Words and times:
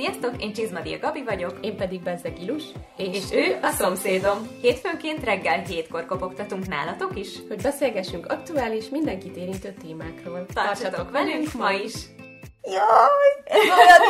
Sziasztok, 0.00 0.42
én 0.42 0.52
Csizmadia 0.52 0.98
Gabi 0.98 1.22
vagyok, 1.22 1.58
én 1.60 1.76
pedig 1.76 2.02
Bezzeg 2.02 2.42
Ilus, 2.42 2.64
és, 2.96 3.16
és 3.16 3.32
ő 3.32 3.58
a 3.62 3.70
szomszédom. 3.70 4.38
Hétfőnként 4.60 5.24
reggel 5.24 5.62
hétkor 5.62 6.06
kopogtatunk 6.06 6.66
nálatok 6.66 7.18
is, 7.18 7.28
hogy 7.48 7.62
beszélgessünk 7.62 8.26
aktuális, 8.26 8.88
mindenkit 8.88 9.36
érintő 9.36 9.74
témákról. 9.82 10.46
Tartsatok 10.46 11.10
velünk 11.10 11.52
ma 11.52 11.72
is! 11.72 11.94
Jaj, 12.62 13.42
ez 13.44 13.62
olyan 13.62 14.00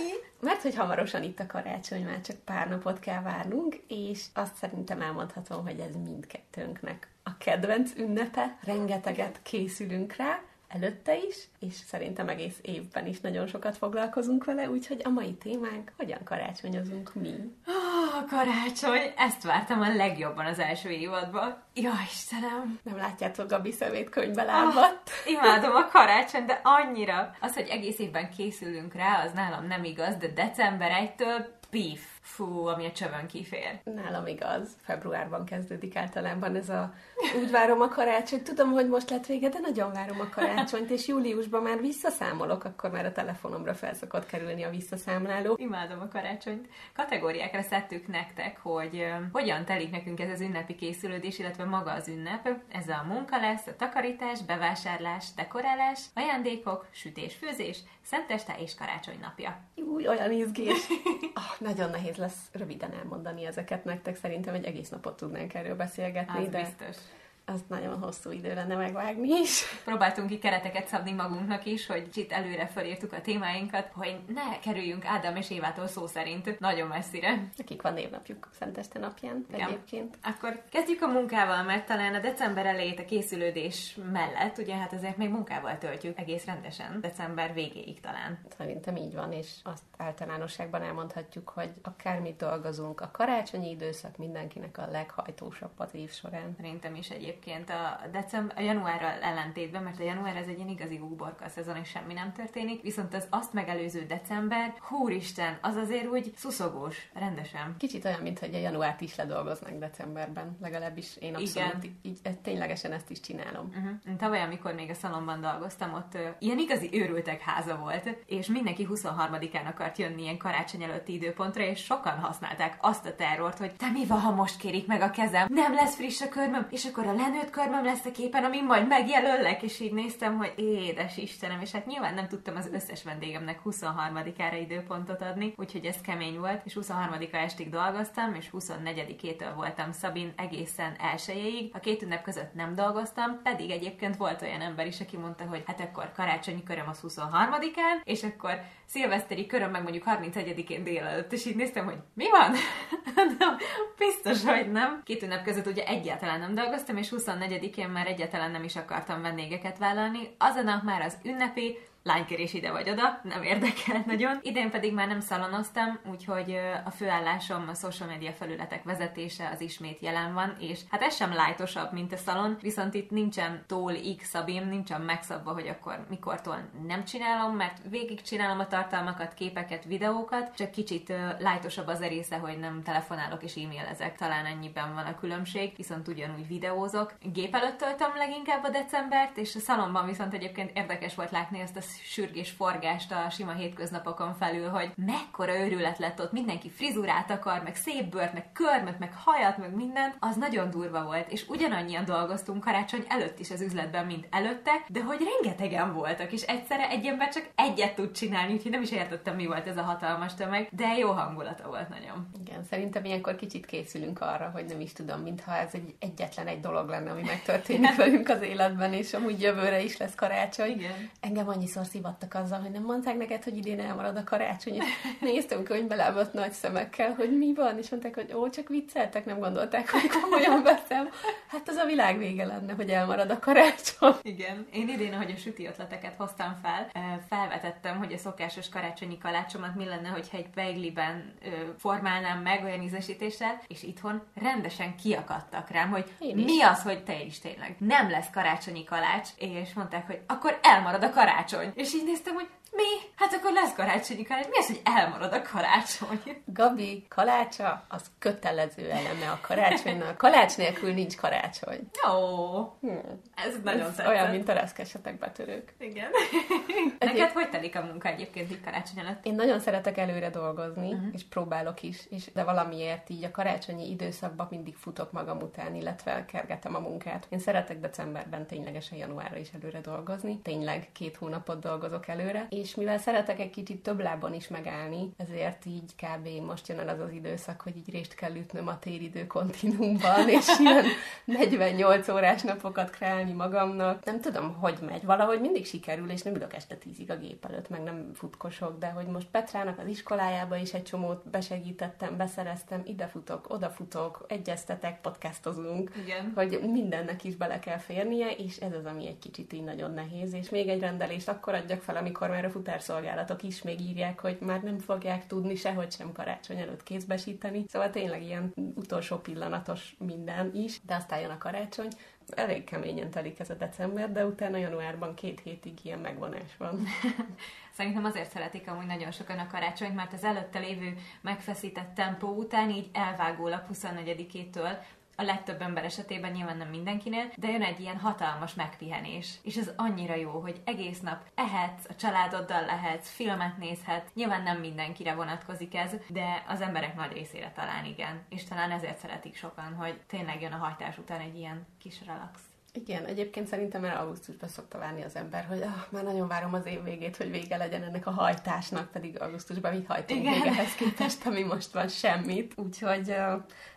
mert 0.40 0.62
hogy 0.62 0.74
hamarosan 0.74 1.22
itt 1.22 1.38
a 1.38 1.46
karácsony, 1.46 2.04
már 2.04 2.20
csak 2.20 2.36
pár 2.36 2.68
napot 2.68 2.98
kell 2.98 3.22
várnunk, 3.22 3.76
és 3.88 4.24
azt 4.34 4.54
szerintem 4.54 5.00
elmondhatom, 5.00 5.66
hogy 5.66 5.78
ez 5.78 5.94
mindkettőnknek 6.04 7.08
a 7.22 7.36
kedvenc 7.38 7.90
ünnepe, 7.96 8.58
rengeteget 8.64 9.40
készülünk 9.42 10.16
rá, 10.16 10.40
előtte 10.72 11.16
is, 11.16 11.36
és 11.58 11.74
szerintem 11.74 12.28
egész 12.28 12.58
évben 12.62 13.06
is 13.06 13.20
nagyon 13.20 13.46
sokat 13.46 13.76
foglalkozunk 13.76 14.44
vele, 14.44 14.70
úgyhogy 14.70 15.00
a 15.04 15.08
mai 15.08 15.34
témánk, 15.34 15.92
hogyan 15.96 16.20
karácsonyozunk 16.24 17.14
mi. 17.14 17.34
Oh, 17.66 18.28
karácsony, 18.28 19.12
ezt 19.16 19.42
vártam 19.42 19.80
a 19.80 19.94
legjobban 19.94 20.46
az 20.46 20.58
első 20.58 20.88
évadban. 20.88 21.62
Ja, 21.74 21.92
Istenem! 22.10 22.78
Nem 22.82 22.96
látjátok, 22.96 23.48
Gabi 23.48 23.72
szemét 23.72 24.08
könyvbe 24.08 24.42
lábadt. 24.42 25.10
Oh, 25.26 25.32
imádom 25.32 25.74
a 25.74 25.88
karácsony, 25.88 26.44
de 26.46 26.60
annyira. 26.62 27.34
Az, 27.40 27.54
hogy 27.54 27.68
egész 27.68 27.98
évben 27.98 28.30
készülünk 28.30 28.94
rá, 28.94 29.24
az 29.24 29.32
nálam 29.32 29.66
nem 29.66 29.84
igaz, 29.84 30.16
de 30.16 30.28
december 30.28 31.12
1-től 31.16 31.44
pif 31.70 32.11
Fú, 32.22 32.66
ami 32.66 32.86
a 32.86 32.92
csövön 32.92 33.26
kifér. 33.26 33.80
Nálam 33.84 34.26
igaz. 34.26 34.68
Februárban 34.82 35.44
kezdődik 35.44 35.96
általában 35.96 36.56
ez 36.56 36.68
a 36.68 36.94
úgy 37.42 37.50
várom 37.50 37.80
a 37.80 37.88
karácsonyt. 37.88 38.42
Tudom, 38.42 38.70
hogy 38.70 38.88
most 38.88 39.10
lett 39.10 39.26
vége, 39.26 39.48
de 39.48 39.58
nagyon 39.58 39.92
várom 39.92 40.20
a 40.20 40.28
karácsonyt, 40.28 40.90
és 40.90 41.08
júliusban 41.08 41.62
már 41.62 41.80
visszaszámolok, 41.80 42.64
akkor 42.64 42.90
már 42.90 43.04
a 43.04 43.12
telefonomra 43.12 43.74
felszokott 43.74 44.26
kerülni 44.26 44.62
a 44.62 44.70
visszaszámláló. 44.70 45.56
Imádom 45.58 46.00
a 46.00 46.08
karácsonyt. 46.08 46.68
Kategóriákra 46.94 47.62
szedtük 47.62 48.06
nektek, 48.06 48.58
hogy 48.62 49.06
hogyan 49.32 49.64
telik 49.64 49.90
nekünk 49.90 50.20
ez 50.20 50.30
az 50.30 50.40
ünnepi 50.40 50.74
készülődés, 50.74 51.38
illetve 51.38 51.64
maga 51.64 51.92
az 51.92 52.08
ünnep. 52.08 52.48
Ez 52.68 52.88
a 52.88 53.04
munka 53.08 53.40
lesz, 53.40 53.66
a 53.66 53.76
takarítás, 53.76 54.42
bevásárlás, 54.42 55.26
dekorálás, 55.36 56.00
ajándékok, 56.14 56.86
sütés, 56.90 57.34
főzés, 57.34 57.78
szenteste 58.02 58.54
és 58.58 58.74
karácsony 58.74 59.18
napja. 59.20 59.60
Új, 59.74 60.08
olyan 60.08 60.32
izgés. 60.32 60.88
Oh, 61.34 61.60
nagyon 61.68 61.90
nehéz 61.90 62.16
lesz 62.16 62.48
röviden 62.52 62.92
elmondani 62.92 63.46
ezeket 63.46 63.84
nektek. 63.84 64.16
Szerintem 64.16 64.54
egy 64.54 64.64
egész 64.64 64.88
napot 64.88 65.16
tudnánk 65.16 65.54
erről 65.54 65.76
beszélgetni. 65.76 66.44
Az 66.44 66.48
de... 66.48 66.60
biztos 66.60 66.96
az 67.44 67.60
nagyon 67.68 67.98
hosszú 68.02 68.30
idő 68.30 68.54
lenne 68.54 68.76
megvágni 68.76 69.28
is. 69.40 69.62
Próbáltunk 69.84 70.28
ki 70.28 70.38
kereteket 70.38 70.86
szabni 70.86 71.12
magunknak 71.12 71.64
is, 71.66 71.86
hogy 71.86 72.08
itt 72.14 72.32
előre 72.32 72.66
felírtuk 72.66 73.12
a 73.12 73.20
témáinkat, 73.20 73.90
hogy 73.92 74.16
ne 74.26 74.58
kerüljünk 74.58 75.04
Ádám 75.04 75.36
és 75.36 75.50
Évától 75.50 75.86
szó 75.86 76.06
szerint 76.06 76.60
nagyon 76.60 76.88
messzire. 76.88 77.48
Akik 77.58 77.82
van 77.82 77.92
névnapjuk 77.92 78.48
Szenteste 78.58 78.98
napján 78.98 79.46
Igen. 79.52 79.68
egyébként. 79.68 80.18
Akkor 80.22 80.62
kezdjük 80.70 81.02
a 81.02 81.06
munkával, 81.06 81.62
mert 81.62 81.86
talán 81.86 82.14
a 82.14 82.20
december 82.20 82.66
elejét 82.66 82.98
a 82.98 83.04
készülődés 83.04 83.98
mellett, 84.12 84.58
ugye 84.58 84.76
hát 84.76 84.92
azért 84.92 85.16
még 85.16 85.28
munkával 85.28 85.78
töltjük 85.78 86.18
egész 86.18 86.44
rendesen, 86.44 87.00
december 87.00 87.54
végéig 87.54 88.00
talán. 88.00 88.38
Szerintem 88.56 88.96
így 88.96 89.14
van, 89.14 89.32
és 89.32 89.48
azt 89.62 89.82
általánosságban 89.96 90.82
elmondhatjuk, 90.82 91.48
hogy 91.48 91.70
akármit 91.82 92.36
dolgozunk, 92.36 93.00
a 93.00 93.10
karácsonyi 93.12 93.70
időszak 93.70 94.16
mindenkinek 94.16 94.78
a 94.78 94.88
leghajtósabb 94.90 95.72
az 95.76 95.94
év 95.94 96.10
során. 96.10 96.54
Szerintem 96.56 96.94
is 96.94 97.10
egy 97.10 97.22
egyébként 97.32 97.70
a, 97.70 98.00
december, 98.12 98.58
a 98.58 98.60
januárral 98.60 99.20
ellentétben, 99.20 99.82
mert 99.82 100.00
a 100.00 100.02
január 100.02 100.36
ez 100.36 100.46
egy 100.46 100.56
ilyen 100.56 100.68
igazi 100.68 100.98
uborka 100.98 101.48
szezon, 101.48 101.76
és 101.76 101.88
semmi 101.88 102.12
nem 102.12 102.32
történik, 102.32 102.82
viszont 102.82 103.14
az 103.14 103.26
azt 103.30 103.52
megelőző 103.52 104.06
december, 104.06 104.74
húristen, 104.80 105.58
az 105.60 105.76
azért 105.76 106.06
úgy 106.06 106.32
szuszogós, 106.36 107.10
rendesen. 107.14 107.74
Kicsit 107.78 108.04
olyan, 108.04 108.20
mintha 108.20 108.46
a 108.52 108.56
januárt 108.56 109.00
is 109.00 109.16
ledolgoznánk 109.16 109.78
decemberben, 109.78 110.56
legalábbis 110.60 111.16
én 111.16 111.34
abszolút 111.34 111.74
Igen. 111.84 111.94
így, 112.02 112.16
így, 112.26 112.38
ténylegesen 112.42 112.92
ezt 112.92 113.10
is 113.10 113.20
csinálom. 113.20 113.66
Uh-huh. 113.66 114.16
Tavaly, 114.16 114.40
amikor 114.40 114.74
még 114.74 114.90
a 114.90 114.94
szalomban 114.94 115.40
dolgoztam, 115.40 115.94
ott 115.94 116.14
uh, 116.14 116.20
ilyen 116.38 116.58
igazi 116.58 116.88
őrültek 116.92 117.40
háza 117.40 117.76
volt, 117.76 118.24
és 118.26 118.46
mindenki 118.46 118.86
23-án 118.90 119.66
akart 119.66 119.98
jönni 119.98 120.22
ilyen 120.22 120.38
karácsony 120.38 120.82
előtti 120.82 121.12
időpontra, 121.12 121.62
és 121.62 121.84
sokan 121.84 122.18
használták 122.18 122.78
azt 122.80 123.06
a 123.06 123.14
terrort, 123.14 123.58
hogy 123.58 123.74
te 123.76 123.90
mi 123.90 124.06
van, 124.06 124.20
ha 124.20 124.34
most 124.34 124.56
kérik 124.56 124.86
meg 124.86 125.00
a 125.00 125.10
kezem, 125.10 125.46
nem 125.50 125.74
lesz 125.74 125.94
friss 125.94 126.20
a 126.20 126.28
körmöm, 126.28 126.66
és 126.70 126.84
akkor 126.84 127.06
a 127.06 127.12
lenőtt 127.22 127.50
körmöm 127.50 127.84
lesz 127.84 128.04
a 128.04 128.10
képen, 128.10 128.44
amin 128.44 128.64
majd 128.64 128.86
megjelöllek, 128.86 129.62
és 129.62 129.80
így 129.80 129.92
néztem, 129.92 130.36
hogy 130.36 130.52
édes 130.56 131.16
Istenem, 131.16 131.60
és 131.60 131.70
hát 131.72 131.86
nyilván 131.86 132.14
nem 132.14 132.28
tudtam 132.28 132.56
az 132.56 132.68
összes 132.72 133.02
vendégemnek 133.02 133.60
23-ára 133.64 134.58
időpontot 134.60 135.22
adni, 135.22 135.54
úgyhogy 135.56 135.84
ez 135.84 136.00
kemény 136.00 136.38
volt, 136.38 136.60
és 136.64 136.76
23-a 136.80 137.36
estig 137.36 137.70
dolgoztam, 137.70 138.34
és 138.34 138.48
24-től 138.52 139.52
voltam 139.54 139.92
Szabin 139.92 140.32
egészen 140.36 140.96
elsőjéig. 140.98 141.70
A 141.74 141.78
két 141.78 142.02
ünnep 142.02 142.22
között 142.22 142.54
nem 142.54 142.74
dolgoztam, 142.74 143.40
pedig 143.42 143.70
egyébként 143.70 144.16
volt 144.16 144.42
olyan 144.42 144.60
ember 144.60 144.86
is, 144.86 145.00
aki 145.00 145.16
mondta, 145.16 145.44
hogy 145.44 145.62
hát 145.66 145.80
akkor 145.80 146.12
karácsonyi 146.12 146.62
köröm 146.62 146.88
az 146.88 147.00
23-án, 147.08 148.04
és 148.04 148.22
akkor 148.22 148.60
szilveszteri 148.84 149.46
köröm 149.46 149.70
meg 149.70 149.82
mondjuk 149.82 150.04
31-én 150.06 150.84
délelőtt, 150.84 151.32
és 151.32 151.46
így 151.46 151.56
néztem, 151.56 151.84
hogy 151.84 151.98
mi 152.14 152.30
van? 152.30 152.52
nem, 153.38 153.56
biztos, 153.98 154.44
hogy 154.44 154.72
nem. 154.72 155.00
Két 155.04 155.22
ünnep 155.22 155.44
között 155.44 155.66
ugye 155.66 155.86
egyáltalán 155.86 156.40
nem 156.40 156.54
dolgoztam, 156.54 156.96
és 156.96 157.11
24-én 157.16 157.88
már 157.88 158.06
egyáltalán 158.06 158.50
nem 158.50 158.64
is 158.64 158.76
akartam 158.76 159.22
vendégeket 159.22 159.78
vállalni. 159.78 160.34
Az 160.38 160.54
a 160.54 160.62
nap 160.62 160.82
már 160.82 161.02
az 161.02 161.16
ünnepi, 161.24 161.78
lánykérés 162.02 162.52
ide 162.52 162.70
vagy 162.70 162.90
oda, 162.90 163.20
nem 163.22 163.42
érdekel 163.42 164.02
nagyon. 164.06 164.38
Idén 164.42 164.70
pedig 164.70 164.94
már 164.94 165.08
nem 165.08 165.20
szalonoztam, 165.20 165.98
úgyhogy 166.10 166.58
a 166.84 166.90
főállásom 166.90 167.68
a 167.68 167.74
social 167.74 168.08
media 168.08 168.32
felületek 168.32 168.84
vezetése 168.84 169.50
az 169.52 169.60
ismét 169.60 170.00
jelen 170.00 170.34
van, 170.34 170.56
és 170.58 170.80
hát 170.90 171.02
ez 171.02 171.16
sem 171.16 171.34
lájtosabb, 171.34 171.92
mint 171.92 172.12
a 172.12 172.16
szalon, 172.16 172.56
viszont 172.60 172.94
itt 172.94 173.10
nincsen 173.10 173.64
tól 173.66 173.94
X 174.16 174.28
szabim, 174.28 174.68
nincsen 174.68 175.00
megszabva, 175.00 175.52
hogy 175.52 175.68
akkor 175.68 176.06
mikortól 176.08 176.68
nem 176.86 177.04
csinálom, 177.04 177.56
mert 177.56 177.78
végig 177.90 178.22
csinálom 178.22 178.58
a 178.58 178.66
tartalmakat, 178.66 179.34
képeket, 179.34 179.84
videókat, 179.84 180.54
csak 180.56 180.70
kicsit 180.70 181.12
lájtosabb 181.38 181.86
az 181.86 182.00
a 182.00 182.08
része, 182.08 182.36
hogy 182.36 182.58
nem 182.58 182.82
telefonálok 182.82 183.42
és 183.42 183.54
e-mailezek, 183.56 184.16
talán 184.16 184.46
ennyiben 184.46 184.94
van 184.94 185.06
a 185.06 185.14
különbség, 185.14 185.72
viszont 185.76 186.08
ugyanúgy 186.08 186.46
videózok. 186.46 187.14
Gép 187.32 187.54
előtt 187.54 187.78
töltöm 187.78 188.16
leginkább 188.16 188.64
a 188.64 188.70
decembert, 188.70 189.36
és 189.36 189.54
a 189.54 189.58
szalonban 189.58 190.06
viszont 190.06 190.34
egyébként 190.34 190.76
érdekes 190.76 191.14
volt 191.14 191.30
látni 191.30 191.60
ezt 191.60 191.76
a 191.76 191.80
sürgés 192.02 192.50
forgást 192.50 193.12
a 193.12 193.30
sima 193.30 193.52
hétköznapokon 193.52 194.34
felül, 194.34 194.68
hogy 194.68 194.92
mekkora 194.96 195.58
őrület 195.58 195.98
lett 195.98 196.20
ott, 196.20 196.32
mindenki 196.32 196.70
frizurát 196.70 197.30
akar, 197.30 197.62
meg 197.62 197.76
szép 197.76 198.04
bőrt, 198.04 198.32
meg 198.32 198.52
körmöt, 198.52 198.98
meg 198.98 199.14
hajat, 199.24 199.58
meg 199.58 199.74
mindent, 199.74 200.16
az 200.18 200.36
nagyon 200.36 200.70
durva 200.70 201.04
volt, 201.04 201.30
és 201.32 201.48
ugyanannyian 201.48 202.04
dolgoztunk 202.04 202.64
karácsony 202.64 203.04
előtt 203.08 203.38
is 203.38 203.50
az 203.50 203.60
üzletben, 203.60 204.06
mint 204.06 204.26
előtte, 204.30 204.70
de 204.88 205.02
hogy 205.02 205.18
rengetegen 205.32 205.94
voltak, 205.94 206.32
és 206.32 206.42
egyszerre 206.42 206.88
egy 206.88 207.06
ember 207.06 207.28
csak 207.28 207.50
egyet 207.54 207.94
tud 207.94 208.12
csinálni, 208.12 208.52
úgyhogy 208.52 208.70
nem 208.70 208.82
is 208.82 208.90
értettem, 208.90 209.34
mi 209.34 209.46
volt 209.46 209.66
ez 209.66 209.76
a 209.76 209.82
hatalmas 209.82 210.34
tömeg, 210.34 210.68
de 210.72 210.96
jó 210.98 211.10
hangulata 211.10 211.68
volt 211.68 211.88
nagyon. 211.88 212.28
Igen, 212.44 212.64
szerintem 212.64 213.04
ilyenkor 213.04 213.36
kicsit 213.36 213.66
készülünk 213.66 214.20
arra, 214.20 214.50
hogy 214.52 214.64
nem 214.64 214.80
is 214.80 214.92
tudom, 214.92 215.20
mintha 215.20 215.56
ez 215.56 215.70
egy 215.72 215.94
egyetlen 215.98 216.46
egy 216.46 216.60
dolog 216.60 216.88
lenne, 216.88 217.10
ami 217.10 217.22
megtörténik 217.22 217.96
velünk 217.96 218.28
az 218.28 218.42
életben, 218.42 218.92
és 218.92 219.12
amúgy 219.14 219.40
jövőre 219.40 219.82
is 219.82 219.96
lesz 219.96 220.14
karácsony. 220.14 220.70
Igen. 220.70 221.10
Engem 221.20 221.48
annyiszor 221.48 221.81
szivattak 221.84 222.34
azzal, 222.34 222.60
hogy 222.60 222.70
nem 222.70 222.82
mondták 222.82 223.16
neked, 223.16 223.44
hogy 223.44 223.56
idén 223.56 223.80
elmarad 223.80 224.16
a 224.16 224.24
karácsony. 224.24 224.74
És 224.74 224.84
néztem 225.20 225.62
könyvbelábat 225.62 226.32
nagy 226.32 226.52
szemekkel, 226.52 227.14
hogy 227.14 227.38
mi 227.38 227.54
van, 227.54 227.78
és 227.78 227.88
mondták, 227.90 228.14
hogy 228.14 228.32
ó, 228.34 228.50
csak 228.50 228.68
vicceltek, 228.68 229.24
nem 229.24 229.38
gondolták, 229.38 229.90
hogy 229.90 230.08
komolyan 230.22 230.62
veszem. 230.62 231.08
Hát 231.46 231.68
az 231.68 231.76
a 231.76 231.86
világ 231.86 232.18
vége 232.18 232.44
lenne, 232.44 232.72
hogy 232.72 232.90
elmarad 232.90 233.30
a 233.30 233.38
karácsony. 233.38 234.14
Igen. 234.22 234.66
Én 234.72 234.88
idén, 234.88 235.12
ahogy 235.12 235.30
a 235.30 235.38
süti 235.38 235.66
ötleteket 235.66 236.14
hoztam 236.16 236.58
fel, 236.62 236.90
felvetettem, 237.28 237.98
hogy 237.98 238.12
a 238.12 238.18
szokásos 238.18 238.68
karácsonyi 238.68 239.18
kalácsomat 239.18 239.74
mi 239.74 239.84
lenne, 239.84 240.08
hogyha 240.08 240.36
egy 240.36 240.50
beigliben 240.54 241.34
formálnám 241.78 242.42
meg 242.42 242.64
olyan 242.64 242.82
ízesítéssel, 242.82 243.60
és 243.66 243.82
itthon 243.82 244.22
rendesen 244.34 244.96
kiakadtak 244.96 245.70
rám, 245.70 245.90
hogy 245.90 246.12
mi 246.34 246.62
az, 246.62 246.82
hogy 246.82 247.04
te 247.04 247.22
is 247.22 247.38
tényleg 247.38 247.76
nem 247.78 248.10
lesz 248.10 248.30
karácsonyi 248.30 248.84
kalács, 248.84 249.28
és 249.36 249.72
mondták, 249.74 250.06
hogy 250.06 250.20
akkor 250.26 250.58
elmarad 250.62 251.02
a 251.02 251.10
karácsony. 251.10 251.71
És 251.74 251.94
így 251.94 252.04
néztem, 252.04 252.34
hogy 252.34 252.48
mi? 252.72 253.10
Hát 253.16 253.32
akkor 253.32 253.52
lesz 253.52 253.74
karácsonyi 253.74 254.22
kalács. 254.22 254.48
Mi 254.48 254.58
az, 254.58 254.66
hogy 254.66 254.80
elmarad 254.84 255.32
a 255.32 255.42
karácsony? 255.42 256.42
Gabi, 256.44 257.06
kalácsa 257.08 257.84
az 257.88 258.02
kötelező 258.18 258.90
eleme 258.90 259.30
a 259.30 259.38
karácsonynak. 259.42 260.16
Kalács 260.16 260.56
nélkül 260.56 260.92
nincs 260.92 261.16
karácsony. 261.16 261.80
Ó, 262.10 262.60
hmm. 262.80 263.20
Ez 263.46 263.54
nagyon 263.64 263.92
ez 263.98 264.06
Olyan, 264.06 264.30
mint 264.30 264.48
a 264.48 264.52
reszkesetek 264.52 265.18
betörők. 265.18 265.74
Igen. 265.78 266.10
Neked 266.98 267.30
hogy 267.30 267.50
telik 267.50 267.76
a 267.76 267.82
munka 267.82 268.08
egyébként 268.08 268.50
itt 268.50 268.64
karácsony 268.64 268.98
előtt? 268.98 269.26
Én 269.26 269.34
nagyon 269.34 269.60
szeretek 269.60 269.98
előre 269.98 270.30
dolgozni, 270.30 270.92
uh-huh. 270.92 271.08
és 271.12 271.24
próbálok 271.24 271.82
is, 271.82 272.06
és 272.10 272.30
de 272.34 272.44
valamiért 272.44 273.10
így 273.10 273.24
a 273.24 273.30
karácsonyi 273.30 273.90
időszakban 273.90 274.46
mindig 274.50 274.76
futok 274.76 275.12
magam 275.12 275.38
után, 275.38 275.74
illetve 275.74 276.24
kergetem 276.24 276.74
a 276.74 276.78
munkát. 276.78 277.26
Én 277.28 277.38
szeretek 277.38 277.80
decemberben 277.80 278.46
ténylegesen 278.46 278.98
januárra 278.98 279.36
is 279.36 279.48
előre 279.60 279.80
dolgozni. 279.80 280.38
Tényleg 280.38 280.88
két 280.92 281.16
hónapot 281.16 281.60
dolgozok 281.60 282.08
előre, 282.08 282.46
és 282.48 282.72
és 282.72 282.78
mivel 282.78 282.98
szeretek 282.98 283.40
egy 283.40 283.50
kicsit 283.50 283.82
több 283.82 284.00
lábon 284.00 284.34
is 284.34 284.48
megállni, 284.48 285.12
ezért 285.16 285.66
így 285.66 285.94
kb. 285.96 286.28
most 286.46 286.68
jön 286.68 286.78
el 286.78 286.88
az 286.88 287.00
az 287.00 287.10
időszak, 287.12 287.60
hogy 287.60 287.76
így 287.76 287.90
részt 287.90 288.14
kell 288.14 288.34
ütnöm 288.34 288.68
a 288.68 288.78
téridő 288.78 289.26
kontinumban, 289.26 290.28
és 290.28 290.46
ilyen 290.58 290.84
48 291.38 292.08
órás 292.08 292.42
napokat 292.42 292.90
kreálni 292.90 293.31
magamnak. 293.32 294.04
Nem 294.04 294.20
tudom, 294.20 294.54
hogy 294.54 294.78
megy. 294.86 295.04
Valahogy 295.04 295.40
mindig 295.40 295.66
sikerül, 295.66 296.10
és 296.10 296.22
nem 296.22 296.34
ülök 296.34 296.54
este 296.54 296.74
tízig 296.74 297.10
a 297.10 297.16
gép 297.16 297.44
előtt, 297.44 297.68
meg 297.68 297.82
nem 297.82 298.10
futkosok, 298.14 298.78
de 298.78 298.88
hogy 298.88 299.06
most 299.06 299.26
Petrának 299.30 299.78
az 299.78 299.86
iskolájába 299.86 300.56
is 300.56 300.72
egy 300.72 300.82
csomót 300.82 301.28
besegítettem, 301.30 302.16
beszereztem, 302.16 302.82
ide 302.84 303.06
futok, 303.06 303.50
oda 303.50 303.70
futok, 303.70 304.24
egyeztetek, 304.28 305.00
podcastozunk, 305.00 305.92
Igen. 306.02 306.32
hogy 306.34 306.60
mindennek 306.72 307.24
is 307.24 307.36
bele 307.36 307.58
kell 307.58 307.78
férnie, 307.78 308.30
és 308.30 308.56
ez 308.56 308.72
az, 308.72 308.84
ami 308.84 309.06
egy 309.06 309.18
kicsit 309.18 309.52
így 309.52 309.64
nagyon 309.64 309.90
nehéz, 309.94 310.32
és 310.32 310.50
még 310.50 310.68
egy 310.68 310.80
rendelést 310.80 311.28
akkor 311.28 311.54
adjak 311.54 311.80
fel, 311.80 311.96
amikor 311.96 312.28
már 312.28 312.44
a 312.44 312.50
futárszolgálatok 312.50 313.42
is 313.42 313.62
még 313.62 313.80
írják, 313.80 314.20
hogy 314.20 314.38
már 314.40 314.62
nem 314.62 314.78
fogják 314.78 315.26
tudni 315.26 315.54
sehogy 315.54 315.92
sem 315.92 316.12
karácsony 316.12 316.58
előtt 316.58 316.82
kézbesíteni. 316.82 317.64
Szóval 317.68 317.90
tényleg 317.90 318.22
ilyen 318.22 318.52
utolsó 318.74 319.16
pillanatos 319.16 319.96
minden 319.98 320.54
is, 320.54 320.80
de 320.86 320.94
aztán 320.94 321.20
jön 321.20 321.30
a 321.30 321.38
karácsony, 321.38 321.88
elég 322.36 322.64
keményen 322.64 323.10
telik 323.10 323.38
ez 323.38 323.50
a 323.50 323.54
december, 323.54 324.12
de 324.12 324.26
utána 324.26 324.56
januárban 324.56 325.14
két 325.14 325.40
hétig 325.40 325.78
ilyen 325.82 325.98
megvonás 325.98 326.56
van. 326.58 326.84
Szerintem 327.76 328.04
azért 328.04 328.30
szeretik 328.30 328.68
amúgy 328.68 328.86
nagyon 328.86 329.10
sokan 329.10 329.38
a 329.38 329.46
karácsonyt, 329.46 329.94
mert 329.94 330.12
az 330.12 330.24
előtte 330.24 330.58
lévő 330.58 330.96
megfeszített 331.20 331.94
tempó 331.94 332.28
után 332.28 332.70
így 332.70 332.88
elvágól 332.92 333.52
a 333.52 333.66
24-től 333.72 334.76
a 335.22 335.24
legtöbb 335.24 335.62
ember 335.62 335.84
esetében 335.84 336.32
nyilván 336.32 336.56
nem 336.56 336.68
mindenkinél, 336.68 337.30
de 337.36 337.50
jön 337.50 337.62
egy 337.62 337.80
ilyen 337.80 337.98
hatalmas 337.98 338.54
megpihenés. 338.54 339.38
És 339.42 339.56
ez 339.56 339.70
annyira 339.76 340.14
jó, 340.14 340.30
hogy 340.30 340.60
egész 340.64 341.00
nap 341.00 341.22
ehetsz, 341.34 341.88
a 341.88 341.94
családoddal 341.94 342.64
lehetsz, 342.64 343.10
filmet 343.10 343.58
nézhetsz. 343.58 344.10
Nyilván 344.14 344.42
nem 344.42 344.58
mindenkire 344.58 345.14
vonatkozik 345.14 345.74
ez, 345.74 345.94
de 346.08 346.44
az 346.48 346.60
emberek 346.60 346.94
nagy 346.94 347.12
részére 347.12 347.52
talán 347.54 347.84
igen. 347.84 348.24
És 348.28 348.44
talán 348.44 348.70
ezért 348.70 348.98
szeretik 348.98 349.36
sokan, 349.36 349.74
hogy 349.74 350.00
tényleg 350.06 350.40
jön 350.40 350.52
a 350.52 350.64
hajtás 350.64 350.98
után 350.98 351.20
egy 351.20 351.36
ilyen 351.36 351.66
kis 351.78 352.04
relax. 352.06 352.40
Igen, 352.74 353.04
egyébként 353.04 353.46
szerintem 353.46 353.80
már 353.80 353.96
augusztusban 353.96 354.48
szokta 354.48 354.78
várni 354.78 355.02
az 355.02 355.16
ember, 355.16 355.44
hogy 355.44 355.62
ah, 355.62 355.84
már 355.90 356.04
nagyon 356.04 356.28
várom 356.28 356.54
az 356.54 356.66
év 356.66 356.82
végét, 356.82 357.16
hogy 357.16 357.30
vége 357.30 357.56
legyen 357.56 357.82
ennek 357.82 358.06
a 358.06 358.10
hajtásnak, 358.10 358.90
pedig 358.90 359.20
augusztusban 359.20 359.74
mit 359.74 359.86
hajtunk 359.86 360.20
Igen. 360.20 360.32
végehez 360.32 360.74
képest, 360.74 361.24
ami 361.26 361.42
most 361.42 361.72
van 361.72 361.88
semmit. 361.88 362.52
Úgyhogy 362.56 363.14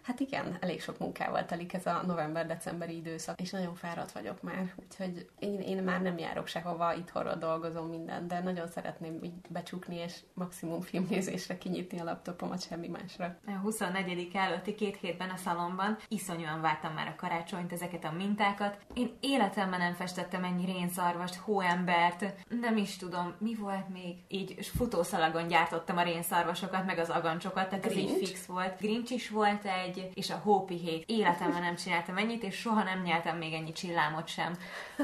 Hát 0.05 0.19
igen, 0.19 0.57
elég 0.59 0.81
sok 0.81 0.99
munkával 0.99 1.45
telik 1.45 1.73
ez 1.73 1.85
a 1.85 2.01
november-decemberi 2.05 2.95
időszak, 2.95 3.41
és 3.41 3.51
nagyon 3.51 3.75
fáradt 3.75 4.11
vagyok 4.11 4.41
már, 4.41 4.73
úgyhogy 4.75 5.29
én, 5.39 5.59
én 5.59 5.83
már 5.83 6.01
nem 6.01 6.17
járok 6.17 6.47
sehova, 6.47 6.93
itthonról 6.93 7.35
dolgozom 7.35 7.87
minden, 7.89 8.27
de 8.27 8.39
nagyon 8.39 8.67
szeretném 8.67 9.23
így 9.23 9.33
becsukni, 9.49 9.95
és 9.95 10.19
maximum 10.33 10.81
filmnézésre 10.81 11.57
kinyitni 11.57 11.99
a 11.99 12.03
laptopomat, 12.03 12.67
semmi 12.67 12.87
másra. 12.87 13.37
A 13.47 13.51
24. 13.51 14.29
előtti 14.33 14.75
két 14.75 14.97
hétben 14.97 15.29
a 15.29 15.37
szalomban 15.37 15.97
iszonyúan 16.07 16.61
vártam 16.61 16.93
már 16.93 17.07
a 17.07 17.15
karácsonyt, 17.15 17.71
ezeket 17.71 18.03
a 18.03 18.11
mintákat. 18.11 18.84
Én 18.93 19.17
életemben 19.19 19.79
nem 19.79 19.93
festettem 19.93 20.43
ennyi 20.43 20.65
rénszarvast, 20.65 21.35
hóembert, 21.35 22.25
nem 22.61 22.77
is 22.77 22.97
tudom, 22.97 23.33
mi 23.39 23.55
volt 23.55 23.89
még. 23.89 24.15
Így 24.27 24.65
futószalagon 24.75 25.47
gyártottam 25.47 25.97
a 25.97 26.03
rénszarvasokat, 26.03 26.85
meg 26.85 26.97
az 26.97 27.09
agancsokat, 27.09 27.69
tehát 27.69 27.85
Grinch? 27.87 28.13
ez 28.13 28.21
így 28.21 28.27
fix 28.27 28.45
volt. 28.45 28.79
Grinch 28.79 29.11
is 29.11 29.29
volt 29.29 29.65
egy, 29.65 30.09
és 30.13 30.29
a 30.29 30.41
hópihék. 30.43 31.03
Életemben 31.09 31.61
nem 31.61 31.75
csináltam 31.75 32.17
ennyit, 32.17 32.43
és 32.43 32.55
soha 32.55 32.83
nem 32.83 33.01
nyeltem 33.01 33.37
még 33.37 33.53
ennyi 33.53 33.71
csillámot 33.71 34.27
sem. 34.27 34.53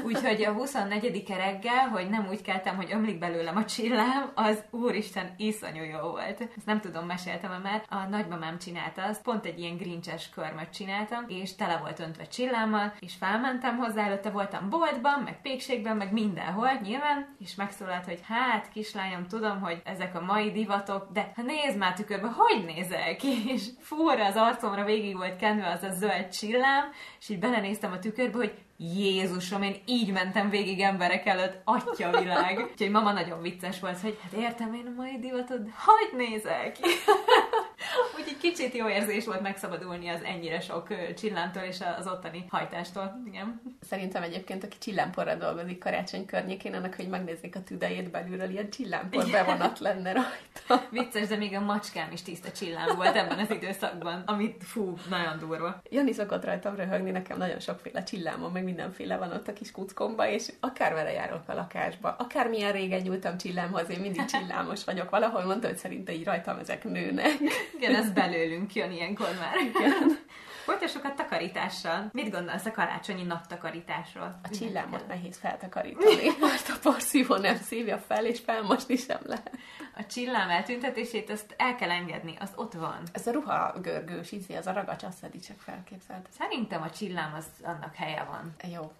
Úgyhogy 0.04 0.42
a 0.44 0.52
24 0.52 1.24
reggel, 1.28 1.88
hogy 1.88 2.08
nem 2.08 2.26
úgy 2.28 2.42
keltem, 2.42 2.76
hogy 2.76 2.92
ömlik 2.92 3.18
belőlem 3.18 3.56
a 3.56 3.64
csillám, 3.64 4.32
az 4.34 4.64
úristen 4.70 5.34
iszonyú 5.36 5.82
jó 5.82 6.00
volt. 6.00 6.40
Ezt 6.56 6.66
nem 6.66 6.80
tudom, 6.80 7.06
meséltem 7.06 7.52
mert 7.62 7.86
a 7.88 8.08
nagymamám 8.08 8.58
csinálta 8.58 9.02
azt, 9.02 9.22
pont 9.22 9.44
egy 9.44 9.58
ilyen 9.58 9.76
grincses 9.76 10.28
körmöt 10.28 10.70
csináltam, 10.70 11.24
és 11.28 11.54
tele 11.54 11.76
volt 11.76 12.00
öntve 12.00 12.24
csillámmal, 12.24 12.92
és 12.98 13.14
felmentem 13.14 13.71
hozzá, 13.76 14.04
előtte 14.04 14.30
voltam 14.30 14.70
boltban, 14.70 15.20
meg 15.24 15.40
pékségben, 15.42 15.96
meg 15.96 16.12
mindenhol, 16.12 16.70
nyilván, 16.82 17.36
és 17.38 17.54
megszólalt, 17.54 18.04
hogy 18.04 18.20
hát, 18.28 18.68
kislányom, 18.72 19.26
tudom, 19.26 19.60
hogy 19.60 19.82
ezek 19.84 20.14
a 20.14 20.20
mai 20.20 20.52
divatok, 20.52 21.08
de 21.12 21.32
ha 21.36 21.42
nézd 21.42 21.78
már 21.78 21.92
tükörbe, 21.92 22.28
hogy 22.28 22.64
nézel 22.64 23.16
ki? 23.16 23.52
És 23.52 23.66
fúra 23.80 24.24
az 24.24 24.36
arcomra 24.36 24.84
végig 24.84 25.16
volt 25.16 25.36
kenve 25.36 25.68
az 25.68 25.82
a 25.82 25.92
zöld 25.92 26.28
csillám, 26.28 26.84
és 27.20 27.28
így 27.28 27.38
belenéztem 27.38 27.92
a 27.92 27.98
tükörbe, 27.98 28.36
hogy 28.36 28.54
Jézusom, 28.76 29.62
én 29.62 29.74
így 29.86 30.12
mentem 30.12 30.50
végig 30.50 30.80
emberek 30.80 31.26
előtt, 31.26 31.60
atya 31.64 32.20
világ. 32.20 32.58
Úgyhogy 32.72 32.90
mama 32.90 33.12
nagyon 33.12 33.42
vicces 33.42 33.80
volt, 33.80 34.00
hogy 34.00 34.18
hát 34.22 34.32
értem 34.32 34.74
én 34.74 34.86
a 34.86 35.00
mai 35.00 35.18
divatod, 35.18 35.60
hogy 35.84 36.18
nézek? 36.18 36.76
Úgyhogy 38.18 38.36
kicsit 38.36 38.74
jó 38.74 38.88
érzés 38.88 39.24
volt 39.24 39.40
megszabadulni 39.40 40.08
az 40.08 40.22
ennyire 40.22 40.60
sok 40.60 41.14
csillámtól 41.14 41.62
és 41.62 41.78
az 41.98 42.06
ottani 42.06 42.44
hajtástól. 42.48 43.22
Igen. 43.26 43.60
Szerintem 43.80 44.22
egyébként, 44.22 44.64
aki 44.64 44.76
csillámporra 44.78 45.34
dolgozik 45.34 45.78
karácsony 45.78 46.26
környékén, 46.26 46.74
annak, 46.74 46.94
hogy 46.94 47.08
megnézzék 47.08 47.56
a 47.56 47.62
tüdejét 47.62 48.10
belülről, 48.10 48.50
ilyen 48.50 48.70
csillámpor 48.70 49.30
bevonat 49.30 49.78
lenne 49.78 50.12
rajta. 50.12 50.88
Vicces, 50.90 51.28
de 51.28 51.36
még 51.36 51.54
a 51.54 51.60
macskám 51.60 52.12
is 52.12 52.22
tiszta 52.22 52.50
csillám 52.50 52.96
volt 52.96 53.16
ebben 53.16 53.38
az 53.38 53.50
időszakban, 53.50 54.22
amit 54.26 54.64
fú, 54.64 54.96
nagyon 55.08 55.38
durva. 55.38 55.82
Jani 55.90 56.12
szokott 56.12 56.44
rajtam 56.44 56.76
röhögni, 56.76 57.10
nekem 57.10 57.38
nagyon 57.38 57.60
sokféle 57.60 58.02
csillámom, 58.02 58.52
meg 58.52 58.64
mindenféle 58.64 59.16
van 59.16 59.32
ott 59.32 59.48
a 59.48 59.52
kis 59.52 59.70
kuckomba, 59.70 60.28
és 60.28 60.52
akár 60.60 60.94
vele 60.94 61.12
járok 61.12 61.42
a 61.46 61.54
lakásba, 61.54 62.16
akár 62.18 62.48
milyen 62.48 62.72
régen 62.72 63.00
nyúltam 63.00 63.36
csillámhoz, 63.38 63.90
én 63.90 64.00
mindig 64.00 64.24
csillámos 64.24 64.84
vagyok. 64.84 65.10
Valahol 65.10 65.44
mondta, 65.44 65.66
hogy 65.66 65.76
szerintem 65.76 66.14
így 66.14 66.24
rajtam 66.24 66.58
ezek 66.58 66.84
nőnek. 66.84 67.38
Igen, 67.76 67.94
ez 67.94 68.12
belőlünk 68.12 68.74
jön 68.74 68.90
ilyenkor 68.90 69.28
már. 69.40 69.56
Igen. 69.56 70.18
Folytassuk 70.64 71.04
a 71.04 71.14
takarítással. 71.14 72.08
Mit 72.12 72.30
gondolsz 72.30 72.64
a 72.64 72.70
karácsonyi 72.70 73.22
naptakarításról? 73.22 74.40
A 74.42 74.48
csillámot 74.48 75.06
nehéz 75.06 75.38
feltakarítani, 75.38 76.28
mert 76.40 76.68
a 76.68 76.78
porszívó 76.82 77.36
nem 77.36 77.56
szívja 77.56 77.98
fel, 77.98 78.26
és 78.26 78.40
felmosni 78.40 78.96
sem 78.96 79.20
lehet. 79.22 79.58
A 79.96 80.06
csillám 80.06 80.50
eltüntetését 80.50 81.30
azt 81.30 81.54
el 81.56 81.74
kell 81.74 81.90
engedni, 81.90 82.36
az 82.40 82.50
ott 82.56 82.72
van. 82.72 83.02
Ez 83.12 83.26
a 83.26 83.32
ruha 83.32 83.74
görgős 83.80 84.32
ízi, 84.32 84.54
az 84.54 84.66
a 84.66 84.72
ragacs, 84.72 85.02
azt 85.02 85.26
csak 85.46 85.60
felképzelt. 85.60 86.28
Szerintem 86.38 86.82
a 86.82 86.90
csillám 86.90 87.34
az 87.34 87.46
annak 87.62 87.94
helye 87.94 88.24
van. 88.24 88.54
Jó. 88.72 88.92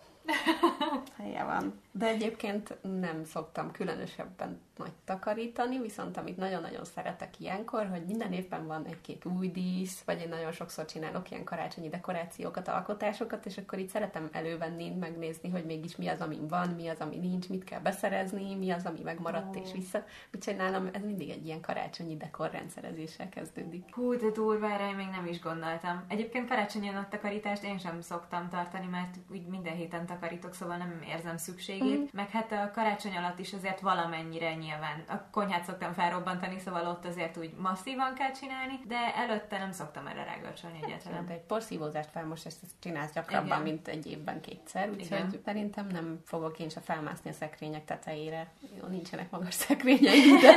Helye 1.17 1.45
van. 1.45 1.81
De 1.93 2.07
egyébként 2.07 2.77
nem 3.01 3.25
szoktam 3.25 3.71
különösebben 3.71 4.61
nagy 4.77 4.93
takarítani, 5.05 5.81
viszont 5.81 6.17
amit 6.17 6.37
nagyon-nagyon 6.37 6.85
szeretek 6.85 7.41
ilyenkor, 7.41 7.89
hogy 7.89 8.05
minden 8.07 8.33
évben 8.33 8.67
van 8.67 8.85
egy-két 8.85 9.25
új 9.25 9.49
dísz, 9.49 10.03
vagy 10.05 10.21
én 10.21 10.29
nagyon 10.29 10.53
sokszor 10.53 10.85
csinálok 10.85 11.31
ilyen 11.31 11.45
karácsonyi 11.45 11.89
dekorációkat, 11.89 12.69
alkotásokat, 12.69 13.47
és 13.47 13.59
akkor 13.59 13.79
itt 13.79 13.89
szeretem 13.89 14.29
elővenni, 14.33 14.91
megnézni, 14.91 15.51
hogy 15.51 15.65
mégis 15.65 15.97
mi 15.97 16.09
az, 16.09 16.21
ami 16.21 16.39
van, 16.49 16.69
mi 16.69 16.89
az, 16.89 16.99
ami 16.99 17.17
nincs, 17.17 17.49
mit 17.49 17.65
kell 17.65 17.81
beszerezni, 17.81 18.55
mi 18.55 18.71
az, 18.71 18.87
ami 18.87 19.01
megmaradt 19.03 19.57
oh. 19.57 19.63
és 19.63 19.73
vissza. 19.73 20.05
Úgyhogy 20.35 20.57
nálam 20.57 20.89
ez 20.93 21.03
mindig 21.05 21.31
egy 21.31 21.47
ilyen 21.47 21.61
karácsonyi 21.61 22.17
dekorrendszerezéssel 22.17 23.29
kezdődik. 23.29 23.95
Hú, 23.95 24.17
de 24.17 24.31
durva, 24.31 24.71
erre 24.71 24.93
még 24.93 25.09
nem 25.09 25.27
is 25.27 25.41
gondoltam. 25.41 26.05
Egyébként 26.09 26.49
karácsonyi 26.49 26.91
takarítást 27.11 27.63
én 27.63 27.79
sem 27.79 28.01
szoktam 28.01 28.49
tartani, 28.49 28.87
mert 28.87 29.17
úgy 29.31 29.47
minden 29.47 29.75
héten 29.75 30.07
takarítok, 30.13 30.55
szóval 30.55 30.77
nem 30.77 31.03
érzem 31.09 31.37
szükségét. 31.37 31.99
Mm. 31.99 32.05
Meg 32.13 32.31
hát 32.31 32.53
a 32.53 32.71
karácsony 32.75 33.17
alatt 33.17 33.39
is 33.39 33.53
azért 33.53 33.81
valamennyire 33.81 34.55
nyilván 34.55 35.05
a 35.09 35.31
konyhát 35.31 35.65
szoktam 35.65 35.93
felrobbantani, 35.93 36.59
szóval 36.59 36.87
ott 36.87 37.05
azért 37.07 37.37
úgy 37.37 37.55
masszívan 37.59 38.15
kell 38.15 38.31
csinálni, 38.31 38.81
de 38.87 39.15
előtte 39.17 39.59
nem 39.59 39.73
szoktam 39.73 40.07
erre 40.07 40.25
rágölcsölni 40.25 40.79
hát, 40.81 40.85
egyáltalán. 40.85 41.29
egy 41.29 41.41
porszívózást 41.41 42.11
fel 42.11 42.27
most 42.27 42.47
ezt, 42.47 42.61
csinálsz 42.79 43.13
gyakrabban, 43.13 43.47
Igen. 43.47 43.63
mint 43.63 43.89
egy 43.89 44.07
évben 44.07 44.41
kétszer, 44.41 44.91
úgyhogy 44.91 45.41
szerintem 45.45 45.87
nem 45.87 46.21
fogok 46.25 46.59
én 46.59 46.69
se 46.69 46.81
felmászni 46.81 47.31
a 47.31 47.33
szekrények 47.33 47.85
tetejére. 47.85 48.51
Jó, 48.81 48.87
nincsenek 48.87 49.31
magas 49.31 49.55
szekrényeim, 49.55 50.41
de, 50.41 50.57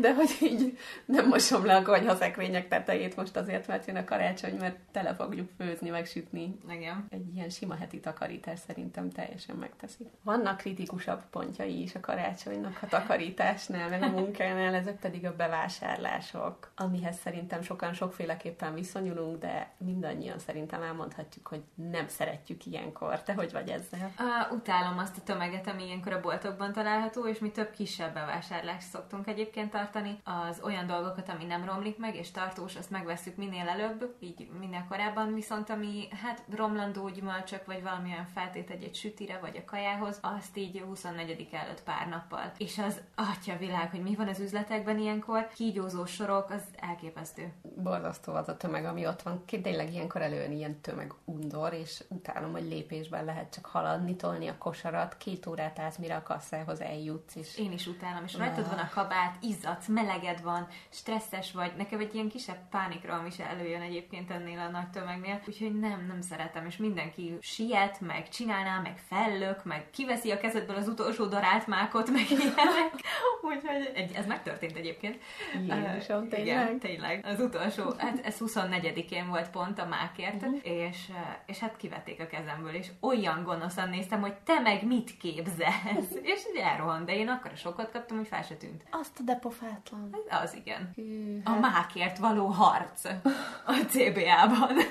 de 0.00 0.14
hogy 0.14 0.36
így 0.40 0.78
nem 1.04 1.28
mosom 1.28 1.64
le 1.64 1.76
a 1.76 1.82
konyha 1.82 2.14
szekrények 2.14 2.68
tetejét 2.68 3.16
most 3.16 3.36
azért, 3.36 3.66
mert 3.66 3.86
jön 3.86 3.96
a 3.96 4.04
karácsony, 4.04 4.56
mert 4.56 4.76
tele 4.92 5.14
fogjuk 5.14 5.50
főzni, 5.58 5.90
megsütni. 5.90 6.58
Igen. 6.68 7.06
Egy 7.10 7.34
ilyen 7.34 7.48
sima 7.48 7.74
heti 7.74 8.00
takarítás 8.00 8.58
szerintem 8.94 9.24
teljesen 9.24 9.56
megteszi. 9.56 10.10
Vannak 10.22 10.56
kritikusabb 10.56 11.22
pontjai 11.30 11.82
is 11.82 11.94
a 11.94 12.00
karácsonynak 12.00 12.78
a 12.82 12.86
takarításnál, 12.86 13.88
meg 13.88 14.02
a 14.02 14.08
munkánál, 14.08 14.74
ezek 14.74 14.98
pedig 14.98 15.26
a 15.26 15.36
bevásárlások, 15.36 16.72
amihez 16.76 17.18
szerintem 17.18 17.62
sokan 17.62 17.92
sokféleképpen 17.92 18.74
viszonyulunk, 18.74 19.38
de 19.38 19.70
mindannyian 19.78 20.38
szerintem 20.38 20.82
elmondhatjuk, 20.82 21.46
hogy 21.46 21.62
nem 21.74 22.08
szeretjük 22.08 22.66
ilyenkor. 22.66 23.22
Te 23.22 23.34
hogy 23.34 23.52
vagy 23.52 23.68
ezzel? 23.68 24.12
Uh, 24.18 24.52
utálom 24.56 24.98
azt 24.98 25.18
a 25.18 25.22
tömeget, 25.22 25.66
ami 25.66 25.84
ilyenkor 25.84 26.12
a 26.12 26.20
boltokban 26.20 26.72
található, 26.72 27.26
és 27.26 27.38
mi 27.38 27.50
több 27.50 27.70
kisebb 27.70 28.14
bevásárlást 28.14 28.88
szoktunk 28.88 29.26
egyébként 29.26 29.70
tartani. 29.70 30.20
Az 30.24 30.60
olyan 30.62 30.86
dolgokat, 30.86 31.28
ami 31.28 31.44
nem 31.44 31.64
romlik 31.64 31.98
meg, 31.98 32.16
és 32.16 32.30
tartós, 32.30 32.76
azt 32.76 32.90
megveszük 32.90 33.36
minél 33.36 33.68
előbb, 33.68 34.16
így 34.20 34.48
minél 34.58 34.86
korábban, 34.88 35.34
viszont 35.34 35.70
ami 35.70 36.08
hát 36.22 36.42
romlandó 36.56 37.08
gyümölcsök, 37.08 37.66
vagy 37.66 37.82
valamilyen 37.82 38.26
feltét 38.26 38.70
egy 38.70 38.83
sütire, 38.92 39.38
vagy 39.38 39.56
a 39.56 39.70
kajához, 39.70 40.18
azt 40.22 40.56
így 40.56 40.80
24 40.80 41.48
előtt 41.52 41.82
pár 41.82 42.08
nappal. 42.08 42.52
És 42.58 42.78
az 42.78 43.00
atya 43.14 43.56
világ, 43.56 43.90
hogy 43.90 44.02
mi 44.02 44.14
van 44.14 44.28
az 44.28 44.40
üzletekben 44.40 44.98
ilyenkor, 44.98 45.48
kígyózó 45.54 46.04
sorok, 46.06 46.50
az 46.50 46.62
elképesztő. 46.76 47.52
Borzasztó 47.82 48.34
az 48.34 48.48
a 48.48 48.56
tömeg, 48.56 48.84
ami 48.84 49.06
ott 49.06 49.22
van. 49.22 49.44
Tényleg 49.62 49.92
ilyenkor 49.92 50.22
előjön 50.22 50.52
ilyen 50.52 50.80
tömeg 50.80 51.12
undor, 51.24 51.72
és 51.72 52.04
utálom, 52.08 52.52
hogy 52.52 52.62
lépésben 52.68 53.24
lehet 53.24 53.52
csak 53.52 53.66
haladni, 53.66 54.16
tolni 54.16 54.48
a 54.48 54.58
kosarat, 54.58 55.16
két 55.16 55.46
órát 55.46 55.78
állsz, 55.78 55.96
mire 55.96 56.16
a 56.16 56.22
kasszához 56.22 56.80
eljutsz. 56.80 57.36
És... 57.36 57.58
Én 57.58 57.72
is 57.72 57.86
utálom, 57.86 58.24
és 58.24 58.34
rajtad 58.34 58.68
van 58.68 58.78
a 58.78 58.90
kabát, 58.94 59.36
izzadsz, 59.42 59.86
meleged 59.86 60.42
van, 60.42 60.66
stresszes 60.90 61.52
vagy. 61.52 61.72
Nekem 61.76 62.00
egy 62.00 62.14
ilyen 62.14 62.28
kisebb 62.28 62.68
pánikra 62.70 63.24
is 63.26 63.38
előjön 63.38 63.80
egyébként 63.80 64.30
ennél 64.30 64.58
a 64.58 64.68
nagy 64.68 64.90
tömegnél, 64.90 65.40
úgyhogy 65.46 65.78
nem, 65.78 66.06
nem 66.06 66.20
szeretem, 66.20 66.66
és 66.66 66.76
mindenki 66.76 67.36
siet, 67.40 68.00
meg 68.00 68.28
csinálná, 68.28 68.73
meg 68.80 68.98
fellök, 69.08 69.64
meg 69.64 69.90
kiveszi 69.90 70.30
a 70.30 70.38
kezedből 70.38 70.76
az 70.76 70.88
utolsó 70.88 71.24
darált 71.24 71.66
mákot, 71.66 72.10
meg 72.10 72.30
ilyenek. 72.30 72.92
Úgyhogy 73.48 74.10
ez 74.14 74.26
megtörtént 74.26 74.76
egyébként. 74.76 75.18
Jézusom, 75.52 76.22
uh, 76.22 76.28
tényleg? 76.28 76.46
Igen, 76.46 76.78
tényleg. 76.78 77.24
Az 77.26 77.40
utolsó, 77.40 77.94
hát 77.98 78.20
ez 78.24 78.36
24-én 78.40 79.28
volt 79.28 79.50
pont 79.50 79.78
a 79.78 79.86
mákért, 79.86 80.42
uh-huh. 80.42 80.58
és, 80.62 81.12
és 81.46 81.58
hát 81.58 81.76
kivették 81.76 82.20
a 82.20 82.26
kezemből, 82.26 82.74
és 82.74 82.88
olyan 83.00 83.42
gonoszan 83.42 83.88
néztem, 83.88 84.20
hogy 84.20 84.34
te 84.34 84.60
meg 84.60 84.86
mit 84.86 85.16
képzelsz? 85.16 86.14
és 86.32 86.42
így 86.52 86.60
elrohant, 86.62 87.06
de 87.06 87.14
én 87.14 87.28
akkor 87.28 87.50
sokat 87.56 87.90
kaptam, 87.90 88.16
hogy 88.16 88.28
fel 88.28 88.42
se 88.42 88.54
tűnt. 88.54 88.82
Azt 88.90 89.18
a 89.18 89.22
depofátlan. 89.22 90.16
Az 90.42 90.54
igen. 90.54 90.90
Hű, 90.94 91.40
hát. 91.44 91.56
A 91.56 91.60
mákért 91.60 92.18
való 92.18 92.46
harc 92.46 93.04
a 93.66 93.72
CBA-ban. 93.88 94.76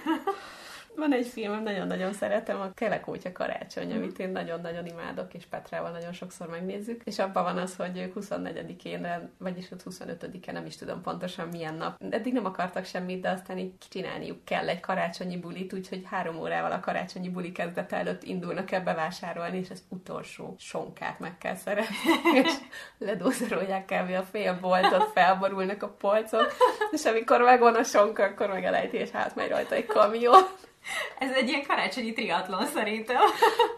Van 0.95 1.13
egy 1.13 1.27
film, 1.27 1.63
nagyon-nagyon 1.63 2.13
szeretem, 2.13 2.61
a 2.61 2.73
Kelekótya 2.73 3.31
karácsony, 3.31 3.93
mm. 3.93 3.95
amit 3.95 4.19
én 4.19 4.29
nagyon-nagyon 4.29 4.85
imádok, 4.85 5.33
és 5.33 5.45
Petrával 5.45 5.91
nagyon 5.91 6.13
sokszor 6.13 6.47
megnézzük, 6.47 7.01
és 7.03 7.19
abban 7.19 7.43
van 7.43 7.57
az, 7.57 7.75
hogy 7.75 7.97
ők 7.97 8.13
24-én, 8.19 9.31
vagyis 9.37 9.67
25-én, 9.85 10.53
nem 10.53 10.65
is 10.65 10.75
tudom 10.75 11.01
pontosan 11.01 11.47
milyen 11.47 11.73
nap. 11.73 12.03
Eddig 12.09 12.33
nem 12.33 12.45
akartak 12.45 12.85
semmit, 12.85 13.21
de 13.21 13.29
aztán 13.29 13.57
így 13.57 13.73
csinálniuk 13.89 14.45
kell 14.45 14.69
egy 14.69 14.79
karácsonyi 14.79 15.37
bulit, 15.37 15.73
úgyhogy 15.73 16.03
három 16.05 16.39
órával 16.39 16.71
a 16.71 16.79
karácsonyi 16.79 17.29
buli 17.29 17.51
kezdete 17.51 17.97
előtt 17.97 18.23
indulnak 18.23 18.71
el 18.71 18.83
bevásárolni, 18.83 19.57
és 19.57 19.69
az 19.69 19.83
utolsó 19.89 20.55
sonkát 20.59 21.19
meg 21.19 21.37
kell 21.37 21.55
szeretni, 21.55 21.95
és 22.43 22.51
ledózerolják 22.97 23.85
kb. 23.85 24.11
a 24.11 24.23
fél 24.23 24.57
boltot, 24.61 25.11
felborulnak 25.13 25.83
a 25.83 25.89
polcok, 25.89 26.55
és 26.91 27.05
amikor 27.05 27.41
megvan 27.41 27.75
a 27.75 27.83
sonka, 27.83 28.23
akkor 28.23 28.47
megelejti, 28.47 28.97
és 28.97 29.09
hát 29.09 29.35
megy 29.35 29.49
rajta 29.49 29.75
egy 29.75 29.85
kamion. 29.85 30.43
Ez 31.19 31.31
egy 31.31 31.47
ilyen 31.47 31.63
karácsonyi 31.67 32.13
triatlon 32.13 32.65
szerintem. 32.65 33.21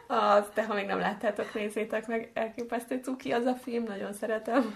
Az, 0.08 0.46
de 0.54 0.66
ha 0.66 0.74
még 0.74 0.86
nem 0.86 1.00
láttátok, 1.00 1.54
nézzétek 1.54 2.08
meg, 2.08 2.32
elképesztő 2.34 3.00
cuki 3.04 3.32
az 3.32 3.46
a 3.46 3.56
film, 3.56 3.84
nagyon 3.84 4.14
szeretem. 4.14 4.74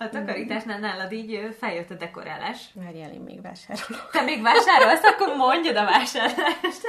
A 0.00 0.08
takarításnál 0.08 0.78
nálad 0.78 1.12
így 1.12 1.56
feljött 1.58 1.90
a 1.90 1.94
dekorálás. 1.94 2.68
Várjál, 2.74 3.12
én 3.12 3.20
még 3.20 3.42
vásárolok. 3.42 4.10
Te 4.12 4.22
még 4.22 4.42
vásárolsz? 4.42 5.02
Akkor 5.02 5.36
mondjad 5.36 5.76
a 5.76 5.84
vásárlást. 5.84 6.82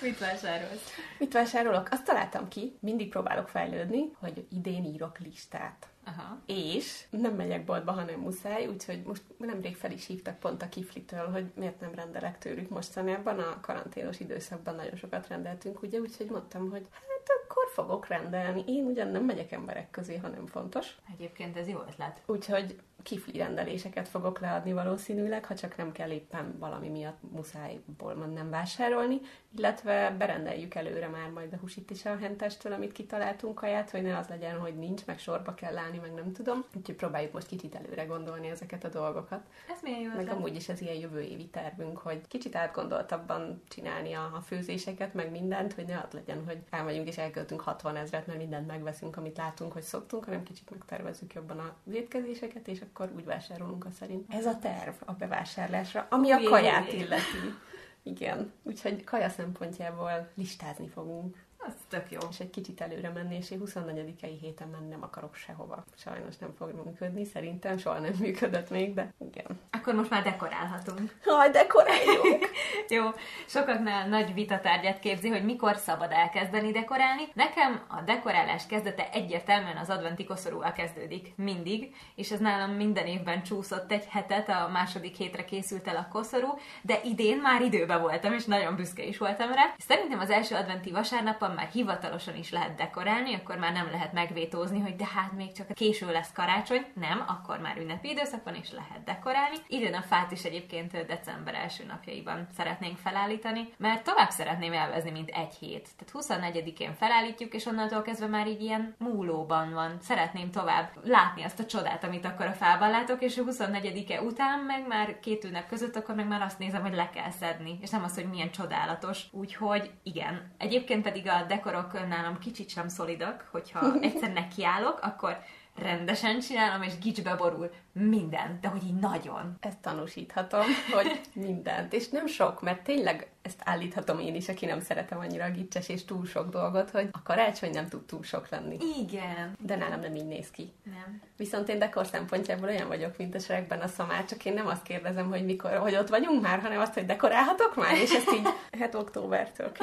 Mit 0.00 0.18
vásárolsz? 0.18 0.94
Mit 1.18 1.32
vásárolok? 1.32 1.88
Azt 1.90 2.04
találtam 2.04 2.48
ki, 2.48 2.76
mindig 2.80 3.08
próbálok 3.08 3.48
fejlődni, 3.48 4.10
hogy 4.20 4.46
idén 4.50 4.84
írok 4.84 5.18
listát. 5.18 5.89
Aha. 6.04 6.38
És 6.46 7.04
nem 7.10 7.34
megyek 7.34 7.64
boltba, 7.64 7.92
hanem 7.92 8.20
muszáj, 8.20 8.66
úgyhogy 8.66 9.02
most 9.02 9.22
nemrég 9.36 9.76
fel 9.76 9.90
is 9.90 10.06
hívtak 10.06 10.38
pont 10.38 10.62
a 10.62 10.68
kiflitől, 10.68 11.26
hogy 11.30 11.50
miért 11.54 11.80
nem 11.80 11.94
rendelek 11.94 12.38
tőlük 12.38 12.68
mostanában, 12.68 13.38
a 13.38 13.60
karanténos 13.60 14.20
időszakban 14.20 14.74
nagyon 14.74 14.96
sokat 14.96 15.28
rendeltünk, 15.28 15.82
ugye, 15.82 15.98
úgyhogy 15.98 16.26
mondtam, 16.26 16.70
hogy 16.70 16.86
hát 16.92 17.28
akkor 17.42 17.68
fogok 17.72 18.06
rendelni. 18.06 18.64
Én 18.66 18.84
ugyan 18.84 19.08
nem 19.08 19.24
megyek 19.24 19.52
emberek 19.52 19.90
közé, 19.90 20.16
hanem 20.16 20.46
fontos. 20.46 20.96
Egyébként 21.12 21.56
ez 21.56 21.68
jó 21.68 21.78
ötlet. 21.88 22.20
Úgyhogy 22.26 22.76
kifli 23.02 23.38
rendeléseket 23.38 24.08
fogok 24.08 24.40
leadni 24.40 24.72
valószínűleg, 24.72 25.44
ha 25.44 25.54
csak 25.54 25.76
nem 25.76 25.92
kell 25.92 26.10
éppen 26.10 26.58
valami 26.58 26.88
miatt 26.88 27.18
muszájból 27.32 28.14
nem 28.14 28.50
vásárolni, 28.50 29.20
illetve 29.56 30.14
berendeljük 30.18 30.74
előre 30.74 31.08
már 31.08 31.30
majd 31.30 31.52
a 31.52 31.56
húsit 31.56 32.00
a 32.04 32.16
hentestől, 32.20 32.72
amit 32.72 32.92
kitaláltunk 32.92 33.54
kaját, 33.54 33.90
hogy 33.90 34.02
ne 34.02 34.18
az 34.18 34.28
legyen, 34.28 34.58
hogy 34.58 34.74
nincs, 34.74 35.06
meg 35.06 35.18
sorba 35.18 35.54
kell 35.54 35.78
állni, 35.78 35.98
meg 35.98 36.12
nem 36.12 36.32
tudom. 36.32 36.64
Úgyhogy 36.76 36.94
próbáljuk 36.94 37.32
most 37.32 37.46
kicsit 37.46 37.74
előre 37.74 38.04
gondolni 38.04 38.48
ezeket 38.48 38.84
a 38.84 38.88
dolgokat. 38.88 39.40
Ez 39.68 39.78
milyen 39.82 40.00
jó 40.00 40.10
Meg 40.16 40.28
amúgy 40.28 40.54
is 40.54 40.68
ez 40.68 40.80
ilyen 40.80 40.94
jövő 40.94 41.20
évi 41.20 41.46
tervünk, 41.46 41.98
hogy 41.98 42.20
kicsit 42.28 42.56
átgondoltabban 42.56 43.62
csinálni 43.68 44.12
a, 44.12 44.30
a 44.34 44.40
főzéseket, 44.40 45.14
meg 45.14 45.30
mindent, 45.30 45.72
hogy 45.72 45.84
ne 45.84 45.98
az 45.98 46.12
legyen, 46.12 46.44
hogy 46.44 46.58
elmegyünk 46.70 47.08
és 47.08 47.18
elköltünk 47.18 47.60
60 47.60 47.96
ezret, 47.96 48.26
mert 48.26 48.38
mindent 48.38 48.66
megveszünk, 48.66 49.16
amit 49.16 49.36
látunk, 49.36 49.72
hogy 49.72 49.82
szoktunk, 49.82 50.24
hanem 50.24 50.42
kicsit 50.42 50.70
megtervezzük 50.70 51.32
jobban 51.32 51.58
a 51.58 51.74
étkezéseket, 51.92 52.68
és 52.68 52.80
akkor 52.90 53.12
úgy 53.16 53.24
vásárolunk 53.24 53.84
a 53.84 53.90
szerint. 53.90 54.34
Ez 54.34 54.46
a 54.46 54.58
terv 54.58 54.94
a 55.04 55.12
bevásárlásra, 55.12 56.06
ami 56.10 56.30
a 56.30 56.42
kaját 56.42 56.92
illeti. 56.92 57.54
Igen, 58.02 58.52
úgyhogy 58.62 59.04
kaja 59.04 59.28
szempontjából 59.28 60.28
listázni 60.34 60.88
fogunk. 60.88 61.36
Az 61.66 61.72
tök 61.88 62.10
jó. 62.10 62.18
És 62.30 62.40
egy 62.40 62.50
kicsit 62.50 62.80
előre 62.80 63.10
menni, 63.10 63.36
és 63.36 63.50
én 63.50 63.62
24-i 63.64 64.36
héten 64.40 64.68
menni 64.68 64.88
nem 64.88 65.02
akarok 65.02 65.34
sehova. 65.34 65.84
Sajnos 65.96 66.36
nem 66.36 66.52
fog 66.58 66.72
működni, 66.84 67.24
szerintem 67.24 67.78
soha 67.78 67.98
nem 67.98 68.12
működött 68.18 68.70
még, 68.70 68.94
de 68.94 69.14
igen. 69.18 69.60
Akkor 69.70 69.94
most 69.94 70.10
már 70.10 70.22
dekorálhatunk. 70.22 71.16
Haj, 71.24 71.50
dekoráljuk! 71.50 72.50
jó, 72.88 73.04
sokaknál 73.46 74.08
nagy 74.08 74.34
vitatárgyat 74.34 74.98
képzi, 74.98 75.28
hogy 75.28 75.44
mikor 75.44 75.76
szabad 75.76 76.10
elkezdeni 76.12 76.72
dekorálni. 76.72 77.28
Nekem 77.34 77.84
a 77.88 78.00
dekorálás 78.00 78.66
kezdete 78.66 79.08
egyértelműen 79.12 79.76
az 79.76 79.90
adventi 79.90 80.24
koszorúval 80.24 80.72
kezdődik. 80.72 81.32
Mindig. 81.36 81.94
És 82.14 82.30
ez 82.30 82.38
nálam 82.38 82.70
minden 82.70 83.06
évben 83.06 83.42
csúszott 83.42 83.92
egy 83.92 84.04
hetet, 84.04 84.48
a 84.48 84.68
második 84.72 85.16
hétre 85.16 85.44
készült 85.44 85.88
el 85.88 85.96
a 85.96 86.08
koszorú, 86.12 86.58
de 86.82 87.00
idén 87.04 87.36
már 87.36 87.62
időben 87.62 88.00
voltam, 88.00 88.32
és 88.32 88.44
nagyon 88.44 88.76
büszke 88.76 89.02
is 89.02 89.18
voltam 89.18 89.52
rá. 89.52 89.74
Szerintem 89.78 90.18
az 90.18 90.30
első 90.30 90.54
adventi 90.54 90.90
vasárnap 90.90 91.48
már 91.54 91.68
hivatalosan 91.68 92.36
is 92.36 92.50
lehet 92.50 92.74
dekorálni, 92.74 93.34
akkor 93.34 93.56
már 93.56 93.72
nem 93.72 93.90
lehet 93.90 94.12
megvétózni, 94.12 94.80
hogy 94.80 94.96
de 94.96 95.06
hát 95.14 95.32
még 95.32 95.52
csak 95.52 95.72
késő 95.72 96.12
lesz 96.12 96.32
karácsony. 96.32 96.86
Nem, 96.94 97.24
akkor 97.26 97.58
már 97.58 97.76
ünnepi 97.76 98.10
időszak 98.10 98.44
van, 98.44 98.54
és 98.54 98.72
lehet 98.72 99.04
dekorálni. 99.04 99.56
Idén 99.68 99.94
a 99.94 100.02
fát 100.02 100.30
is 100.30 100.42
egyébként 100.42 101.06
december 101.06 101.54
első 101.54 101.84
napjaiban 101.84 102.46
szeretnénk 102.56 102.98
felállítani, 102.98 103.68
mert 103.76 104.04
tovább 104.04 104.30
szeretném 104.30 104.72
elvezni, 104.72 105.10
mint 105.10 105.28
egy 105.28 105.54
hét. 105.54 105.88
Tehát 105.96 106.52
24-én 106.52 106.94
felállítjuk, 106.94 107.54
és 107.54 107.66
onnantól 107.66 108.02
kezdve 108.02 108.26
már 108.26 108.46
így 108.46 108.62
ilyen 108.62 108.94
múlóban 108.98 109.72
van. 109.72 109.96
Szeretném 110.00 110.50
tovább 110.50 110.90
látni 111.02 111.42
azt 111.42 111.60
a 111.60 111.66
csodát, 111.66 112.04
amit 112.04 112.24
akkor 112.24 112.46
a 112.46 112.52
fában 112.52 112.90
látok, 112.90 113.22
és 113.22 113.38
a 113.38 113.44
24-e 113.44 114.22
után 114.22 114.58
meg 114.58 114.86
már 114.86 115.20
két 115.20 115.44
ünnep 115.44 115.68
között, 115.68 115.96
akkor 115.96 116.14
meg 116.14 116.26
már 116.26 116.42
azt 116.42 116.58
nézem, 116.58 116.82
hogy 116.82 116.94
le 116.94 117.10
kell 117.10 117.30
szedni, 117.30 117.78
és 117.80 117.90
nem 117.90 118.04
az, 118.04 118.14
hogy 118.14 118.28
milyen 118.28 118.50
csodálatos. 118.50 119.24
Úgyhogy 119.30 119.90
igen. 120.02 120.52
Egyébként 120.58 121.02
pedig 121.02 121.28
a 121.28 121.39
dekorok 121.46 122.08
nálam 122.08 122.38
kicsit 122.38 122.68
sem 122.68 122.88
szolidak, 122.88 123.48
hogyha 123.50 123.92
egyszer 124.00 124.32
nekiállok, 124.32 124.98
akkor 125.02 125.38
rendesen 125.80 126.40
csinálom, 126.40 126.82
és 126.82 126.98
gicsbe 126.98 127.34
borul 127.34 127.70
minden, 127.92 128.58
de 128.60 128.68
hogy 128.68 128.84
így 128.84 128.94
nagyon. 128.94 129.56
Ezt 129.60 129.78
tanúsíthatom, 129.78 130.64
hogy 130.92 131.20
mindent. 131.34 131.92
És 131.92 132.08
nem 132.08 132.26
sok, 132.26 132.62
mert 132.62 132.82
tényleg 132.82 133.30
ezt 133.42 133.60
állíthatom 133.64 134.18
én 134.18 134.34
is, 134.34 134.48
aki 134.48 134.66
nem 134.66 134.80
szeretem 134.80 135.18
annyira 135.18 135.44
a 135.44 135.50
gicses 135.50 135.88
és 135.88 136.04
túl 136.04 136.26
sok 136.26 136.50
dolgot, 136.50 136.90
hogy 136.90 137.08
a 137.12 137.22
karácsony 137.22 137.70
nem 137.70 137.88
tud 137.88 138.04
túl 138.04 138.22
sok 138.22 138.48
lenni. 138.48 138.76
Igen. 139.00 139.56
De 139.58 139.76
nálam 139.76 140.00
nem 140.00 140.14
így 140.14 140.26
néz 140.26 140.50
ki. 140.50 140.72
Nem. 140.84 141.22
Viszont 141.36 141.68
én 141.68 141.78
dekor 141.78 142.06
szempontjából 142.06 142.68
olyan 142.68 142.88
vagyok, 142.88 143.16
mint 143.16 143.34
a 143.34 143.38
seregben 143.38 143.80
a 143.80 143.86
szamár, 143.86 144.24
csak 144.24 144.44
én 144.44 144.54
nem 144.54 144.66
azt 144.66 144.82
kérdezem, 144.82 145.28
hogy 145.28 145.44
mikor, 145.44 145.76
hogy 145.76 145.94
ott 145.94 146.08
vagyunk 146.08 146.42
már, 146.42 146.60
hanem 146.60 146.80
azt, 146.80 146.94
hogy 146.94 147.06
dekorálhatok 147.06 147.76
már, 147.76 147.96
és 147.96 148.10
ezt 148.10 148.32
így, 148.32 148.48
hát 148.80 148.94
októbertől 148.94 149.72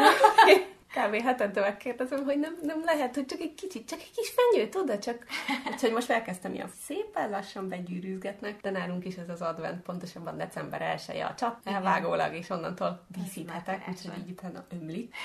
kb. 0.98 1.22
hetente 1.22 1.62
megkérdezem, 1.62 2.24
hogy 2.24 2.40
nem, 2.40 2.58
nem 2.62 2.84
lehet, 2.84 3.16
hogy 3.16 3.26
csak 3.26 3.40
egy 3.40 3.54
kicsit, 3.54 3.88
csak 3.88 4.00
egy 4.00 4.12
kis 4.16 4.34
fenyőt 4.36 4.76
oda, 4.76 5.00
csak... 5.00 5.26
Úgyhogy 5.72 5.92
most 5.92 6.10
elkezdtem 6.10 6.54
ilyen 6.54 6.70
szépen 6.82 7.30
lassan 7.30 7.70
begyűrűzgetnek, 7.70 8.62
de 8.62 8.70
nálunk 8.70 9.06
is 9.06 9.16
ez 9.16 9.30
az 9.30 9.42
advent, 9.42 9.82
pontosabban 9.82 10.38
december 10.38 10.82
1 10.82 11.22
a 11.22 11.34
csap, 11.36 11.58
elvágólag, 11.64 12.34
és 12.34 12.50
onnantól 12.50 13.06
díszíthetek, 13.08 13.88
úgyhogy 13.90 14.18
így 14.18 14.30
utána 14.30 14.66
ömlik. 14.70 15.16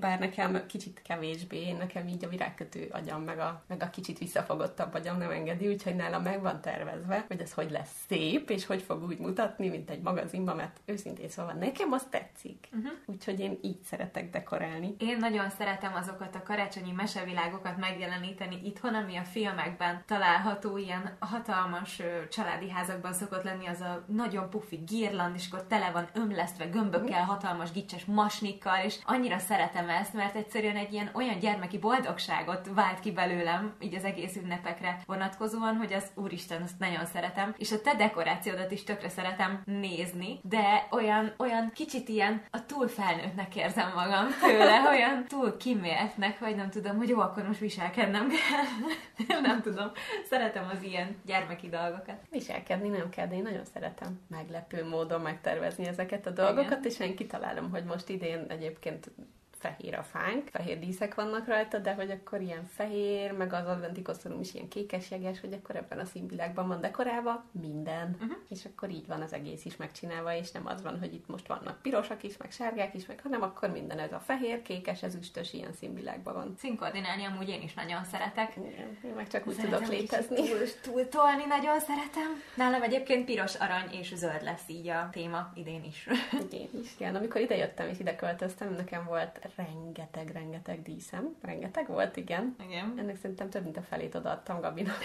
Bár 0.00 0.18
nekem 0.18 0.66
kicsit 0.66 1.02
kevésbé, 1.02 1.72
nekem 1.72 2.08
így 2.08 2.24
a 2.24 2.28
virágkötő 2.28 2.88
agyam, 2.92 3.22
meg 3.22 3.38
a, 3.38 3.62
meg 3.66 3.82
a 3.82 3.90
kicsit 3.90 4.18
visszafogottabb 4.18 4.94
agyam 4.94 5.18
nem 5.18 5.30
engedi, 5.30 5.68
úgyhogy 5.68 5.96
nálam 5.96 6.22
meg 6.22 6.40
van 6.40 6.60
tervezve, 6.60 7.24
hogy 7.28 7.40
ez 7.40 7.52
hogy 7.52 7.70
lesz 7.70 8.04
szép, 8.08 8.50
és 8.50 8.66
hogy 8.66 8.82
fog 8.82 9.02
úgy 9.02 9.18
mutatni, 9.18 9.68
mint 9.68 9.90
egy 9.90 10.00
magazinban, 10.00 10.56
mert 10.56 10.80
őszintén 10.84 11.28
szóval 11.28 11.52
nekem 11.52 11.92
az 11.92 12.06
tetszik. 12.10 12.68
Uh-huh. 12.72 12.92
Úgyhogy 13.06 13.40
én 13.40 13.58
így 13.62 13.82
szeretek 13.82 14.30
dekorálni. 14.30 14.94
Én 14.98 15.15
nagyon 15.18 15.50
szeretem 15.50 15.94
azokat 15.94 16.34
a 16.34 16.42
karácsonyi 16.42 16.92
mesevilágokat 16.92 17.76
megjeleníteni 17.76 18.60
itthon, 18.64 18.94
ami 18.94 19.16
a 19.16 19.24
filmekben 19.24 20.02
található 20.06 20.76
ilyen 20.76 21.16
hatalmas 21.18 22.02
családi 22.30 22.70
házakban 22.70 23.12
szokott 23.12 23.42
lenni 23.42 23.66
az 23.66 23.80
a 23.80 24.04
nagyon 24.06 24.50
pufi 24.50 24.76
girland, 24.86 25.34
és 25.34 25.46
akkor 25.50 25.66
tele 25.66 25.90
van 25.90 26.08
ömlesztve 26.14 26.64
gömbökkel, 26.64 27.24
hatalmas 27.24 27.70
gicses 27.70 28.04
masnikkal, 28.04 28.84
és 28.84 28.98
annyira 29.04 29.38
szeretem 29.38 29.88
ezt, 29.88 30.14
mert 30.14 30.34
egyszerűen 30.34 30.76
egy 30.76 30.92
ilyen 30.92 31.10
olyan 31.12 31.38
gyermeki 31.38 31.78
boldogságot 31.78 32.70
vált 32.74 33.00
ki 33.00 33.12
belőlem, 33.12 33.74
így 33.80 33.94
az 33.94 34.04
egész 34.04 34.36
ünnepekre 34.36 35.00
vonatkozóan, 35.06 35.76
hogy 35.76 35.92
az 35.92 36.10
úristen, 36.14 36.62
azt 36.62 36.78
nagyon 36.78 37.06
szeretem, 37.06 37.54
és 37.58 37.72
a 37.72 37.80
te 37.80 37.94
dekorációdat 37.94 38.70
is 38.70 38.84
tökre 38.84 39.08
szeretem 39.08 39.62
nézni, 39.64 40.40
de 40.42 40.86
olyan, 40.90 41.34
olyan 41.38 41.70
kicsit 41.74 42.08
ilyen 42.08 42.42
a 42.50 42.66
túl 42.66 42.88
felnőttnek 42.88 43.56
érzem 43.56 43.92
magam 43.94 44.26
tőle, 44.40 44.80
olyan 44.96 45.24
túl 45.24 45.56
kimértnek, 45.56 46.38
vagy 46.38 46.56
nem 46.56 46.70
tudom, 46.70 46.96
hogy 46.96 47.08
jó, 47.08 47.20
akkor 47.20 47.46
most 47.46 47.60
viselkednem 47.60 48.28
kell. 48.28 49.40
nem 49.48 49.62
tudom. 49.62 49.90
Szeretem 50.28 50.68
az 50.72 50.82
ilyen 50.82 51.16
gyermeki 51.26 51.68
dolgokat. 51.68 52.20
Viselkedni 52.30 52.88
nem 52.88 53.08
kell, 53.08 53.26
de 53.26 53.34
én 53.34 53.42
nagyon 53.42 53.64
szeretem 53.64 54.20
meglepő 54.28 54.88
módon 54.88 55.20
megtervezni 55.20 55.86
ezeket 55.86 56.26
a 56.26 56.30
dolgokat, 56.30 56.78
Igen. 56.78 56.84
és 56.84 57.00
én 57.00 57.16
kitalálom, 57.16 57.70
hogy 57.70 57.84
most 57.84 58.08
idén 58.08 58.44
egyébként 58.48 59.10
fehér 59.58 59.94
a 59.94 60.02
fánk, 60.02 60.48
fehér 60.48 60.78
díszek 60.78 61.14
vannak 61.14 61.46
rajta, 61.46 61.78
de 61.78 61.94
hogy 61.94 62.10
akkor 62.10 62.40
ilyen 62.40 62.64
fehér, 62.66 63.32
meg 63.32 63.52
az 63.52 63.66
adventi 63.66 64.02
kosztolum 64.02 64.40
is 64.40 64.54
ilyen 64.54 64.68
kékes 64.68 65.10
jeges, 65.10 65.40
hogy 65.40 65.52
akkor 65.52 65.76
ebben 65.76 65.98
a 65.98 66.04
színvilágban 66.04 66.68
van 66.68 66.80
dekorálva 66.80 67.44
minden, 67.50 68.16
uh-huh. 68.20 68.36
és 68.48 68.64
akkor 68.64 68.90
így 68.90 69.06
van 69.06 69.20
az 69.20 69.32
egész 69.32 69.64
is 69.64 69.76
megcsinálva, 69.76 70.34
és 70.34 70.50
nem 70.50 70.66
az 70.66 70.82
van, 70.82 70.98
hogy 70.98 71.14
itt 71.14 71.28
most 71.28 71.46
vannak 71.46 71.82
pirosak 71.82 72.22
is, 72.22 72.36
meg 72.36 72.50
sárgák 72.50 72.94
is, 72.94 73.06
meg 73.06 73.20
hanem 73.22 73.42
akkor 73.42 73.70
minden 73.70 73.98
ez 73.98 74.12
a 74.12 74.20
fehér, 74.20 74.62
kékes, 74.62 75.02
ezüstös 75.02 75.52
ilyen 75.52 75.72
színvilágban 75.72 76.34
van. 76.34 76.54
Színkoordinálni 76.58 77.24
amúgy 77.24 77.48
én 77.48 77.62
is 77.62 77.74
nagyon 77.74 78.04
szeretek. 78.04 78.56
Igen, 78.56 78.98
én 79.04 79.12
meg 79.16 79.28
csak 79.28 79.46
úgy 79.46 79.54
szeretem 79.54 79.78
tudok 79.78 79.94
létezni. 79.94 80.36
Túl, 80.36 80.58
túl 80.82 81.08
tolni 81.08 81.44
nagyon 81.48 81.80
szeretem. 81.80 82.42
Nálam 82.54 82.82
egyébként 82.82 83.24
piros, 83.24 83.54
arany 83.54 83.88
és 83.90 84.14
zöld 84.14 84.42
lesz 84.42 84.68
így 84.68 84.88
a 84.88 85.08
téma 85.12 85.52
idén 85.54 85.84
is. 85.84 86.08
Idén 86.40 86.68
is. 86.82 86.94
Igen, 86.98 87.14
amikor 87.14 87.40
ide 87.40 87.56
jöttem 87.56 87.88
és 87.88 87.98
ide 87.98 88.16
költöztem, 88.16 88.74
nekem 88.74 89.04
volt 89.04 89.38
rengeteg, 89.56 90.30
rengeteg 90.30 90.82
díszem. 90.82 91.36
Rengeteg 91.42 91.86
volt, 91.88 92.16
igen. 92.16 92.56
Igen. 92.60 92.94
Ennek 92.98 93.16
szerintem 93.16 93.50
több 93.50 93.62
mint 93.62 93.76
a 93.76 93.82
felét 93.82 94.14
odaadtam 94.14 94.60
Gabinak. 94.60 94.98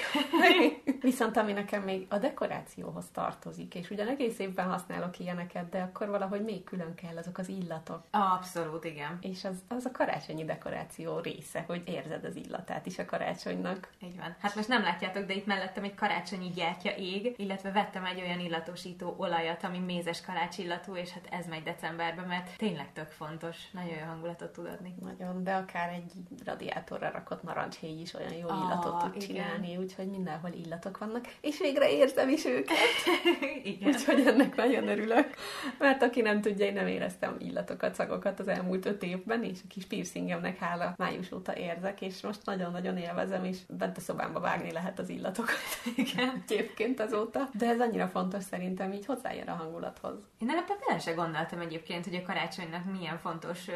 Viszont 1.02 1.38
ami 1.38 1.54
nekem 1.54 1.84
még 1.84 2.06
a 2.10 2.18
dekorációhoz 2.18 3.06
tartozik, 3.12 3.76
és 3.76 3.90
ugyan 3.90 4.08
egész 4.08 4.40
évben 4.40 4.70
használok 4.70 5.20
ilyeneket, 5.20 5.70
de 5.70 5.82
akkor 5.82 6.10
valahogy 6.10 6.44
még 6.44 6.64
külön 6.64 6.96
kell 6.96 7.18
azok 7.18 7.38
az 7.38 7.50
illatok. 7.50 8.04
Abszolút, 8.10 8.86
igen. 8.86 9.18
És 9.22 9.44
az, 9.44 9.64
az 9.68 9.86
a 9.86 9.92
karácsonyi 9.92 10.46
dekoráció 10.46 11.20
része, 11.20 11.64
hogy 11.68 11.84
érzed 11.86 12.26
az 12.26 12.36
illatát 12.36 12.86
is 12.86 13.00
a 13.00 13.06
karácsonynak. 13.06 13.90
Így 14.00 14.18
van. 14.18 14.36
Hát 14.40 14.56
most 14.56 14.68
nem 14.68 14.82
látjátok, 14.82 15.26
de 15.26 15.34
itt 15.34 15.46
mellettem 15.46 15.84
egy 15.84 15.96
karácsonyi 15.96 16.50
gyertya 16.50 16.96
ég, 16.98 17.34
illetve 17.38 17.72
vettem 17.72 18.06
egy 18.06 18.22
olyan 18.22 18.40
illatosító 18.40 19.16
olajat, 19.18 19.64
ami 19.64 19.80
mézes 19.80 20.22
kalács 20.22 20.58
illatú, 20.58 20.96
és 20.96 21.12
hát 21.12 21.28
ez 21.30 21.48
megy 21.48 21.64
decemberben, 21.64 22.28
mert 22.28 22.58
tényleg 22.58 22.94
tök 22.94 23.10
fontos. 23.10 23.58
Nagyon 23.72 23.98
jó 23.98 24.06
hangulatot 24.32 24.52
tud 24.52 24.66
adni. 24.66 24.96
Nagyon, 25.02 25.44
de 25.44 25.54
akár 25.54 25.90
egy 25.94 26.12
radiátorra 26.46 27.12
rakott 27.12 27.44
narancshéj 27.44 28.00
is 28.00 28.14
olyan 28.14 28.34
jó 28.34 28.48
oh, 28.48 28.58
illatot 28.64 29.00
tud 29.00 29.16
igen. 29.16 29.28
csinálni, 29.28 29.78
úgyhogy 29.78 30.08
mindenhol 30.08 30.52
illatok 30.52 30.98
vannak, 30.98 31.26
és 31.42 31.60
végre 31.60 31.92
érzem 31.92 32.30
is 32.30 32.46
őket. 32.46 32.78
igen. 33.64 33.90
Úgyhogy 33.90 34.28
ennek 34.28 34.56
nagyon 34.56 34.88
örülök, 34.88 35.28
mert 35.80 36.04
aki 36.04 36.22
nem 36.22 36.42
tudja, 36.42 36.66
én 36.66 36.74
nem 36.74 36.88
éreztem 36.88 37.36
illatokat, 37.40 37.96
szagokat 37.96 38.40
az 38.40 38.48
elmúlt 38.48 38.86
öt 38.86 39.04
évben, 39.04 39.44
és 39.44 39.60
a 39.64 39.68
kis 39.68 39.86
piercingemnek 39.86 40.58
hála 40.58 40.94
május 40.98 41.32
óta 41.32 41.56
érzek, 41.56 42.02
és 42.02 42.22
most 42.22 42.46
nagyon-nagyon 42.46 42.98
élvezem, 42.98 43.44
és 43.46 43.58
bent 43.68 43.98
a 43.98 44.02
szobámba 44.02 44.40
vágni 44.40 44.72
lehet 44.72 45.00
az 45.00 45.10
illatokat. 45.10 45.56
igen, 45.96 46.44
egyébként 46.48 47.00
azóta. 47.00 47.50
De 47.54 47.68
ez 47.68 47.80
annyira 47.80 48.08
fontos 48.08 48.44
szerintem, 48.44 48.94
így 48.94 49.06
hozzájön 49.06 49.48
a 49.48 49.54
hangulathoz. 49.54 50.20
Én 50.40 50.50
ebben 50.50 50.78
bele 50.88 51.00
se 51.00 51.12
gondoltam 51.12 51.60
egyébként, 51.60 52.06
hogy 52.06 52.16
a 52.16 52.22
karácsonynak 52.22 52.92
milyen 52.92 53.18
fontos 53.18 53.68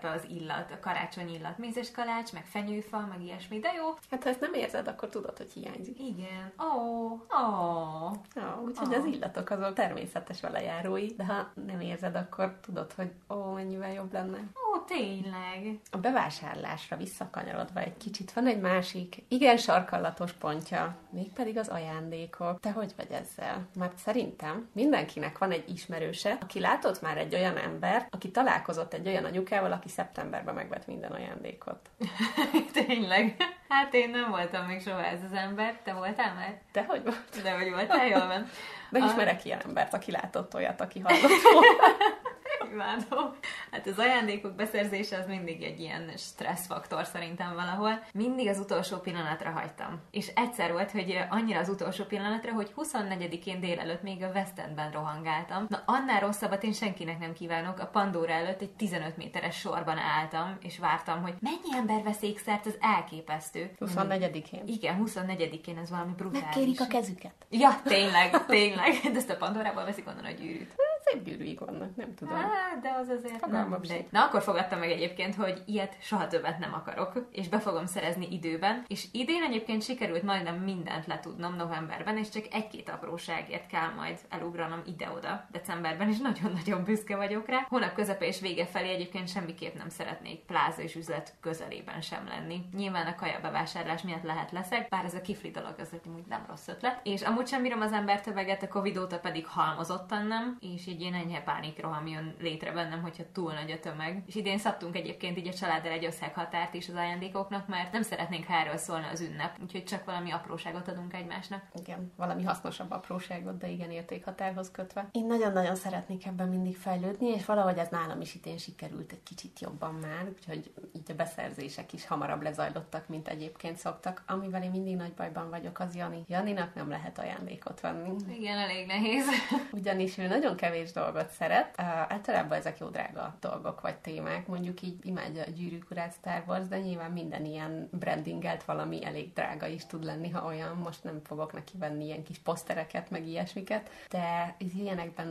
szerepe 0.00 0.18
az 0.18 0.30
illat, 0.30 0.70
a 0.70 0.80
karácsony 0.80 1.34
illat, 1.34 1.58
mézes 1.58 1.90
kalács, 1.90 2.32
meg 2.32 2.44
fenyőfa, 2.44 3.06
meg 3.10 3.22
ilyesmi, 3.22 3.58
de 3.58 3.72
jó. 3.72 3.94
Hát 4.10 4.22
ha 4.22 4.28
ezt 4.28 4.40
nem 4.40 4.54
érzed, 4.54 4.88
akkor 4.88 5.08
tudod, 5.08 5.36
hogy 5.36 5.52
hiányzik. 5.52 5.98
Igen. 5.98 6.52
Ó, 6.58 6.64
oh, 6.64 7.12
ó. 7.12 7.18
Oh. 7.30 8.12
Oh, 8.36 8.62
úgyhogy 8.64 8.94
oh. 8.94 8.98
az 8.98 9.04
illatok 9.04 9.50
azok 9.50 9.74
természetes 9.74 10.40
velejárói, 10.40 11.06
de 11.16 11.24
ha 11.24 11.50
nem 11.66 11.80
érzed, 11.80 12.14
akkor 12.14 12.58
tudod, 12.60 12.92
hogy 12.92 13.10
ó, 13.28 13.34
oh, 13.34 13.54
mennyivel 13.54 13.92
jobb 13.92 14.12
lenne. 14.12 14.38
Ó, 14.38 14.76
oh, 14.76 14.84
tényleg. 14.86 15.80
A 15.90 15.96
bevásárlásra 15.96 16.96
visszakanyarodva 16.96 17.80
egy 17.80 17.96
kicsit 17.96 18.32
van 18.32 18.46
egy 18.46 18.60
másik, 18.60 19.24
igen 19.28 19.56
sarkallatos 19.56 20.32
pontja, 20.32 20.96
mégpedig 21.10 21.58
az 21.58 21.68
ajándékok. 21.68 22.60
Te 22.60 22.72
hogy 22.72 22.92
vagy 22.96 23.10
ezzel? 23.10 23.68
Mert 23.74 23.98
szerintem 23.98 24.68
mindenkinek 24.72 25.38
van 25.38 25.50
egy 25.50 25.68
ismerőse, 25.68 26.38
aki 26.40 26.60
látott 26.60 27.00
már 27.00 27.18
egy 27.18 27.34
olyan 27.34 27.56
ember, 27.56 28.08
aki 28.10 28.30
találkozott 28.30 28.94
egy 28.94 29.06
olyan 29.06 29.24
anyukával, 29.24 29.72
aki 29.72 29.88
szeptemberben 29.90 30.54
megvett 30.54 30.86
minden 30.86 31.10
ajándékot. 31.10 31.90
Tényleg? 32.86 33.36
Hát 33.68 33.94
én 33.94 34.10
nem 34.10 34.30
voltam 34.30 34.66
még 34.66 34.82
soha 34.82 35.04
ez 35.04 35.22
az 35.24 35.32
ember. 35.32 35.78
Te 35.82 35.92
voltál 35.92 36.34
már? 36.34 36.60
Te 36.72 36.84
hogy 36.88 37.02
volt? 37.02 37.42
De 37.42 37.52
hogy 37.56 37.70
voltál, 37.70 38.06
jól 38.06 38.26
van. 38.26 38.46
Megismerek 38.90 39.38
a... 39.38 39.42
ilyen 39.42 39.60
embert, 39.66 39.94
aki 39.94 40.10
látott 40.10 40.54
olyat, 40.54 40.80
aki 40.80 41.00
hallott 41.00 41.30
imádom. 42.72 43.34
Hát 43.70 43.86
az 43.86 43.98
ajándékok 43.98 44.54
beszerzése 44.54 45.16
az 45.18 45.26
mindig 45.26 45.62
egy 45.62 45.80
ilyen 45.80 46.10
stresszfaktor 46.16 47.04
szerintem 47.04 47.54
valahol. 47.54 48.04
Mindig 48.12 48.48
az 48.48 48.58
utolsó 48.58 48.96
pillanatra 48.96 49.50
hagytam. 49.50 50.00
És 50.10 50.26
egyszer 50.34 50.72
volt, 50.72 50.90
hogy 50.90 51.18
annyira 51.28 51.58
az 51.58 51.68
utolsó 51.68 52.04
pillanatra, 52.04 52.52
hogy 52.52 52.72
24-én 52.76 53.60
délelőtt 53.60 54.02
még 54.02 54.22
a 54.22 54.30
West 54.34 54.58
Endben 54.58 54.90
rohangáltam. 54.90 55.66
Na 55.68 55.82
annál 55.86 56.20
rosszabbat 56.20 56.62
én 56.62 56.72
senkinek 56.72 57.18
nem 57.18 57.32
kívánok. 57.32 57.78
A 57.78 57.86
Pandora 57.86 58.32
előtt 58.32 58.60
egy 58.60 58.70
15 58.70 59.16
méteres 59.16 59.58
sorban 59.58 59.98
álltam, 59.98 60.56
és 60.62 60.78
vártam, 60.78 61.22
hogy 61.22 61.34
mennyi 61.40 61.76
ember 61.76 62.02
vesz 62.02 62.22
ékszert, 62.22 62.66
az 62.66 62.76
elképesztő. 62.80 63.70
24-én. 63.80 64.62
Igen, 64.66 65.02
24-én 65.06 65.78
ez 65.78 65.90
valami 65.90 66.12
brutális. 66.16 66.44
Megkérik 66.44 66.80
a 66.80 66.86
kezüket. 66.86 67.34
Ja, 67.50 67.80
tényleg, 67.84 68.46
tényleg. 68.46 68.92
De 69.12 69.16
ezt 69.16 69.30
a 69.30 69.36
Pandorából 69.36 69.84
veszik 69.84 70.06
onnan 70.06 70.24
a 70.24 70.30
gyűrűt 70.30 70.74
szép 71.10 71.24
gyűrűik 71.24 71.60
vannak, 71.60 71.96
nem 71.96 72.14
tudom. 72.14 72.34
Á, 72.34 72.48
de 72.82 72.90
az 73.00 73.08
azért 73.08 73.38
Fogalmam 73.38 73.80
nem. 73.88 74.06
Na, 74.10 74.24
akkor 74.24 74.42
fogadtam 74.42 74.78
meg 74.78 74.90
egyébként, 74.90 75.34
hogy 75.34 75.62
ilyet 75.66 75.96
soha 76.00 76.26
többet 76.26 76.58
nem 76.58 76.74
akarok, 76.74 77.28
és 77.32 77.48
be 77.48 77.58
fogom 77.58 77.86
szerezni 77.86 78.28
időben, 78.30 78.84
és 78.86 79.06
idén 79.12 79.42
egyébként 79.42 79.82
sikerült 79.82 80.22
majdnem 80.22 80.54
mindent 80.56 81.06
letudnom 81.06 81.56
novemberben, 81.56 82.16
és 82.16 82.28
csak 82.28 82.44
egy-két 82.50 82.88
apróságért 82.88 83.66
kell 83.66 83.88
majd 83.96 84.18
elugranom 84.28 84.82
ide-oda 84.86 85.46
decemberben, 85.50 86.08
és 86.08 86.18
nagyon-nagyon 86.18 86.84
büszke 86.84 87.16
vagyok 87.16 87.48
rá. 87.48 87.66
Hónap 87.68 87.94
közepe 87.94 88.26
és 88.26 88.40
vége 88.40 88.66
felé 88.66 88.88
egyébként 88.88 89.28
semmiképp 89.28 89.74
nem 89.74 89.88
szeretnék 89.88 90.40
pláza 90.40 90.82
és 90.82 90.94
üzlet 90.94 91.34
közelében 91.40 92.00
sem 92.00 92.26
lenni. 92.26 92.62
Nyilván 92.76 93.06
a 93.06 93.14
kaja 93.14 93.40
bevásárlás 93.40 94.02
miatt 94.02 94.22
lehet 94.22 94.50
leszek, 94.50 94.88
bár 94.88 95.04
ez 95.04 95.14
a 95.14 95.20
kifli 95.20 95.50
dolog 95.50 95.74
az 95.78 95.88
úgy 96.16 96.26
nem 96.28 96.44
rossz 96.48 96.68
ötlet. 96.68 97.00
És 97.02 97.22
amúgy 97.22 97.46
sem 97.46 97.62
bírom 97.62 97.80
az 97.80 97.92
ember 97.92 98.20
tömeget, 98.20 98.62
a 98.62 98.68
Covid 98.68 98.98
óta 98.98 99.18
pedig 99.18 99.46
halmozottan 99.46 100.26
nem, 100.26 100.56
és 100.60 100.86
így 100.86 101.00
ilyen 101.00 101.14
enyhe 101.14 101.40
pánikroham 101.40 102.06
jön 102.06 102.34
létre 102.50 102.72
bennem, 102.72 103.02
hogyha 103.02 103.22
túl 103.32 103.52
nagy 103.52 103.70
a 103.70 103.80
tömeg. 103.80 104.22
És 104.26 104.34
idén 104.34 104.58
szabtunk 104.58 104.96
egyébként 104.96 105.38
így 105.38 105.48
a 105.48 105.52
családdal 105.52 105.92
egy 105.92 106.04
összeghatárt 106.04 106.74
is 106.74 106.88
az 106.88 106.94
ajándékoknak, 106.94 107.68
mert 107.68 107.92
nem 107.92 108.02
szeretnénk, 108.02 108.46
ha 108.46 108.54
erről 108.54 108.76
szólna 108.76 109.08
az 109.08 109.20
ünnep, 109.20 109.56
úgyhogy 109.62 109.84
csak 109.84 110.04
valami 110.04 110.30
apróságot 110.30 110.88
adunk 110.88 111.14
egymásnak. 111.14 111.62
Igen, 111.80 112.12
valami 112.16 112.42
hasznosabb 112.42 112.90
apróságot, 112.90 113.58
de 113.58 113.68
igen, 113.68 113.90
értékhatárhoz 113.90 114.70
kötve. 114.70 115.08
Én 115.12 115.26
nagyon-nagyon 115.26 115.74
szeretnék 115.74 116.26
ebben 116.26 116.48
mindig 116.48 116.76
fejlődni, 116.76 117.28
és 117.28 117.44
valahogy 117.44 117.78
ez 117.78 117.88
nálam 117.88 118.20
is 118.20 118.34
idén 118.34 118.58
sikerült 118.58 119.12
egy 119.12 119.22
kicsit 119.22 119.60
jobban 119.60 119.94
már, 119.94 120.28
úgyhogy 120.36 120.72
így 120.92 121.10
a 121.10 121.14
beszerzések 121.14 121.92
is 121.92 122.06
hamarabb 122.06 122.42
lezajlottak, 122.42 123.08
mint 123.08 123.28
egyébként 123.28 123.76
szoktak. 123.76 124.22
Amivel 124.26 124.62
én 124.62 124.70
mindig 124.70 124.96
nagy 124.96 125.14
bajban 125.14 125.50
vagyok, 125.50 125.78
az 125.78 125.96
Jani. 125.96 126.24
Janinak 126.28 126.74
nem 126.74 126.88
lehet 126.88 127.18
ajándékot 127.18 127.80
venni. 127.80 128.14
Igen, 128.28 128.58
elég 128.58 128.86
nehéz. 128.86 129.26
Ugyanis 129.72 130.18
ő 130.18 130.26
nagyon 130.26 130.56
kevés 130.56 130.92
dolgot 130.92 131.30
szeret. 131.30 131.74
Uh, 131.78 131.86
általában 131.86 132.39
ezek 132.50 132.78
jó 132.78 132.88
drága 132.88 133.36
dolgok 133.40 133.80
vagy 133.80 133.96
témák. 133.96 134.46
Mondjuk 134.46 134.82
így 134.82 134.98
imádja 135.02 135.42
a 135.42 135.50
gyűrűk 135.50 135.90
urát 135.90 136.12
Star 136.12 136.42
Wars, 136.46 136.68
de 136.68 136.78
nyilván 136.78 137.10
minden 137.10 137.44
ilyen 137.44 137.88
brandingelt 137.92 138.64
valami 138.64 139.04
elég 139.04 139.32
drága 139.32 139.66
is 139.66 139.86
tud 139.86 140.04
lenni, 140.04 140.30
ha 140.30 140.46
olyan. 140.46 140.76
Most 140.76 141.04
nem 141.04 141.20
fogok 141.24 141.52
neki 141.52 141.78
venni 141.78 142.04
ilyen 142.04 142.22
kis 142.22 142.38
posztereket, 142.38 143.10
meg 143.10 143.26
ilyesmiket, 143.26 143.90
de 144.10 144.54
ilyenekben 144.58 145.28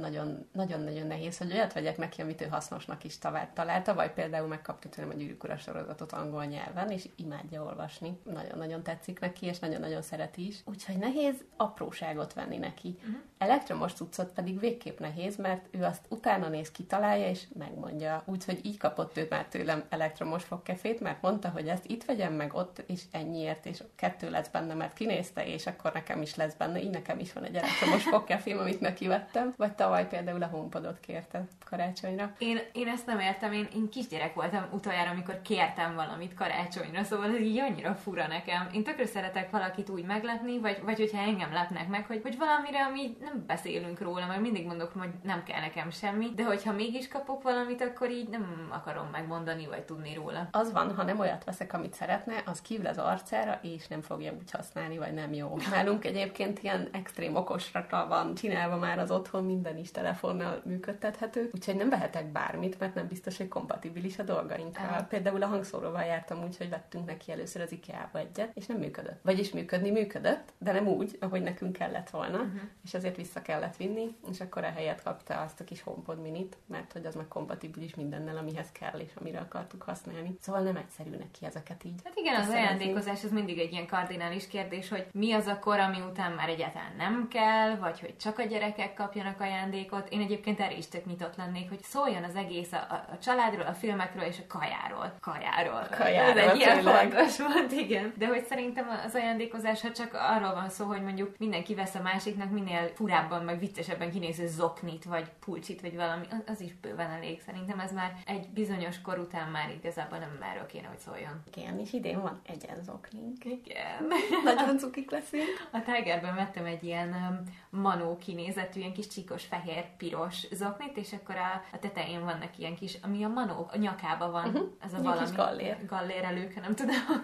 nagyon-nagyon 0.51 1.07
nehéz, 1.07 1.37
hogy 1.37 1.51
olyat 1.51 1.73
vegyek 1.73 1.97
neki, 1.97 2.21
amit 2.21 2.41
ő 2.41 2.45
hasznosnak 2.45 3.03
is 3.03 3.17
találta, 3.53 3.93
vagy 3.93 4.11
például 4.11 4.47
megkapta 4.47 4.89
tőlem 4.89 5.11
a 5.11 5.13
gyűrűk 5.13 5.43
ura 5.43 5.57
sorozatot 5.57 6.11
angol 6.11 6.45
nyelven, 6.45 6.91
és 6.91 7.09
imádja 7.15 7.63
olvasni. 7.63 8.19
Nagyon-nagyon 8.23 8.83
tetszik 8.83 9.19
neki, 9.19 9.45
és 9.45 9.59
nagyon-nagyon 9.59 10.01
szereti 10.01 10.47
is. 10.47 10.61
Úgyhogy 10.65 10.97
nehéz 10.97 11.43
apróságot 11.57 12.33
venni 12.33 12.57
neki. 12.57 12.97
Uh-huh. 12.99 13.15
Elektromos 13.37 13.93
cuccot 13.93 14.31
pedig 14.31 14.59
végképp 14.59 14.99
nehéz, 14.99 15.35
mert 15.35 15.67
ő 15.71 15.83
azt 15.83 16.05
utána 16.09 16.47
néz, 16.49 16.71
kitalálja, 16.99 17.29
és 17.29 17.43
megmondja. 17.57 18.23
Úgyhogy 18.25 18.59
így 18.63 18.77
kapott 18.77 19.17
ő 19.17 19.27
már 19.29 19.45
tőlem 19.45 19.83
elektromos 19.89 20.43
fogkefét, 20.43 20.99
mert 20.99 21.21
mondta, 21.21 21.49
hogy 21.49 21.67
ezt 21.67 21.85
itt 21.87 22.05
vegyem 22.05 22.33
meg 22.33 22.53
ott, 22.53 22.83
és 22.87 23.01
ennyiért, 23.11 23.65
és 23.65 23.83
kettő 23.95 24.29
lesz 24.29 24.47
benne, 24.47 24.73
mert 24.73 24.93
kinézte, 24.93 25.45
és 25.45 25.67
akkor 25.67 25.91
nekem 25.93 26.21
is 26.21 26.35
lesz 26.35 26.53
benne. 26.53 26.81
Így 26.81 26.89
nekem 26.89 27.19
is 27.19 27.33
van 27.33 27.43
egy 27.43 27.55
elektromos 27.55 28.03
fogkefém, 28.13 28.57
amit 28.57 28.79
neki 28.79 29.07
vettem. 29.07 29.53
Vagy 29.57 29.73
tavaly 29.73 30.07
például 30.07 30.43
a 30.43 30.47
HomePodot 30.47 30.99
kérte 30.99 31.47
karácsonyra. 31.65 32.35
Én, 32.37 32.59
én 32.73 32.87
ezt 32.87 33.05
nem 33.05 33.19
értem, 33.19 33.51
én, 33.51 33.67
én 33.75 33.89
kisgyerek 33.89 34.33
voltam 34.33 34.65
utoljára, 34.71 35.09
amikor 35.09 35.41
kértem 35.41 35.95
valamit 35.95 36.33
karácsonyra, 36.33 37.03
szóval 37.03 37.35
ez 37.35 37.41
így 37.41 37.59
annyira 37.59 37.95
fura 37.95 38.27
nekem. 38.27 38.69
Én 38.73 38.83
tökre 38.83 39.05
szeretek 39.05 39.49
valakit 39.49 39.89
úgy 39.89 40.05
meglepni, 40.05 40.59
vagy, 40.59 40.81
vagy 40.83 40.97
hogyha 40.97 41.21
engem 41.21 41.53
lepnek 41.53 41.87
meg, 41.87 42.05
hogy, 42.05 42.19
hogy 42.21 42.37
valamire, 42.37 42.83
ami 42.83 43.17
nem 43.19 43.43
beszélünk 43.47 44.01
róla, 44.01 44.27
mert 44.27 44.41
mindig 44.41 44.65
mondok, 44.65 44.91
hogy 44.97 45.09
nem 45.23 45.43
kell 45.43 45.59
nekem 45.59 45.89
semmi, 45.89 46.31
de 46.35 46.43
hogyha 46.43 46.71
mégis 46.91 47.07
kapok 47.07 47.43
valamit, 47.43 47.81
akkor 47.81 48.09
így 48.09 48.29
nem 48.29 48.69
akarom 48.71 49.07
megmondani, 49.11 49.67
vagy 49.67 49.83
tudni 49.83 50.13
róla. 50.13 50.47
Az 50.51 50.71
van, 50.71 50.95
ha 50.95 51.03
nem 51.03 51.19
olyat 51.19 51.43
veszek, 51.43 51.73
amit 51.73 51.93
szeretne, 51.93 52.43
az 52.45 52.61
kívül 52.61 52.87
az 52.87 52.97
arcára, 52.97 53.59
és 53.61 53.87
nem 53.87 54.01
fogja 54.01 54.33
úgy 54.39 54.51
használni, 54.51 54.97
vagy 54.97 55.13
nem 55.13 55.33
jó. 55.33 55.57
Nálunk 55.71 56.05
egyébként 56.05 56.59
ilyen 56.63 56.89
extrém 56.91 57.35
okosra 57.35 58.05
van 58.07 58.35
csinálva 58.35 58.77
már 58.77 58.99
az 58.99 59.11
otthon, 59.11 59.45
minden 59.45 59.77
is 59.77 59.91
telefonnal 59.91 60.61
működtethető, 60.65 61.49
úgyhogy 61.53 61.75
nem 61.75 61.89
vehetek 61.89 62.31
bármit, 62.31 62.79
mert 62.79 62.95
nem 62.95 63.07
biztos, 63.07 63.37
hogy 63.37 63.47
kompatibilis 63.47 64.19
a 64.19 64.23
dolgainkkal. 64.23 64.97
Ah. 64.97 65.07
Például 65.07 65.43
a 65.43 65.47
hangszóróval 65.47 66.03
jártam 66.03 66.43
úgy, 66.43 66.57
hogy 66.57 66.69
vettünk 66.69 67.05
neki 67.05 67.31
először 67.31 67.61
az 67.61 67.71
IKEA-ba 67.71 68.19
egyet, 68.19 68.51
és 68.53 68.65
nem 68.65 68.77
működött. 68.77 69.19
Vagyis 69.23 69.51
működni 69.51 69.91
működött, 69.91 70.53
de 70.57 70.71
nem 70.71 70.87
úgy, 70.87 71.17
ahogy 71.19 71.41
nekünk 71.41 71.71
kellett 71.71 72.09
volna, 72.09 72.37
uh-huh. 72.37 72.61
és 72.83 72.93
ezért 72.93 73.15
vissza 73.15 73.41
kellett 73.41 73.77
vinni, 73.77 74.15
és 74.31 74.41
akkor 74.41 74.63
a 74.63 74.71
helyet 74.75 75.03
kapta 75.03 75.41
azt 75.41 75.59
a 75.59 75.63
kis 75.63 75.81
HomePod 75.81 76.21
minit, 76.21 76.57
mert 76.69 76.91
hogy 76.91 77.05
az 77.05 77.15
meg 77.15 77.27
kompatibilis 77.27 77.95
mindennel, 77.95 78.37
amihez 78.37 78.71
kell, 78.71 78.99
és 78.99 79.11
amire 79.19 79.39
akartuk 79.39 79.83
használni. 79.83 80.37
Szóval 80.41 80.61
nem 80.61 80.75
egyszerű 80.75 81.09
neki 81.09 81.45
ezeket 81.45 81.83
így. 81.83 81.99
Hát 82.03 82.15
igen, 82.15 82.35
az 82.35 82.49
ajándékozás 82.49 83.23
az 83.23 83.31
mindig 83.31 83.59
egy 83.59 83.71
ilyen 83.71 83.87
kardinális 83.87 84.47
kérdés, 84.47 84.89
hogy 84.89 85.05
mi 85.11 85.33
az 85.33 85.47
a 85.47 85.59
kor, 85.59 85.79
ami 85.79 86.01
után 86.01 86.31
már 86.31 86.49
egyáltalán 86.49 86.95
nem 86.97 87.27
kell, 87.27 87.75
vagy 87.75 87.99
hogy 87.99 88.17
csak 88.17 88.39
a 88.39 88.43
gyerekek 88.43 88.93
kapjanak 88.93 89.39
ajándékot. 89.39 90.09
Én 90.09 90.21
egyébként 90.21 90.59
erre 90.59 90.77
is 90.77 90.87
tök 90.87 91.05
nyitott 91.05 91.35
lennék, 91.35 91.69
hogy 91.69 91.83
szóljon 91.83 92.23
az 92.23 92.35
egész 92.35 92.71
a, 92.71 93.07
a 93.11 93.17
családról, 93.17 93.65
a 93.65 93.73
filmekről 93.73 94.23
és 94.23 94.37
a 94.39 94.57
kajáról. 94.57 95.13
Kajáról. 95.21 95.87
A 95.91 95.95
kajáról 95.95 96.39
Ez 96.39 96.49
egy 96.49 96.57
ilyen 96.57 96.81
fontos 96.81 97.39
volt, 97.39 97.71
igen. 97.71 98.13
De 98.17 98.27
hogy 98.27 98.45
szerintem 98.45 98.87
az 99.05 99.15
ajándékozás, 99.15 99.81
ha 99.81 99.91
csak 99.91 100.13
arról 100.13 100.53
van 100.53 100.69
szó, 100.69 100.85
hogy 100.85 101.01
mondjuk 101.01 101.37
mindenki 101.37 101.75
vesz 101.75 101.95
a 101.95 102.01
másiknak 102.01 102.51
minél 102.51 102.87
furábban, 102.95 103.43
meg 103.43 103.59
viccesebben 103.59 104.11
kinéző 104.11 104.47
zoknit, 104.47 105.03
vagy 105.03 105.29
pulcsit, 105.39 105.81
vagy 105.81 105.95
valami, 105.95 106.25
az 106.45 106.58
is 106.59 106.73
bőven 106.81 107.09
elég. 107.09 107.41
Szerintem 107.41 107.79
ez 107.79 107.93
már 107.93 108.13
egy 108.25 108.49
bizonyos 108.49 109.01
kor 109.01 109.19
után 109.19 109.49
már 109.49 109.69
igazából 109.69 110.17
nem 110.17 110.39
erről 110.41 110.65
kéne, 110.65 110.87
hogy 110.87 110.99
szóljon. 110.99 111.41
Igen, 111.55 111.79
és 111.79 111.93
idén 111.93 112.21
van 112.21 112.41
zoknink. 112.81 113.45
Igen. 113.45 114.07
Nagyon 114.55 114.77
cukik 114.77 115.11
leszünk. 115.11 115.43
A 115.71 115.81
Tigerben 115.81 116.35
vettem 116.35 116.65
egy 116.65 116.83
ilyen 116.83 117.09
um, 117.09 117.43
manó 117.81 118.17
kinézetű, 118.17 118.79
ilyen 118.79 118.93
kis 118.93 119.07
csíkos, 119.07 119.45
fehér, 119.45 119.95
piros 119.97 120.47
zoknit, 120.51 120.97
és 120.97 121.13
akkor 121.13 121.35
a, 121.35 121.61
a 121.71 121.79
tetején 121.79 122.23
vannak 122.23 122.57
ilyen 122.57 122.75
kis, 122.75 122.97
ami 123.01 123.23
a 123.23 123.27
manó 123.27 123.69
a 123.71 123.77
nyakába 123.77 124.31
van, 124.31 124.47
uh-huh. 124.47 124.67
ez 124.79 124.93
a 124.93 124.97
Egy 124.97 125.03
valami. 125.03 125.35
gallér. 125.35 125.85
Gallér 125.85 126.23
előke, 126.23 126.59
nem 126.59 126.75
tudom. 126.75 126.95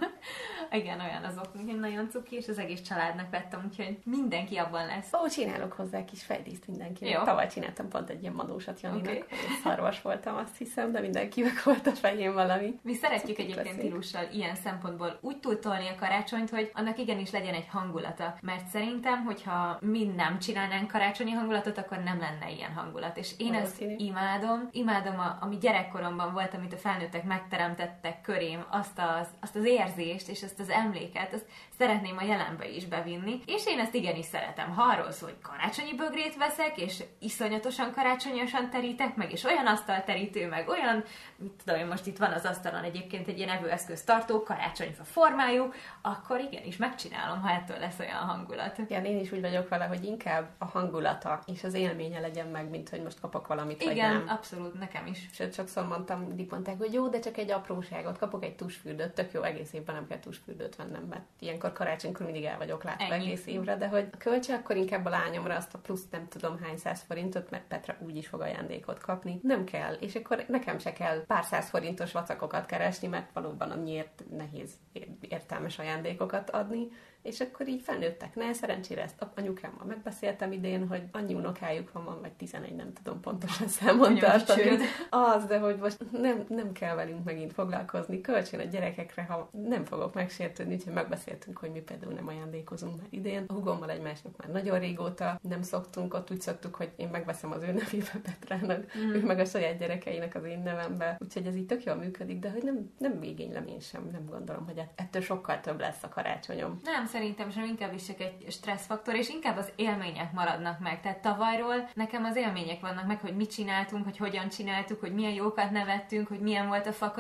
Igen, 0.72 1.00
olyan 1.00 1.24
az 1.24 1.38
oknik, 1.38 1.80
nagyon 1.80 2.10
cuki, 2.10 2.36
és 2.36 2.48
az 2.48 2.58
egész 2.58 2.82
családnak 2.82 3.30
vettem, 3.30 3.64
úgyhogy 3.66 3.98
mindenki 4.04 4.58
abban 4.58 4.86
lesz. 4.86 5.14
Ó, 5.14 5.28
csinálok 5.28 5.74
hozzá 5.74 6.06
kis 6.06 6.24
fejdíszt 6.24 6.68
mindenki. 6.68 7.10
Jó. 7.10 7.24
Tavaly 7.24 7.48
csináltam 7.48 7.90
pont 7.90 8.10
egy 8.10 8.22
ilyen 8.22 8.34
manósat 8.34 8.82
Janinak. 8.82 9.06
Okay. 9.06 9.24
Szarvas 9.64 10.02
voltam, 10.02 10.36
azt 10.36 10.58
hiszem, 10.58 10.92
de 10.92 11.00
mindenkinek 11.00 11.64
volt 11.64 11.88
a 11.88 11.92
fején 11.92 12.34
valami. 12.34 12.80
Mi 12.82 12.94
szeretjük 12.94 13.38
egyébként 13.38 13.80
Tilussal 13.80 14.28
ilyen 14.34 14.56
szempontból 14.56 15.20
úgy 15.22 15.38
túltolni 15.38 15.88
a 15.88 16.00
karácsonyt, 16.00 16.50
hogy 16.50 16.72
annak 16.74 17.00
igenis 17.00 17.32
legyen 17.32 17.54
egy 17.54 17.68
hangulata. 17.72 18.38
Mert 18.42 18.68
szerintem, 18.68 19.24
hogyha 19.24 19.78
mi 19.82 20.04
nem 20.04 20.40
csinálnánk 20.40 20.92
karácsonyi 20.92 21.32
hangulatot, 21.32 21.78
akkor 21.78 21.98
nem 21.98 22.20
lenne 22.20 22.52
ilyen 22.52 22.74
hangulat. 22.74 23.18
És 23.18 23.32
én 23.38 23.52
Valószínű. 23.52 23.92
ezt 23.92 24.02
imádom. 24.02 24.70
Imádom, 24.72 25.20
a, 25.20 25.38
ami 25.42 25.58
gyerekkoromban 25.58 26.34
volt, 26.34 26.54
amit 26.54 26.74
a 26.74 26.78
felnőttek 26.78 27.24
megteremtettek 27.24 28.22
körém, 28.22 28.66
azt 28.70 29.00
az, 29.20 29.28
azt 29.42 29.56
az 29.56 29.66
érzést 29.66 30.30
és 30.30 30.44
azt 30.44 30.60
az 30.60 30.70
emléket, 30.70 31.34
azt 31.34 31.46
szeretném 31.78 32.18
a 32.18 32.24
jelenbe 32.24 32.70
is 32.70 32.86
bevinni. 32.86 33.40
És 33.46 33.66
én 33.68 33.80
ezt 33.80 33.94
igenis 33.96 34.26
szeretem. 34.26 34.74
Ha 34.74 34.84
arról 34.84 35.12
szól, 35.12 35.30
hogy 35.30 35.42
karácsonyi 35.42 35.96
bögrét 35.96 36.36
veszek, 36.36 36.82
és 36.82 37.04
iszonyatosan 37.20 37.92
karácsonyosan 37.92 38.70
terítek 38.70 39.15
meg, 39.16 39.32
és 39.32 39.44
olyan 39.44 39.68
asztal 39.68 40.04
terítő, 40.04 40.48
meg 40.48 40.68
olyan, 40.68 41.04
mit 41.36 41.52
tudom 41.64 41.80
én, 41.80 41.86
most 41.86 42.06
itt 42.06 42.18
van 42.18 42.32
az 42.32 42.46
asztalon 42.46 42.84
egyébként 42.84 43.28
egy 43.28 43.38
ilyen 43.38 43.50
evőeszköz 43.50 44.04
tartó, 44.04 44.44
karácsonyfa 44.44 45.04
formájú, 45.04 45.72
akkor 46.02 46.40
igenis 46.40 46.78
megcsinálom, 46.78 47.42
ha 47.42 47.50
ettől 47.50 47.80
lesz 47.80 48.00
olyan 48.00 48.18
hangulat. 48.18 48.78
Igen, 48.78 49.06
én 49.06 49.20
is 49.20 49.32
úgy 49.32 49.42
vagyok 49.42 49.70
vele, 49.70 49.86
hogy 49.86 50.04
inkább 50.04 50.50
a 50.58 50.66
hangulata 50.66 51.44
és 51.46 51.64
az 51.64 51.74
élménye 51.74 52.20
legyen 52.20 52.48
meg, 52.48 52.70
mint 52.70 52.90
hogy 52.90 53.02
most 53.04 53.20
kapok 53.20 53.48
valamit, 53.48 53.82
Igen, 53.82 54.14
vagy 54.14 54.26
nem. 54.26 54.36
abszolút, 54.36 54.80
nekem 54.80 55.08
is. 55.08 55.30
Sőt, 55.34 55.54
sokszor 55.54 55.88
mondtam, 55.88 56.34
mondták, 56.50 56.78
hogy 56.78 56.94
jó, 56.94 57.08
de 57.08 57.20
csak 57.20 57.38
egy 57.38 57.52
apróságot, 57.52 58.18
kapok 58.18 58.44
egy 58.44 58.56
tusfürdőt, 58.56 59.14
tök 59.14 59.32
jó, 59.32 59.42
egész 59.42 59.74
évben 59.74 59.96
nem 59.96 60.08
kell 60.08 60.20
tusfürdőt 60.20 60.76
vennem, 60.76 61.04
mert 61.04 61.24
ilyenkor 61.40 61.74
karácsonykor 61.74 62.26
mindig 62.26 62.44
el 62.44 62.58
vagyok 62.58 62.84
látva 62.84 63.04
Ennyi. 63.14 63.24
egész 63.24 63.46
évre, 63.46 63.78
de 63.78 63.88
hogy 63.88 64.08
a 64.14 64.18
költse, 64.18 64.56
akkor 64.56 64.76
inkább 64.76 65.06
a 65.06 65.10
lányomra 65.10 65.56
azt 65.56 65.74
a 65.74 65.78
plusz 65.78 66.10
nem 66.12 66.28
tudom 66.28 66.60
hány 66.64 66.78
száz 66.78 67.02
forintot, 67.08 67.50
mert 67.50 67.64
Petra 67.64 67.96
úgy 68.00 68.16
is 68.16 68.28
fog 68.28 68.42
ajándékot 68.42 69.00
kapni. 69.06 69.40
Nem 69.44 69.64
kell, 69.64 69.94
és 69.94 70.16
akkor 70.16 70.46
nekem 70.48 70.80
se 70.80 70.94
kell 70.94 71.26
pár 71.26 71.44
száz 71.44 71.70
forintos 71.70 72.12
vacakokat 72.12 72.66
keresni, 72.66 73.08
mert 73.08 73.32
valóban 73.34 73.72
annyiért 73.72 74.24
nehéz 74.30 74.72
értelmes 75.20 75.80
ajándékokat 75.80 76.50
adni, 76.50 76.88
és 77.26 77.40
akkor 77.40 77.68
így 77.68 77.82
felnőttek. 77.82 78.36
Ne, 78.36 78.54
szerencsére 78.54 79.02
ezt 79.02 79.28
anyukámmal 79.36 79.86
megbeszéltem 79.86 80.52
idén, 80.52 80.88
hogy 80.88 81.04
annyi 81.12 81.34
unokájuk 81.34 81.92
van, 81.92 82.04
van 82.04 82.22
vagy 82.22 82.32
11, 82.32 82.76
nem 82.76 82.94
tudom 82.94 83.20
pontosan 83.20 83.68
számon 83.78 84.18
tartani. 84.18 84.78
Az, 85.10 85.46
de 85.46 85.60
hogy 85.60 85.78
most 85.78 85.98
nem, 86.12 86.46
nem 86.48 86.72
kell 86.72 86.96
velünk 86.96 87.24
megint 87.24 87.54
foglalkozni. 87.54 88.22
Kölcsön 88.22 88.60
a 88.60 88.64
gyerekekre, 88.64 89.24
ha 89.24 89.50
nem 89.52 89.86
fogok 89.86 90.14
megsértődni, 90.14 90.74
úgyhogy 90.74 90.94
megbeszéltünk, 90.94 91.58
hogy 91.58 91.72
mi 91.72 91.80
például 91.80 92.14
nem 92.14 92.28
ajándékozunk 92.28 92.98
már 92.98 93.08
idén. 93.10 93.44
A 93.48 93.54
hugommal 93.54 93.90
egymásnak 93.90 94.38
már 94.38 94.50
nagyon 94.50 94.80
régóta 94.80 95.40
nem 95.42 95.62
szoktunk, 95.62 96.14
ott 96.14 96.32
úgy 96.32 96.42
szoktuk, 96.42 96.76
hogy 96.76 96.92
én 96.96 97.08
megveszem 97.08 97.52
az 97.52 97.62
ő 97.62 97.72
nevébe 97.72 98.20
Petrának, 98.24 98.98
mm. 98.98 99.14
ő 99.14 99.26
meg 99.26 99.40
a 99.40 99.46
saját 99.46 99.78
gyerekeinek 99.78 100.36
az 100.36 100.44
én 100.44 100.60
nevembe. 100.60 101.18
Úgyhogy 101.20 101.46
ez 101.46 101.56
így 101.56 101.66
tök 101.66 101.84
jól 101.84 101.96
működik, 101.96 102.40
de 102.40 102.50
hogy 102.50 102.64
nem, 102.64 102.92
nem 102.98 103.20
végénylem 103.20 103.68
én 103.68 103.80
sem, 103.80 104.10
nem 104.12 104.26
gondolom, 104.26 104.66
hogy 104.66 104.82
ettől 104.96 105.22
sokkal 105.22 105.60
több 105.60 105.80
lesz 105.80 106.04
a 106.04 106.10
karácsonyom. 106.10 106.80
Nem, 106.84 107.06
szerintem 107.16 107.50
sem 107.50 107.64
inkább 107.64 107.94
is 107.94 108.06
csak 108.06 108.20
egy 108.20 108.46
stresszfaktor, 108.50 109.16
és 109.16 109.30
inkább 109.30 109.58
az 109.58 109.72
élmények 109.76 110.32
maradnak 110.32 110.80
meg. 110.80 111.02
Tehát 111.02 111.18
tavalyról 111.18 111.90
nekem 111.94 112.24
az 112.24 112.36
élmények 112.36 112.82
vannak 112.82 113.08
meg, 113.08 113.20
hogy 113.20 113.36
mit 113.36 113.52
csináltunk, 113.52 114.04
hogy 114.04 114.18
hogyan 114.18 114.50
csináltuk, 114.50 115.00
hogy 115.00 115.14
milyen 115.14 115.34
jókat 115.34 115.72
nevettünk, 115.72 116.28
hogy 116.28 116.40
milyen 116.40 116.68
volt 116.68 116.88
a 116.88 116.92
fa 116.92 117.14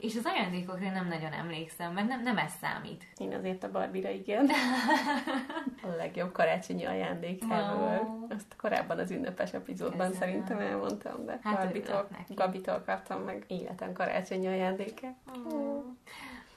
és 0.00 0.16
az 0.16 0.24
ajándékokra 0.24 0.90
nem 0.90 1.08
nagyon 1.08 1.32
emlékszem, 1.32 1.92
mert 1.92 2.08
nem, 2.08 2.22
nem 2.22 2.38
ez 2.38 2.52
számít. 2.60 3.04
Én 3.16 3.34
azért 3.34 3.64
a 3.64 3.70
Barbira 3.70 4.10
igen. 4.10 4.50
a 5.82 5.96
legjobb 5.96 6.32
karácsonyi 6.32 6.84
ajándék 6.84 7.42
ever. 7.42 8.02
Azt 8.28 8.56
korábban 8.56 8.98
az 8.98 9.10
ünnepes 9.10 9.52
epizódban 9.52 9.98
Köszönöm. 9.98 10.18
szerintem 10.18 10.58
elmondtam, 10.58 11.24
de 11.24 11.38
hát 11.42 11.56
Barbitól, 11.56 12.08
Gabitól 12.28 12.82
kaptam 12.86 13.22
meg 13.22 13.44
életem 13.46 13.92
karácsonyi 13.92 14.46
ajándéke. 14.46 15.14
Oh. 15.34 15.65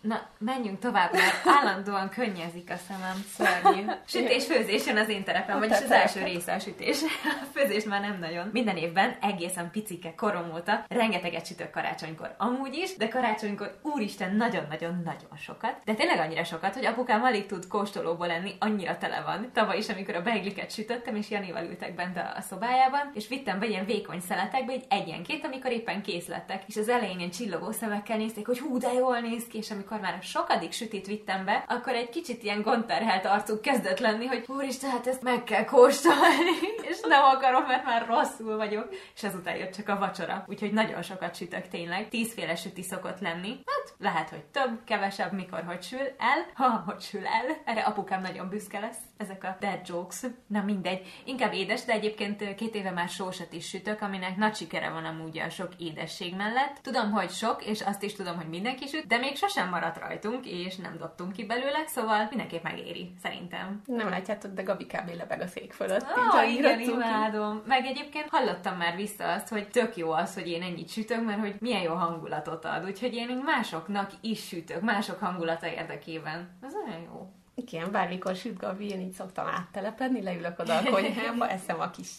Na, 0.02 0.28
menjünk 0.38 0.80
tovább, 0.80 1.14
mert 1.14 1.48
állandóan 1.58 2.10
könnyezik 2.10 2.70
a 2.70 2.76
szemem, 2.76 3.24
szörnyű. 3.28 3.86
Sütés, 4.06 4.46
főzés 4.46 4.86
jön 4.86 4.98
az 4.98 5.10
én 5.10 5.24
terepem, 5.24 5.60
vagyis 5.60 5.78
az 5.78 5.92
első 5.92 6.24
része 6.24 6.54
a 6.54 6.60
sütés. 6.60 7.02
A 7.24 7.46
főzés 7.54 7.84
már 7.84 8.02
nem 8.02 8.18
nagyon. 8.20 8.50
Minden 8.54 8.78
évben, 8.78 9.18
egészen 9.22 9.72
picike 9.72 10.16
korom 10.16 10.52
óta, 10.54 10.86
rengeteget 10.88 11.46
sütök 11.46 11.70
karácsonykor. 11.70 12.36
Amúgy 12.38 12.76
is, 12.76 12.96
de 12.96 13.08
karácsonykor 13.08 13.80
úristen 13.82 14.36
nagyon-nagyon-nagyon 14.36 15.38
sokat. 15.38 15.82
De 15.86 15.94
tényleg 15.94 16.20
annyira 16.20 16.44
sokat, 16.44 16.74
hogy 16.74 16.86
apukám 16.86 17.24
alig 17.24 17.46
tud 17.46 17.68
kóstolóból 17.68 18.28
lenni, 18.28 18.56
annyira 18.60 18.98
tele 18.98 19.22
van. 19.22 19.50
Tavaly 19.54 19.78
is, 19.78 19.90
amikor 19.90 20.16
a 20.16 20.22
beigliket 20.22 20.72
sütöttem, 20.72 21.16
és 21.16 21.30
Janival 21.30 21.66
ültek 21.66 21.96
bent 21.96 22.18
a, 22.18 22.34
a 22.36 22.42
szobájában, 22.42 23.12
és 23.14 23.28
vittem 23.28 23.60
be 23.60 23.66
ilyen 23.66 23.86
vékony 23.86 24.20
szeletekbe, 24.20 24.72
egy 24.72 24.86
egyenként, 24.90 25.46
amikor 25.46 25.72
éppen 25.72 26.02
kész 26.02 26.28
lettek. 26.28 26.64
És 26.68 26.78
az 26.78 26.90
elején 26.90 27.18
ilyen 27.18 27.32
csillogó 27.32 27.72
szemekkel 27.72 28.18
nézték, 28.18 28.46
hogy 28.46 28.60
hú, 28.60 28.78
de 28.78 28.94
jól 28.94 29.20
néz 29.20 29.48
ki, 29.48 29.58
és 29.58 29.72
amikor 29.72 29.89
amikor 29.90 30.10
már 30.10 30.20
a 30.22 30.26
sokadik 30.26 30.72
sütit 30.72 31.08
vittem 31.08 31.46
be, 31.46 31.66
akkor 31.68 31.94
egy 31.94 32.10
kicsit 32.10 32.44
ilyen 32.44 32.62
gonterhelt 32.62 33.26
arcú 33.26 33.60
kezdett 33.60 34.00
lenni, 34.00 34.26
hogy 34.26 34.46
úristen, 34.48 34.90
hát 34.90 35.08
ezt 35.08 35.22
meg 35.22 35.44
kell 35.44 35.66
kóstolni, 35.66 36.60
és 36.90 36.98
nem 37.08 37.24
akarom, 37.24 37.66
mert 37.66 37.84
már 37.84 38.08
rosszul 38.08 38.58
vagyok. 38.58 38.88
És 39.16 39.24
ezután 39.24 39.56
jött 39.56 39.74
csak 39.74 39.90
a 39.90 39.98
vacsora. 39.98 40.44
Úgyhogy 40.48 40.72
nagyon 40.72 41.02
sokat 41.02 41.36
sütök 41.36 41.68
tényleg. 41.68 42.10
Tízféle 42.10 42.56
süti 42.56 42.82
szokott 42.82 43.20
lenni. 43.20 43.50
Hát 43.50 43.94
Lehet, 44.00 44.30
hogy 44.30 44.44
több, 44.44 44.84
kevesebb, 44.86 45.34
mikor 45.34 45.64
hogy 45.64 45.84
sül 45.84 46.08
el. 46.18 46.46
Ha, 46.54 46.84
hogy 46.86 47.02
sül 47.02 47.26
el. 47.26 47.58
Erre 47.66 47.82
apukám 47.82 48.22
nagyon 48.22 48.50
büszke 48.50 48.80
lesz. 48.80 48.98
Ezek 49.18 49.44
a 49.44 49.58
dead 49.60 49.88
jokes. 49.88 50.20
Na 50.48 50.62
mindegy. 50.62 51.22
Inkább 51.26 51.54
édes, 51.54 51.86
de 51.86 51.94
egyébként 51.94 52.56
két 52.56 52.76
éve 52.76 52.92
már 52.92 53.10
sósat 53.10 53.54
is 53.54 53.68
sütök, 53.68 54.02
aminek 54.02 54.36
nagy 54.36 54.56
sikere 54.56 54.90
van 54.90 55.06
amúgy 55.06 55.40
a 55.40 55.50
sok 55.50 55.70
édesség 55.78 56.36
mellett. 56.36 56.78
Tudom, 56.82 57.12
hogy 57.12 57.30
sok, 57.30 57.66
és 57.66 57.82
azt 57.82 58.04
is 58.04 58.14
tudom, 58.14 58.36
hogy 58.36 58.50
mindenki 58.50 58.88
süt, 58.88 59.08
de 59.08 59.18
még 59.18 59.38
sosem 59.38 59.70
maradt 59.80 60.00
rajtunk, 60.00 60.46
és 60.46 60.76
nem 60.76 60.98
dobtunk 60.98 61.32
ki 61.32 61.46
belőle, 61.46 61.84
szóval 61.88 62.26
mindenképp 62.30 62.64
megéri, 62.64 63.12
szerintem. 63.22 63.82
Nem 63.86 64.10
látjátok, 64.10 64.54
de 64.54 64.62
Gabi 64.62 64.86
kb. 64.86 65.16
lebeg 65.18 65.42
a 65.42 65.48
szék 65.48 65.74
fölött. 65.74 66.06
Oh, 66.16 66.54
igen, 66.54 66.80
imádom. 66.80 67.62
Meg 67.66 67.86
egyébként 67.86 68.30
hallottam 68.30 68.78
már 68.78 68.96
vissza 68.96 69.32
azt, 69.32 69.48
hogy 69.48 69.70
tök 69.70 69.98
jó 69.98 70.12
az, 70.12 70.34
hogy 70.34 70.48
én 70.48 70.62
ennyit 70.62 70.90
sütök, 70.90 71.26
mert 71.26 71.40
hogy 71.40 71.56
milyen 71.60 71.82
jó 71.82 71.94
hangulatot 71.94 72.66
ad. 72.66 72.86
Úgyhogy 72.86 73.14
én 73.14 73.28
még 73.28 73.44
másoknak 73.44 74.12
is 74.22 74.48
sütök, 74.48 74.82
mások 74.82 75.20
hangulata 75.20 75.68
érdekében. 75.68 76.58
Ez 76.62 76.74
olyan 76.86 77.02
jó. 77.02 77.32
Igen, 77.56 77.92
bármikor 77.92 78.36
süt 78.36 78.58
Gabi, 78.58 78.90
én 78.90 79.00
így 79.00 79.12
szoktam 79.12 79.48
áttelepedni, 79.48 80.22
leülök 80.22 80.60
oda 80.60 80.78
a 80.78 80.84
konyhámba, 80.92 81.50
eszem 81.50 81.80
a 81.80 81.90
kis 81.90 82.10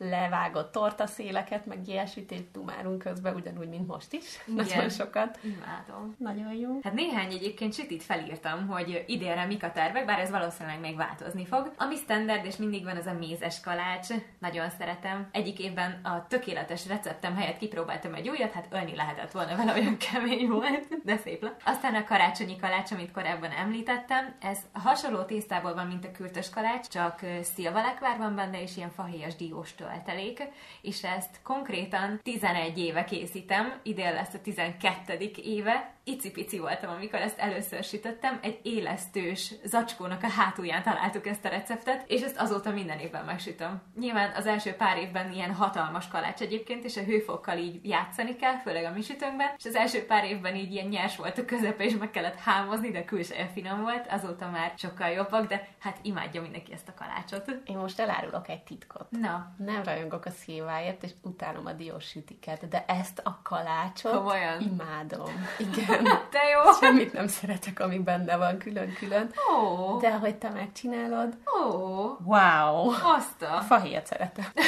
levágott 0.00 0.72
tortaszéleket, 0.72 1.66
meg 1.66 1.88
ilyesmit, 1.88 2.50
dumálunk 2.52 2.98
közben, 2.98 3.34
ugyanúgy, 3.34 3.68
mint 3.68 3.86
most 3.86 4.12
is. 4.12 4.24
Igen. 4.46 4.64
Nagyon 4.66 4.88
sokat. 4.88 5.38
Imádom. 5.42 6.14
Nagyon 6.18 6.52
jó. 6.52 6.78
Hát 6.82 6.92
néhány 6.92 7.32
egyébként 7.32 7.74
sütit 7.74 8.02
felírtam, 8.02 8.66
hogy 8.66 9.04
idénre 9.06 9.44
mik 9.44 9.64
a 9.64 9.72
tervek, 9.72 10.04
bár 10.04 10.18
ez 10.18 10.30
valószínűleg 10.30 10.80
még 10.80 10.96
változni 10.96 11.46
fog. 11.46 11.72
Ami 11.76 11.96
standard 11.96 12.44
és 12.44 12.56
mindig 12.56 12.84
van, 12.84 12.96
az 12.96 13.06
a 13.06 13.12
mézes 13.12 13.60
kalács. 13.60 14.08
Nagyon 14.38 14.70
szeretem. 14.70 15.28
Egyik 15.32 15.58
évben 15.58 16.00
a 16.04 16.26
tökéletes 16.26 16.86
receptem 16.86 17.36
helyett 17.36 17.58
kipróbáltam 17.58 18.14
egy 18.14 18.28
újat, 18.28 18.52
hát 18.52 18.68
ölni 18.70 18.96
lehetett 18.96 19.30
volna 19.30 19.56
vele, 19.56 19.72
olyan 19.72 19.96
kemény 20.12 20.48
volt, 20.48 21.04
de 21.04 21.16
szép 21.16 21.42
lett. 21.42 21.60
Aztán 21.64 21.94
a 21.94 22.04
karácsonyi 22.04 22.56
kalács, 22.56 22.90
amit 22.90 23.12
korábban 23.12 23.50
említettem, 23.50 24.34
ez 24.40 24.58
hasonló 24.72 25.22
tésztából 25.22 25.74
van, 25.74 25.86
mint 25.86 26.04
a 26.04 26.10
kürtös 26.10 26.50
kalács, 26.50 26.88
csak 26.88 27.20
szilvalekvár 27.42 28.18
van 28.18 28.34
benne, 28.34 28.62
és 28.62 28.76
ilyen 28.76 28.90
fahéjas 28.90 29.36
dióstól 29.36 29.88
töltelék, 29.90 30.42
és 30.80 31.02
ezt 31.02 31.42
konkrétan 31.42 32.20
11 32.22 32.78
éve 32.78 33.04
készítem, 33.04 33.80
idén 33.82 34.12
lesz 34.12 34.34
a 34.34 34.40
12. 34.40 35.30
éve, 35.44 35.94
icipici 36.10 36.58
voltam, 36.58 36.90
amikor 36.90 37.18
ezt 37.18 37.38
először 37.38 37.84
sütöttem, 37.84 38.38
egy 38.42 38.58
élesztős 38.62 39.54
zacskónak 39.64 40.22
a 40.22 40.28
hátulján 40.28 40.82
találtuk 40.82 41.26
ezt 41.26 41.44
a 41.44 41.48
receptet, 41.48 42.04
és 42.06 42.20
ezt 42.20 42.38
azóta 42.38 42.70
minden 42.70 42.98
évben 42.98 43.24
megsütöm. 43.24 43.82
Nyilván 43.98 44.32
az 44.36 44.46
első 44.46 44.72
pár 44.72 44.96
évben 44.96 45.32
ilyen 45.32 45.54
hatalmas 45.54 46.08
kalács 46.08 46.40
egyébként, 46.40 46.84
és 46.84 46.96
a 46.96 47.02
hőfokkal 47.02 47.58
így 47.58 47.86
játszani 47.88 48.36
kell, 48.36 48.58
főleg 48.58 48.84
a 48.84 48.90
mi 48.90 49.00
sütőnkben, 49.02 49.50
és 49.56 49.64
az 49.64 49.74
első 49.74 50.06
pár 50.06 50.24
évben 50.24 50.56
így 50.56 50.72
ilyen 50.72 50.86
nyers 50.86 51.16
volt 51.16 51.38
a 51.38 51.44
közepe, 51.44 51.84
és 51.84 51.96
meg 51.96 52.10
kellett 52.10 52.38
hámozni, 52.38 52.90
de 52.90 53.04
külseje 53.04 53.50
finom 53.54 53.80
volt, 53.80 54.06
azóta 54.10 54.50
már 54.50 54.72
sokkal 54.76 55.08
jobbak, 55.08 55.46
de 55.46 55.68
hát 55.78 55.98
imádja 56.02 56.42
mindenki 56.42 56.72
ezt 56.72 56.88
a 56.88 56.94
kalácsot. 56.94 57.60
Én 57.64 57.76
most 57.76 57.98
elárulok 57.98 58.48
egy 58.48 58.62
titkot. 58.62 59.10
Na. 59.10 59.54
Nem 59.56 59.82
rajongok 59.82 60.24
a 60.24 60.30
szilváért, 60.30 61.02
és 61.02 61.10
utálom 61.22 61.66
a 61.66 61.72
diós 61.72 62.04
sütiket, 62.04 62.68
de 62.68 62.84
ezt 62.86 63.20
a 63.24 63.40
kalácsot 63.42 64.12
Komolyan. 64.12 64.60
imádom. 64.60 65.46
Igen. 65.58 65.99
Te 66.30 66.38
jó! 66.48 66.72
Semmit 66.80 67.12
nem 67.12 67.26
szeretek, 67.26 67.80
ami 67.80 67.98
benne 67.98 68.36
van 68.36 68.58
külön-külön. 68.58 69.30
Oh. 69.56 70.00
De 70.00 70.12
hogy 70.12 70.36
te 70.36 70.50
megcsinálod, 70.50 71.36
oh. 71.44 72.20
wow! 72.26 72.90
Azt 73.16 73.42
a... 73.42 73.60
fahéjat 73.60 74.06
szeretem. 74.06 74.44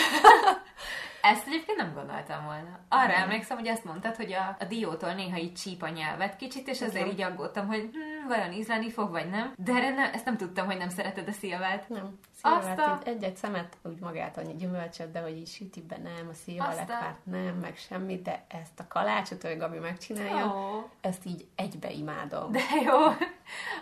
Ezt 1.23 1.47
egyébként 1.47 1.79
nem 1.79 1.95
gondoltam 1.95 2.45
volna. 2.45 2.79
Arra 2.89 3.19
mm. 3.19 3.23
emlékszem, 3.23 3.59
hogy 3.59 3.69
azt 3.69 3.85
mondtad, 3.85 4.17
hogy 4.17 4.33
a, 4.33 4.57
a 4.61 4.65
diótól 4.65 5.13
néha 5.13 5.39
így 5.39 5.55
csíp 5.55 5.83
a 5.83 5.89
nyelvet 5.89 6.37
kicsit, 6.37 6.69
és 6.69 6.81
ezért 6.81 7.13
így 7.13 7.23
aggódtam, 7.23 7.67
hogy 7.67 7.91
hm, 7.93 8.29
vajon 8.29 8.53
ízleni 8.53 8.91
fog, 8.91 9.11
vagy 9.11 9.31
nem. 9.31 9.53
De 9.57 9.73
erre 9.73 9.91
nem, 9.91 10.11
ezt 10.13 10.25
nem 10.25 10.37
tudtam, 10.37 10.67
hogy 10.67 10.77
nem 10.77 10.89
szereted 10.89 11.29
a 11.29 11.33
szilvát. 11.33 11.89
Nem. 11.89 12.19
Szilvát 12.43 12.79
a... 12.79 13.01
egy-egy 13.05 13.37
szemet, 13.37 13.77
úgy 13.83 13.99
magát 14.01 14.39
annyi 14.39 14.55
gyümölcsöt, 14.55 15.13
de 15.13 15.21
hogy 15.21 15.37
így 15.37 15.49
sütibe 15.49 15.97
nem, 15.97 16.29
a 16.31 16.35
szilvalekvárt 16.35 17.27
a... 17.27 17.31
nem, 17.31 17.57
meg 17.57 17.77
semmi, 17.77 18.23
de 18.23 18.45
ezt 18.49 18.81
a 18.81 18.87
kalácsot, 18.89 19.43
hogy 19.43 19.59
Gabi 19.59 19.79
megcsinálja, 19.79 20.47
oh. 20.47 20.85
ezt 21.01 21.27
így 21.27 21.47
egybe 21.55 21.91
imádom. 21.91 22.53
De 22.53 22.61
jó. 22.85 22.99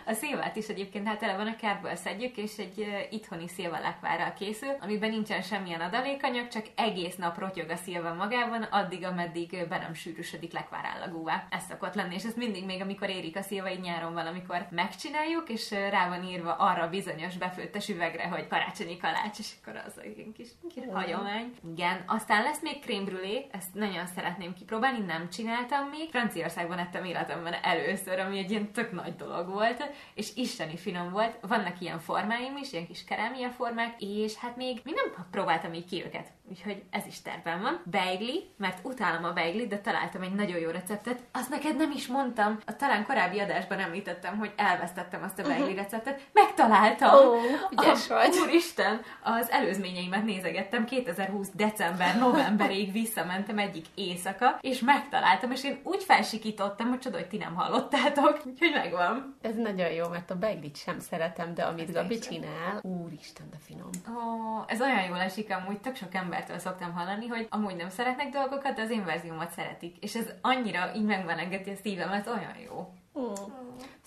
A 0.05 0.13
szilvát 0.13 0.55
is 0.55 0.67
egyébként 0.67 1.07
hát 1.07 1.19
tele 1.19 1.35
van 1.35 1.47
a 1.47 1.55
kertből 1.55 1.95
szedjük, 1.95 2.37
és 2.37 2.57
egy 2.57 3.07
itthoni 3.09 3.47
szilvalekvárral 3.47 4.33
készül, 4.33 4.75
amiben 4.79 5.09
nincsen 5.09 5.41
semmilyen 5.41 5.81
adalékanyag, 5.81 6.47
csak 6.47 6.65
egész 6.75 7.15
nap 7.15 7.39
rotyog 7.39 7.69
a 7.69 7.75
szilva 7.75 8.13
magában, 8.13 8.63
addig, 8.63 9.05
ameddig 9.05 9.67
be 9.69 9.77
nem 9.77 9.93
sűrűsödik 9.93 10.53
lekvárállagúvá. 10.53 11.47
Ez 11.49 11.63
szokott 11.69 11.93
lenni, 11.93 12.15
és 12.15 12.23
ez 12.23 12.33
mindig 12.35 12.65
még, 12.65 12.81
amikor 12.81 13.09
érik 13.09 13.37
a 13.37 13.41
szilva, 13.41 13.69
így 13.71 13.81
nyáron 13.81 14.13
valamikor 14.13 14.67
megcsináljuk, 14.69 15.49
és 15.49 15.71
rá 15.71 16.07
van 16.07 16.23
írva 16.23 16.53
arra 16.53 16.89
bizonyos 16.89 17.37
befőttes 17.37 17.89
üvegre, 17.89 18.27
hogy 18.27 18.47
karácsonyi 18.51 18.97
kalács, 18.97 19.39
és 19.39 19.51
akkor 19.61 19.81
az 19.85 19.99
egy 19.99 20.31
kis, 20.33 20.47
kis 20.73 20.83
mm. 20.83 20.93
hagyomány. 20.93 21.53
Igen, 21.73 22.03
aztán 22.07 22.43
lesz 22.43 22.61
még 22.61 22.79
krémbrülé, 22.79 23.47
ezt 23.51 23.73
nagyon 23.73 24.07
szeretném 24.07 24.53
kipróbálni, 24.53 25.05
nem 25.05 25.29
csináltam 25.29 25.87
még. 25.87 26.09
Franciaországban 26.09 26.77
ettem 26.77 27.03
életemben 27.03 27.53
először, 27.53 28.19
ami 28.19 28.37
egy 28.37 28.51
ilyen 28.51 28.71
tök 28.71 28.91
nagy 28.91 29.15
dolog 29.15 29.49
volt, 29.49 29.89
és 30.13 30.35
isteni 30.35 30.77
finom 30.77 31.11
volt. 31.11 31.37
Vannak 31.41 31.81
ilyen 31.81 31.99
formáim 31.99 32.57
is, 32.57 32.73
ilyen 32.73 32.87
kis 32.87 33.03
kerámia 33.03 33.49
formák, 33.49 34.01
és 34.01 34.35
hát 34.35 34.55
még, 34.55 34.81
még 34.83 34.93
nem 34.95 35.25
próbáltam 35.31 35.73
így 35.73 35.89
ki 35.89 36.03
őket. 36.05 36.27
Úgyhogy 36.51 36.83
ez 36.89 37.05
is 37.05 37.21
tervem 37.21 37.61
van. 37.61 37.81
Beigli, 37.85 38.49
mert 38.57 38.85
utálom 38.85 39.23
a 39.23 39.31
beiglit, 39.33 39.67
de 39.67 39.79
találtam 39.79 40.21
egy 40.21 40.33
nagyon 40.33 40.59
jó 40.59 40.69
receptet. 40.69 41.19
Azt 41.31 41.49
neked 41.49 41.77
nem 41.77 41.91
is 41.91 42.07
mondtam. 42.07 42.57
A 42.65 42.75
talán 42.75 43.05
korábbi 43.05 43.39
adásban 43.39 43.79
említettem, 43.79 44.37
hogy 44.37 44.51
elvesztettem 44.55 45.23
azt 45.23 45.39
a 45.39 45.43
beigli 45.43 45.61
uh-huh. 45.61 45.77
receptet. 45.77 46.21
Megtaláltam! 46.33 47.13
Ó, 47.13 47.33
oh, 47.33 47.43
ügyes 47.71 48.09
a, 48.09 48.13
vagy. 48.13 48.35
Úristen, 48.41 49.01
az 49.23 49.51
előzményeimet 49.51 50.25
nézegettem. 50.25 50.85
2020 50.85 51.49
december, 51.53 52.17
novemberig 52.17 52.91
visszamentem 52.91 53.57
egyik 53.57 53.85
éjszaka, 53.95 54.57
és 54.61 54.79
megtaláltam, 54.79 55.51
és 55.51 55.63
én 55.63 55.79
úgy 55.83 56.03
felsikítottam, 56.03 56.89
hogy 56.89 56.99
csoda, 56.99 57.17
hogy 57.17 57.27
ti 57.27 57.37
nem 57.37 57.55
hallottátok. 57.55 58.41
Úgyhogy 58.45 58.71
megvan. 58.73 59.37
Ez 59.41 59.55
nagyon 59.55 59.91
jó, 59.91 60.07
mert 60.07 60.31
a 60.31 60.35
beiglit 60.35 60.77
sem 60.77 60.99
szeretem, 60.99 61.53
de 61.53 61.63
amit 61.63 61.87
ez 61.87 61.93
Gabi 61.93 62.19
csinál, 62.19 62.79
úristen, 62.81 63.49
de 63.49 63.57
finom. 63.65 63.89
Ó, 64.09 64.19
oh, 64.19 64.63
ez 64.67 64.81
olyan 64.81 65.03
jól 65.03 65.19
esik 65.19 65.53
amúgy, 65.53 65.79
tök 65.79 65.95
sok 65.95 66.13
embertől 66.41 66.71
szoktam 66.71 66.93
hallani, 66.93 67.27
hogy 67.27 67.47
amúgy 67.49 67.75
nem 67.75 67.89
szeretnek 67.89 68.29
dolgokat, 68.29 68.75
de 68.75 68.81
az 68.81 68.89
én 68.89 69.05
verziómat 69.05 69.51
szeretik. 69.51 69.97
És 69.99 70.15
ez 70.15 70.29
annyira 70.41 70.93
így 70.95 71.05
megvenegeti 71.05 71.69
a 71.69 71.75
szívemet, 71.75 72.27
olyan 72.27 72.57
jó. 72.65 72.93
Mm. 73.19 73.33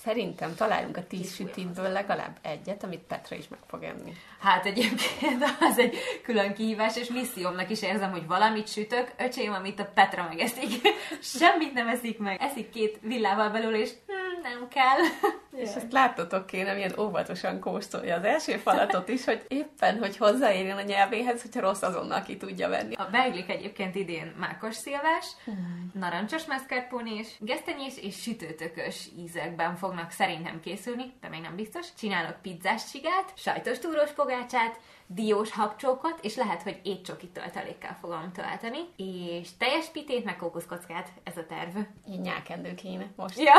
Szerintem 0.05 0.55
találunk 0.55 0.97
a 0.97 1.07
tíz 1.07 1.35
sütitből 1.35 1.89
legalább 1.89 2.37
egyet, 2.43 2.85
amit 2.85 3.01
Petra 3.01 3.37
is 3.37 3.49
meg 3.49 3.59
fog 3.67 3.83
enni. 3.83 4.13
Hát 4.41 4.67
egyébként 4.67 5.45
az 5.71 5.79
egy 5.79 5.97
külön 6.23 6.55
kihívás, 6.55 6.97
és 6.97 7.09
missziómnak 7.09 7.71
is 7.71 7.83
érzem, 7.83 8.11
hogy 8.11 8.27
valamit 8.27 8.69
sütök, 8.69 9.13
öcsém, 9.19 9.53
amit 9.53 9.81
a 9.81 9.91
Petra 9.95 10.27
megeszik. 10.29 10.89
Semmit 11.39 11.73
nem 11.73 11.89
eszik 11.89 12.19
meg. 12.19 12.41
Eszik 12.41 12.71
két 12.71 12.99
villával 13.03 13.51
belőle, 13.51 13.79
és 13.79 13.91
hm, 14.07 14.41
nem 14.43 14.69
kell. 14.69 14.99
És 15.55 15.75
ezt 15.75 15.93
láttatok 15.93 16.47
kéne, 16.47 16.75
milyen 16.75 16.99
óvatosan 16.99 17.61
kóstolja 17.61 18.17
az 18.17 18.25
első 18.25 18.57
falatot 18.57 19.09
is, 19.09 19.25
hogy 19.25 19.45
éppen, 19.49 19.99
hogy 19.99 20.17
hozzáérjen 20.17 20.77
a 20.77 20.83
nyelvéhez, 20.83 21.43
hogyha 21.43 21.61
rossz 21.61 21.83
azonnal 21.83 22.23
ki 22.23 22.37
tudja 22.37 22.69
venni. 22.69 22.95
A 22.95 23.09
beiglik 23.11 23.51
egyébként 23.51 23.95
idén 23.95 24.35
mákos 24.39 24.75
szilvás, 24.75 25.27
hmm. 25.45 25.91
narancsos 25.95 26.45
mascarpone 26.45 27.21
gesztenyés 27.39 27.95
és 28.03 28.23
sütőtökös 28.23 29.09
ízekben 29.19 29.77
fognak 29.95 30.13
szerintem 30.13 30.61
készülni, 30.61 31.13
de 31.21 31.29
még 31.29 31.41
nem 31.41 31.57
biztos. 31.57 31.95
Csinálok 31.95 32.43
pizzás 32.43 32.91
csigát, 32.91 33.33
sajtos 33.37 33.79
túrós 33.79 34.11
pogácsát, 34.11 34.81
diós 35.07 35.51
habcsókot, 35.51 36.19
és 36.23 36.37
lehet, 36.37 36.63
hogy 36.63 36.81
étcsoki 36.83 37.29
töltelékkel 37.29 37.97
fogom 38.01 38.33
tölteni, 38.33 38.79
és 38.97 39.49
teljes 39.59 39.87
pitét, 39.87 40.25
meg 40.25 40.37
kókuszkockát, 40.37 41.09
ez 41.25 41.37
a 41.37 41.47
terv. 41.47 41.77
Így 42.09 42.21
nyákendő 42.21 42.75
kéne 42.75 43.07
most. 43.17 43.39
Ja. 43.39 43.55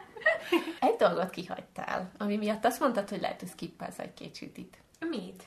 egy 0.88 0.96
dolgot 0.98 1.30
kihagytál, 1.30 2.10
ami 2.18 2.36
miatt 2.36 2.64
azt 2.64 2.80
mondtad, 2.80 3.08
hogy 3.08 3.20
lehet, 3.20 3.40
hogy 3.40 3.48
skippelsz 3.48 3.98
egy-két 3.98 4.36
sütit. 4.36 4.76
Mit? 5.00 5.42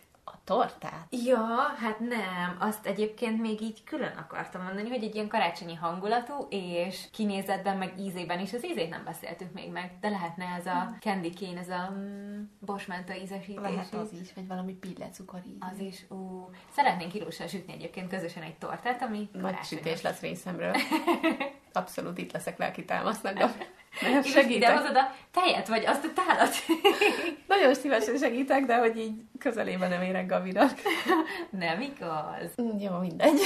Tortát? 0.45 1.07
Ja, 1.25 1.45
hát 1.77 1.99
nem. 1.99 2.57
Azt 2.59 2.85
egyébként 2.85 3.41
még 3.41 3.61
így 3.61 3.83
külön 3.83 4.13
akartam 4.17 4.63
mondani, 4.63 4.89
hogy 4.89 5.03
egy 5.03 5.15
ilyen 5.15 5.27
karácsonyi 5.27 5.75
hangulatú, 5.75 6.47
és 6.49 7.05
kinézetben, 7.11 7.77
meg 7.77 7.99
ízében 7.99 8.39
is. 8.39 8.53
Az 8.53 8.65
ízét 8.65 8.89
nem 8.89 9.03
beszéltük 9.03 9.53
még 9.53 9.71
meg, 9.71 9.91
de 10.01 10.09
lehetne 10.09 10.45
ez 10.45 10.65
a 10.65 10.95
candy 10.99 11.29
cane, 11.29 11.59
ez 11.59 11.69
a 11.69 11.91
mm, 11.91 12.43
bosmenta 12.59 13.15
ízesítés. 13.15 13.61
Lehet 13.61 13.93
az 13.93 14.13
is, 14.21 14.33
vagy 14.33 14.47
valami 14.47 14.73
pillecukor 14.73 15.41
íz. 15.45 15.57
Az 15.71 15.79
is. 15.79 16.05
Ú, 16.09 16.49
szeretnénk 16.75 17.11
kilósra 17.11 17.47
sütni 17.47 17.73
egyébként 17.73 18.09
közösen 18.09 18.43
egy 18.43 18.57
tortát, 18.57 19.01
ami 19.01 19.29
Nagy 19.31 19.63
sütés 19.63 20.01
lesz 20.01 20.19
részemről. 20.19 20.75
Abszolút 21.73 22.17
itt 22.17 22.31
leszek 22.31 22.57
lelki 22.57 22.85
támasznak, 22.85 23.37
Mert 24.01 24.25
segítek. 24.25 24.55
Ide 24.55 24.77
hozod 24.77 24.95
a 24.95 25.15
tejet, 25.31 25.67
vagy 25.67 25.85
azt 25.85 26.05
a 26.05 26.13
tálat? 26.13 26.55
Nagyon 27.47 27.73
szívesen 27.73 28.17
segítek, 28.17 28.65
de 28.65 28.77
hogy 28.77 28.97
így 28.97 29.21
közelében 29.39 29.89
nem 29.89 30.01
érek 30.01 30.27
Gavinak. 30.27 30.71
Nem 31.49 31.81
igaz. 31.81 32.51
Mm, 32.61 32.79
jó, 32.79 32.97
mindegy. 32.99 33.39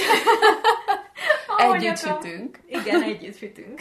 együtt 1.72 1.98
sütünk. 1.98 2.58
Igen, 2.66 3.02
együtt 3.02 3.36
sütünk. 3.36 3.80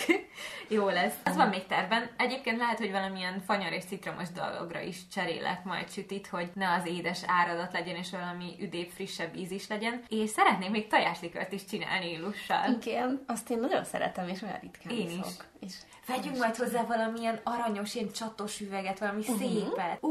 Jó 0.68 0.90
lesz. 0.90 1.14
Ez 1.24 1.36
van 1.36 1.48
még 1.48 1.66
terben. 1.66 2.10
Egyébként 2.18 2.58
lehet, 2.58 2.78
hogy 2.78 2.92
valamilyen 2.92 3.42
fanyar 3.46 3.72
és 3.72 3.84
citromos 3.84 4.30
dologra 4.32 4.80
is 4.82 5.08
cserélek 5.14 5.64
majd 5.64 5.90
sütit, 5.90 6.28
hogy 6.28 6.50
ne 6.54 6.74
az 6.74 6.86
édes 6.86 7.20
áradat 7.26 7.74
legyen, 7.74 7.96
és 7.96 8.12
valami 8.12 8.56
üdébb, 8.60 8.90
frissebb 8.90 9.36
íz 9.36 9.52
is 9.52 9.68
legyen. 9.68 10.04
És 10.08 10.30
szeretném 10.30 10.72
még 10.72 10.88
tojáslikört 10.88 11.52
is 11.52 11.66
csinálni 11.66 12.12
illussal. 12.12 12.78
Igen, 12.82 13.24
azt 13.28 13.50
én 13.50 13.60
nagyon 13.60 13.84
szeretem, 13.84 14.28
és 14.28 14.42
olyan 14.42 14.60
ritkán 14.62 14.98
Én 14.98 15.10
is. 15.10 15.28
És 15.60 15.74
Vegyünk 16.10 16.38
majd 16.38 16.56
hozzá 16.56 16.86
valamilyen 16.86 17.40
aranyos, 17.44 17.96
ilyen 17.96 18.12
csatos 18.12 18.60
üveget, 18.60 19.00
valami 19.00 19.20
uh-huh. 19.20 19.38
szépet. 19.38 19.98
Uh, 20.02 20.10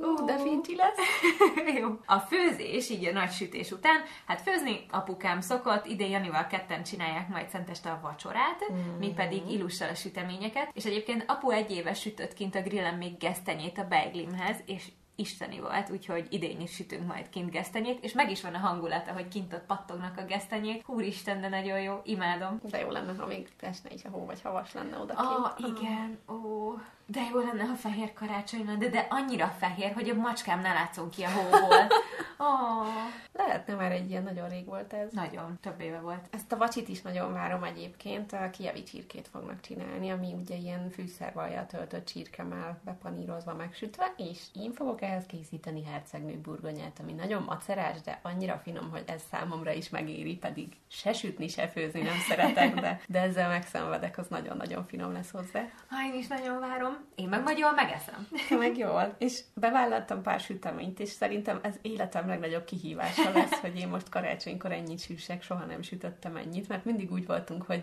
uh, 0.00 0.24
de 0.26 0.38
fincsi 0.38 0.76
lesz. 0.76 0.98
Jó. 1.80 1.88
A 2.06 2.18
főzés, 2.18 2.90
így 2.90 3.06
a 3.06 3.12
nagy 3.12 3.30
sütés 3.30 3.70
után, 3.70 4.02
hát 4.26 4.40
főzni 4.40 4.86
apukám 4.90 5.40
szokott, 5.40 5.86
ide 5.86 6.06
Janival 6.06 6.46
ketten 6.46 6.82
csinálják 6.82 7.28
majd 7.28 7.48
szenteste 7.48 7.90
a 7.90 8.00
vacsorát, 8.02 8.60
uh-huh. 8.60 8.98
mi 8.98 9.12
pedig 9.12 9.50
ilussal 9.50 9.88
a 9.88 9.94
süteményeket, 9.94 10.70
és 10.72 10.84
egyébként 10.84 11.24
apu 11.26 11.50
egy 11.50 11.70
éves 11.70 12.00
sütött 12.00 12.34
kint 12.34 12.54
a 12.54 12.62
grillen 12.62 12.94
még 12.94 13.18
gesztenyét 13.18 13.78
a 13.78 13.88
beiglimhez, 13.88 14.56
és 14.66 14.84
isteni 15.14 15.60
volt, 15.60 15.90
úgyhogy 15.90 16.26
idén 16.30 16.60
is 16.60 16.70
sütünk 16.70 17.06
majd 17.06 17.28
kint 17.28 17.50
gesztenyét, 17.50 18.04
és 18.04 18.12
meg 18.12 18.30
is 18.30 18.42
van 18.42 18.54
a 18.54 18.58
hangulata, 18.58 19.12
hogy 19.12 19.28
kint 19.28 19.52
ott 19.52 19.66
pattognak 19.66 20.18
a 20.18 20.24
gesztenyék. 20.24 20.88
Úristen, 20.88 21.40
de 21.40 21.48
nagyon 21.48 21.80
jó, 21.80 22.00
imádom. 22.04 22.60
De 22.62 22.80
jó 22.80 22.90
lenne, 22.90 23.14
ha 23.18 23.26
még 23.26 23.48
esne 23.60 23.90
is 23.90 24.04
a 24.04 24.08
hó, 24.08 24.24
vagy 24.24 24.42
havas 24.42 24.72
lenne 24.72 24.98
oda 24.98 25.14
Ah, 25.16 25.52
igen, 25.58 26.18
ó. 26.28 26.72
De 27.06 27.20
jó 27.32 27.38
lenne, 27.38 27.64
ha 27.64 27.74
fehér 27.74 28.12
karácsony 28.12 28.64
lenne, 28.64 28.78
de, 28.78 28.88
de 28.88 29.06
annyira 29.10 29.46
fehér, 29.58 29.92
hogy 29.92 30.08
a 30.08 30.14
macskám 30.14 30.60
ne 30.60 30.72
látszon 30.72 31.10
ki 31.10 31.22
a 31.22 31.30
hóból. 31.30 31.86
Oh. 32.38 32.86
Lehetne 33.32 33.74
már 33.74 33.92
egy 33.92 34.10
ilyen, 34.10 34.22
nagyon 34.22 34.48
rég 34.48 34.66
volt 34.66 34.92
ez. 34.92 35.12
Nagyon, 35.12 35.58
több 35.60 35.80
éve 35.80 36.00
volt. 36.00 36.26
Ezt 36.30 36.52
a 36.52 36.56
vacsit 36.56 36.88
is 36.88 37.02
nagyon 37.02 37.32
várom 37.32 37.62
egyébként. 37.62 38.32
A 38.32 38.50
kievi 38.50 38.82
csirkét 38.82 39.28
fognak 39.28 39.60
csinálni, 39.60 40.10
ami 40.10 40.32
ugye 40.32 40.56
ilyen 40.56 40.90
fűszervajjal 40.90 41.66
töltött 41.66 42.04
csirkemel 42.04 42.80
bepanírozva, 42.84 43.54
megsütve, 43.54 44.12
és 44.16 44.40
én 44.54 44.72
fogok 44.72 45.02
ehhez 45.02 45.26
készíteni 45.26 45.84
hercegnő 45.84 46.38
burgonyát, 46.40 46.98
ami 47.00 47.12
nagyon 47.12 47.42
macerás, 47.42 48.00
de 48.00 48.18
annyira 48.22 48.60
finom, 48.62 48.90
hogy 48.90 49.04
ez 49.06 49.22
számomra 49.30 49.72
is 49.72 49.88
megéri, 49.88 50.36
pedig 50.36 50.76
se 50.88 51.12
sütni, 51.12 51.48
se 51.48 51.68
főzni 51.68 52.02
nem 52.02 52.18
szeretek, 52.28 52.74
de, 52.74 53.00
de 53.08 53.20
ezzel 53.20 53.48
megszenvedek, 53.48 54.18
az 54.18 54.26
nagyon-nagyon 54.28 54.84
finom 54.84 55.12
lesz 55.12 55.30
hozzá. 55.30 55.60
Ha 55.88 55.96
én 56.06 56.18
is 56.18 56.26
nagyon 56.26 56.60
várom. 56.60 56.93
Én 57.14 57.28
meg 57.28 57.42
majd 57.42 57.58
jól 57.58 57.72
megeszem. 57.72 58.28
meg 58.58 58.78
jól. 58.78 59.14
És 59.18 59.40
bevállaltam 59.54 60.22
pár 60.22 60.40
süteményt, 60.40 61.00
és 61.00 61.08
szerintem 61.08 61.58
ez 61.62 61.74
életem 61.82 62.26
legnagyobb 62.26 62.64
kihívása 62.64 63.32
lesz, 63.32 63.60
hogy 63.60 63.78
én 63.78 63.88
most 63.88 64.08
karácsonykor 64.08 64.72
ennyit 64.72 65.00
süssek, 65.00 65.42
soha 65.42 65.64
nem 65.64 65.82
sütöttem 65.82 66.36
ennyit, 66.36 66.68
mert 66.68 66.84
mindig 66.84 67.12
úgy 67.12 67.26
voltunk, 67.26 67.62
hogy 67.62 67.82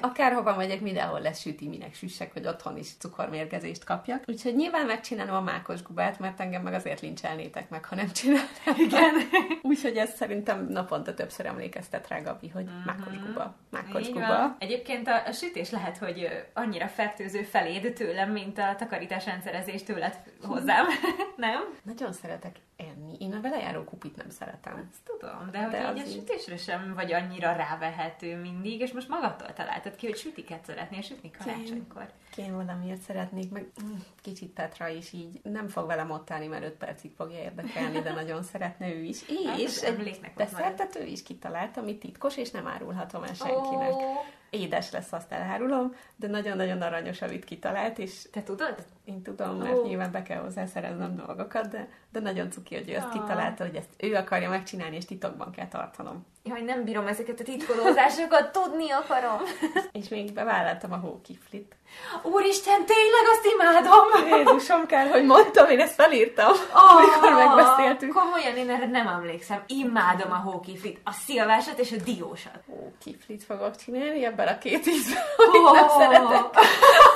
akárhova 0.00 0.56
megyek, 0.56 0.80
mindenhol 0.80 1.20
lesz 1.20 1.40
süti, 1.40 1.68
minek 1.68 1.94
süssek, 1.94 2.32
hogy 2.32 2.46
otthon 2.46 2.76
is 2.76 2.96
cukormérgezést 2.98 3.84
kapjak. 3.84 4.24
Úgyhogy 4.26 4.56
nyilván 4.56 4.86
megcsinálom 4.86 5.34
a 5.34 5.40
mákos 5.40 5.82
gubát, 5.82 6.18
mert 6.18 6.40
engem 6.40 6.62
meg 6.62 6.74
azért 6.74 7.00
lincselnétek 7.00 7.68
meg, 7.68 7.84
ha 7.84 7.94
nem 7.94 8.10
csináltam. 8.12 8.74
Igen. 8.76 9.14
Úgyhogy 9.62 9.96
ez 9.96 10.14
szerintem 10.14 10.66
naponta 10.68 11.14
többször 11.14 11.46
emlékeztet 11.46 12.08
rá, 12.08 12.20
Gabi, 12.20 12.48
hogy 12.48 12.64
uh-huh. 12.64 12.84
mákos 12.84 13.18
guba, 13.26 13.56
mákos 13.70 14.06
Így 14.06 14.12
guba. 14.12 14.26
Van. 14.26 14.56
Egyébként 14.58 15.08
a, 15.08 15.22
a 15.26 15.32
sütés 15.32 15.70
lehet, 15.70 15.98
hogy 15.98 16.28
annyira 16.54 16.88
fertőző 16.88 17.42
feléd 17.42 17.92
tőlem, 17.92 18.30
mint 18.42 18.58
a 18.58 18.74
takarításrendszerezés 18.78 19.82
tőled 19.82 20.18
hozzám. 20.42 20.86
nem? 21.36 21.62
Nagyon 21.82 22.12
szeretek 22.12 22.56
enni. 22.76 23.16
Én 23.18 23.32
a 23.32 23.40
velejáró 23.40 23.84
kupit 23.84 24.16
nem 24.16 24.30
szeretem. 24.30 24.88
Ezt 24.90 25.02
tudom, 25.04 25.50
de, 25.50 25.68
de 25.70 25.86
hogy 25.86 25.96
így 25.96 26.06
a 26.06 26.10
sütésre 26.10 26.56
sem 26.56 26.94
vagy 26.94 27.12
annyira 27.12 27.52
rávehető 27.52 28.36
mindig, 28.36 28.80
és 28.80 28.92
most 28.92 29.08
magadtól 29.08 29.52
találtad 29.52 29.96
ki, 29.96 30.06
hogy 30.06 30.16
sütiket 30.16 30.64
szeretnél 30.64 31.02
sütni 31.02 31.30
karácsonykor. 31.30 32.10
Én 32.36 32.54
valamiért 32.56 33.00
szeretnék, 33.00 33.50
meg 33.50 33.66
mm, 33.84 33.94
kicsit 34.22 34.52
Petra 34.52 34.88
is 34.88 35.12
így 35.12 35.40
nem 35.42 35.68
fog 35.68 35.86
velem 35.86 36.10
ott 36.10 36.30
állni, 36.30 36.46
mert 36.46 36.64
öt 36.64 36.76
percig 36.76 37.12
fogja 37.16 37.38
érdekelni, 37.38 38.00
de 38.00 38.12
nagyon 38.12 38.42
szeretne 38.42 38.94
ő 38.94 39.02
is. 39.02 39.24
Hát, 39.46 39.58
és 39.58 39.80
egy 39.80 40.20
desszertet 40.36 40.96
ő 40.96 41.04
is 41.04 41.22
kitalálta, 41.22 41.80
ami 41.80 41.98
titkos, 41.98 42.36
és 42.36 42.50
nem 42.50 42.66
árulhatom 42.66 43.22
el 43.22 43.34
senkinek. 43.34 43.92
Oh 43.92 44.24
édes 44.50 44.90
lesz, 44.90 45.12
azt 45.12 45.32
elárulom, 45.32 45.94
de 46.16 46.26
nagyon-nagyon 46.26 46.82
aranyos, 46.82 47.22
amit 47.22 47.44
kitalált, 47.44 47.98
és... 47.98 48.28
Te 48.32 48.42
tudod? 48.42 48.84
Én 49.08 49.22
tudom, 49.22 49.56
mert 49.56 49.76
oh. 49.76 49.86
nyilván 49.86 50.10
be 50.10 50.22
kell 50.22 50.40
hozzá 50.40 50.66
szereznem 50.66 51.16
dolgokat, 51.16 51.68
de, 51.68 51.88
de 52.12 52.20
nagyon 52.20 52.50
cuki, 52.50 52.74
hogy 52.74 52.90
ő 52.90 52.96
azt 52.96 53.06
ah. 53.06 53.12
kitalálta, 53.12 53.64
hogy 53.64 53.74
ezt 53.74 53.88
ő 53.96 54.14
akarja 54.14 54.48
megcsinálni, 54.48 54.96
és 54.96 55.04
titokban 55.04 55.50
kell 55.50 55.68
tartanom. 55.68 56.26
Jaj, 56.44 56.62
nem 56.62 56.84
bírom 56.84 57.06
ezeket 57.06 57.40
a 57.40 57.44
titkolózásokat, 57.44 58.52
tudni 58.52 58.90
akarom. 58.90 59.38
és 60.00 60.08
még 60.08 60.32
bevállaltam 60.32 60.92
a 60.92 60.96
hókiflit. 60.96 61.76
Úristen, 62.22 62.84
tényleg 62.86 63.24
azt 63.32 63.46
imádom! 63.54 64.38
Jézusom 64.38 64.86
kell, 64.86 65.06
hogy 65.06 65.24
mondtam, 65.24 65.68
én 65.70 65.80
ezt 65.80 65.94
felírtam, 65.94 66.52
oh, 66.74 66.96
amikor 66.96 67.32
megbeszéltük. 67.32 68.12
Komolyan, 68.12 68.56
én 68.56 68.70
erre 68.70 68.86
nem 68.86 69.06
emlékszem. 69.06 69.62
Imádom 69.66 70.32
a 70.32 70.36
hókiflit, 70.36 71.00
a 71.04 71.12
szilvásat 71.12 71.78
és 71.78 71.92
a 71.92 71.96
diósat. 72.04 72.60
Hókiflit 72.66 73.44
fogok 73.44 73.76
csinálni 73.76 74.24
ebben 74.24 74.48
a 74.48 74.58
két 74.58 74.86
ízben, 74.86 75.22
oh. 75.36 75.72
nem 75.72 75.88
szeretek. 75.88 76.44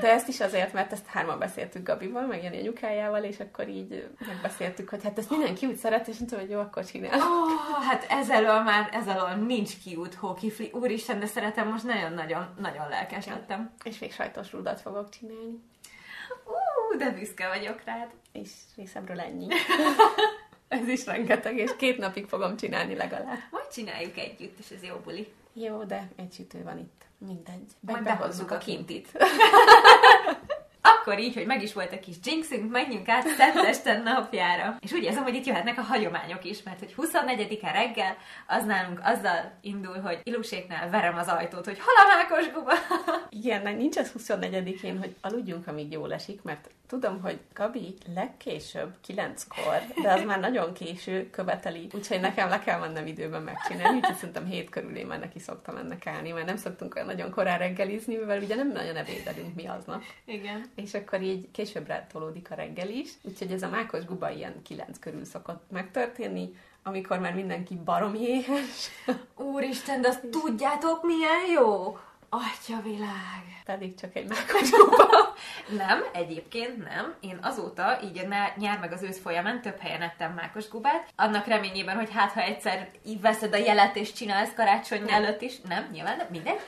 De 0.00 0.12
ezt 0.12 0.28
is 0.28 0.40
azért, 0.40 0.72
mert 0.72 0.92
ezt 0.92 1.06
hárman 1.06 1.38
beszéltük 1.38 1.86
Gabival, 1.86 2.26
meg 2.26 2.42
Jani 2.42 2.58
anyukájával, 2.58 3.22
és 3.22 3.40
akkor 3.40 3.68
így 3.68 4.08
megbeszéltük, 4.26 4.88
hogy 4.88 5.02
hát 5.02 5.18
ezt 5.18 5.30
mindenki 5.30 5.66
úgy 5.66 5.76
szeret, 5.76 6.08
és 6.08 6.18
mondta, 6.18 6.38
hogy 6.38 6.50
jó, 6.50 6.60
akkor 6.60 6.84
csinál. 6.84 7.20
Oh, 7.20 7.84
hát 7.88 8.06
ezelől 8.08 8.62
már, 8.62 8.88
ezelől 8.92 9.34
nincs 9.34 9.78
kiút 9.82 10.14
hókifli. 10.14 10.70
Úristen, 10.72 11.20
de 11.20 11.26
szeretem, 11.26 11.68
most 11.68 11.84
nagyon-nagyon 11.84 12.54
nagyon 12.60 12.88
lelkes 12.88 13.26
lettem. 13.26 13.70
És 13.84 13.98
még 13.98 14.12
sajtos 14.12 14.52
rudat 14.52 14.80
fogok 14.80 15.08
csinálni. 15.08 15.62
Ú, 16.44 16.98
de 16.98 17.10
büszke 17.10 17.48
vagyok 17.48 17.82
rád. 17.84 18.08
És 18.32 18.50
részemről 18.76 19.20
ennyi. 19.20 19.46
ez 20.68 20.88
is 20.88 21.06
rengeteg, 21.06 21.56
és 21.56 21.76
két 21.76 21.98
napig 21.98 22.26
fogom 22.26 22.56
csinálni 22.56 22.94
legalább. 22.94 23.38
Majd 23.50 23.68
csináljuk 23.72 24.16
együtt, 24.16 24.58
és 24.58 24.70
ez 24.70 24.82
jó 24.82 24.96
buli. 24.96 25.32
Jó, 25.52 25.84
de 25.84 26.08
egy 26.16 26.32
sütő 26.32 26.62
van 26.62 26.78
itt. 26.78 27.07
Mindegy. 27.18 27.66
Be- 27.80 27.92
Majd 27.92 28.04
behozzuk 28.04 28.50
a 28.50 28.58
kintit. 28.58 29.08
Akkor 30.80 31.18
így, 31.18 31.34
hogy 31.34 31.46
meg 31.46 31.62
is 31.62 31.72
volt 31.72 31.92
a 31.92 32.00
kis 32.00 32.16
jinxünk, 32.24 32.70
menjünk 32.70 33.08
át 33.08 33.26
Szentesten 33.26 34.02
napjára. 34.02 34.76
És 34.80 34.92
úgy 34.92 35.02
érzem, 35.02 35.22
hogy 35.22 35.34
itt 35.34 35.44
jöhetnek 35.44 35.78
a 35.78 35.82
hagyományok 35.82 36.44
is, 36.44 36.62
mert 36.62 36.78
hogy 36.78 36.94
24-e 36.96 37.70
reggel 37.70 38.16
az 38.46 38.64
nálunk 38.64 39.00
azzal 39.02 39.52
indul, 39.60 40.00
hogy 40.00 40.20
Iluséknál 40.22 40.90
verem 40.90 41.16
az 41.16 41.28
ajtót, 41.28 41.64
hogy 41.64 41.78
mákos 42.16 42.52
guba? 42.52 42.72
Igen, 43.28 43.62
nincs 43.76 43.96
az 43.96 44.12
24-én, 44.18 44.98
hogy 44.98 45.14
aludjunk, 45.20 45.66
amíg 45.66 45.92
jól 45.92 46.12
esik, 46.12 46.42
mert 46.42 46.70
tudom, 46.88 47.20
hogy 47.20 47.38
Gabi 47.54 47.94
legkésőbb 48.14 48.94
kilenckor, 49.00 49.80
de 50.02 50.12
az 50.12 50.24
már 50.24 50.40
nagyon 50.40 50.72
késő 50.72 51.30
követeli, 51.30 51.88
úgyhogy 51.94 52.20
nekem 52.20 52.48
le 52.48 52.58
kell 52.58 52.78
mennem 52.78 53.06
időben 53.06 53.42
megcsinálni, 53.42 53.96
úgyhogy 53.96 54.16
szerintem 54.16 54.46
hét 54.46 54.70
körül 54.70 54.96
én 54.96 55.06
már 55.06 55.18
neki 55.18 55.38
szoktam 55.38 55.76
ennek 55.76 56.06
állni, 56.06 56.32
mert 56.32 56.46
nem 56.46 56.56
szoktunk 56.56 56.94
olyan 56.94 57.06
nagyon 57.06 57.30
korán 57.30 57.58
reggelizni, 57.58 58.16
mivel 58.16 58.42
ugye 58.42 58.54
nem 58.54 58.72
nagyon 58.72 58.96
ebédelünk 58.96 59.54
mi 59.54 59.66
aznap. 59.66 60.02
Igen. 60.24 60.64
És 60.74 60.94
akkor 60.94 61.22
így 61.22 61.50
későbbre 61.50 62.06
tolódik 62.12 62.50
a 62.50 62.54
reggel 62.54 62.88
is, 62.88 63.10
úgyhogy 63.22 63.52
ez 63.52 63.62
a 63.62 63.68
mákos 63.68 64.04
guba 64.04 64.30
ilyen 64.30 64.62
kilenc 64.62 64.98
körül 64.98 65.24
szokott 65.24 65.70
megtörténni, 65.70 66.54
amikor 66.82 67.18
már 67.18 67.34
mindenki 67.34 67.74
barom 67.84 68.14
éhes. 68.14 68.90
Úristen, 69.34 70.00
de 70.00 70.08
azt 70.08 70.26
tudjátok 70.26 71.02
milyen 71.02 71.46
jó? 71.54 71.98
Atya 72.30 72.80
világ! 72.82 73.58
pedig 73.68 73.94
csak 73.94 74.16
egy 74.16 74.28
mákoskupa. 74.28 75.34
nem, 75.86 76.02
egyébként 76.12 76.76
nem. 76.76 77.14
Én 77.20 77.38
azóta, 77.42 77.98
így 78.04 78.18
a 78.18 78.52
nyár 78.56 78.78
meg 78.78 78.92
az 78.92 79.02
ősz 79.02 79.20
folyamán 79.20 79.60
több 79.60 79.78
helyen 79.78 80.02
ettem 80.02 80.32
mákos 80.32 80.68
gubát. 80.68 81.08
Annak 81.16 81.46
reményében, 81.46 81.96
hogy 81.96 82.10
hát 82.12 82.32
ha 82.32 82.40
egyszer 82.40 82.90
így 83.04 83.20
veszed 83.20 83.54
a 83.54 83.56
jelet 83.56 83.96
és 83.96 84.12
csinálsz 84.12 84.54
karácsony 84.54 85.04
nem. 85.04 85.22
előtt 85.22 85.40
is. 85.40 85.60
Nem, 85.60 85.88
nyilván, 85.92 86.16
nem, 86.16 86.26
mindegy. 86.30 86.58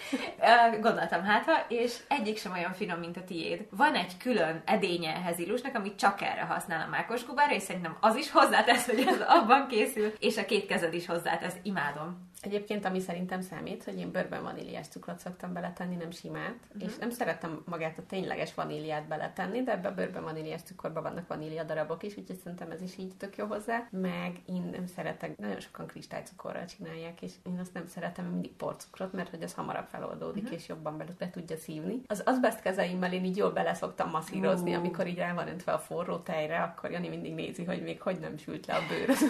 Gondoltam 0.81 1.25
hát 1.25 1.45
ha, 1.45 1.65
és 1.69 1.97
egyik 2.09 2.39
sem 2.39 2.53
olyan 2.53 2.73
finom, 2.73 2.99
mint 2.99 3.17
a 3.17 3.25
tiéd. 3.25 3.67
Van 3.71 3.95
egy 3.95 4.17
külön 4.17 4.63
edénye 4.65 5.15
ehhez 5.15 5.39
illusnak, 5.39 5.75
amit 5.75 5.99
csak 5.99 6.21
erre 6.21 6.43
használ 6.43 6.85
a 6.87 6.91
mákos 6.91 7.27
gubára, 7.27 7.55
és 7.55 7.63
szerintem 7.63 7.97
az 8.01 8.17
is 8.17 8.31
hozzátesz, 8.31 8.87
hogy 8.87 9.05
ez 9.07 9.21
abban 9.27 9.67
készül, 9.69 10.13
és 10.19 10.37
a 10.37 10.45
két 10.45 10.67
kezed 10.67 10.95
is 10.95 11.07
hozzátesz. 11.07 11.55
Imádom. 11.63 12.30
Egyébként, 12.41 12.85
ami 12.85 13.01
szerintem 13.01 13.41
számít, 13.41 13.85
hogy 13.85 13.99
én 13.99 14.11
bőrben 14.11 14.43
vaníliás 14.43 14.87
cukrot 14.87 15.19
szoktam 15.19 15.53
beletenni, 15.53 15.95
nem 15.97 16.11
simát, 16.11 16.57
uh-huh. 16.69 16.91
és 16.91 16.97
nem 16.97 17.11
szeretem 17.11 17.63
magát 17.65 17.99
a 17.99 18.07
tényleges 18.07 18.55
vaníliát 18.55 19.09
beletenni, 19.09 19.63
de 19.63 19.73
ebbe 19.73 19.89
a 19.89 19.95
bőrben 19.95 20.23
vaníliás 20.23 20.63
cukorban 20.63 21.03
vannak 21.03 21.27
vanília 21.27 21.65
darabok 21.65 22.03
is, 22.03 22.17
úgyhogy 22.17 22.37
szerintem 22.37 22.71
ez 22.71 22.83
is 22.83 22.99
így 22.99 23.17
tök 23.17 23.37
jó 23.37 23.47
hozzá. 23.47 23.89
Meg 23.91 24.41
én 24.47 24.69
nem 24.73 24.87
szeretek, 24.87 25.39
nagyon 25.39 25.61
sokan 25.61 25.87
kristálycukorral 25.87 26.65
csinálják, 26.65 27.23
és 27.23 27.33
én 27.47 27.59
azt 27.59 27.75
nem 27.75 27.87
szeretem 27.87 28.25
mindig 28.25 28.53
porcukrot, 28.53 29.13
mert 29.13 29.31
hogy 29.31 29.43
az 29.43 29.55
hamarabb 29.55 29.87
feloldódik, 29.87 30.43
uh-huh. 30.43 30.59
és 30.59 30.69
jobban 30.69 30.97
be, 30.97 31.05
be 31.19 31.31
tudja 31.31 31.57
szívni. 31.57 32.01
Az 32.07 32.23
azbest 32.25 32.61
kezeimmel 32.61 33.13
én 33.13 33.25
így 33.25 33.37
jól 33.37 33.51
bele 33.51 33.75
szoktam 33.75 34.11
masszírozni, 34.11 34.71
uh. 34.71 34.79
amikor 34.79 35.07
így 35.07 35.19
rá 35.19 35.35
van 35.35 35.49
öntve 35.49 35.73
a 35.73 35.79
forró 35.79 36.17
tejre, 36.17 36.63
akkor 36.63 36.91
Jani 36.91 37.09
mindig 37.09 37.35
nézi, 37.35 37.65
hogy 37.65 37.83
még 37.83 38.01
hogy 38.01 38.19
nem 38.21 38.37
sült 38.37 38.67
le 38.67 38.75
a 38.75 38.81
bőr 38.89 39.11
az 39.11 39.25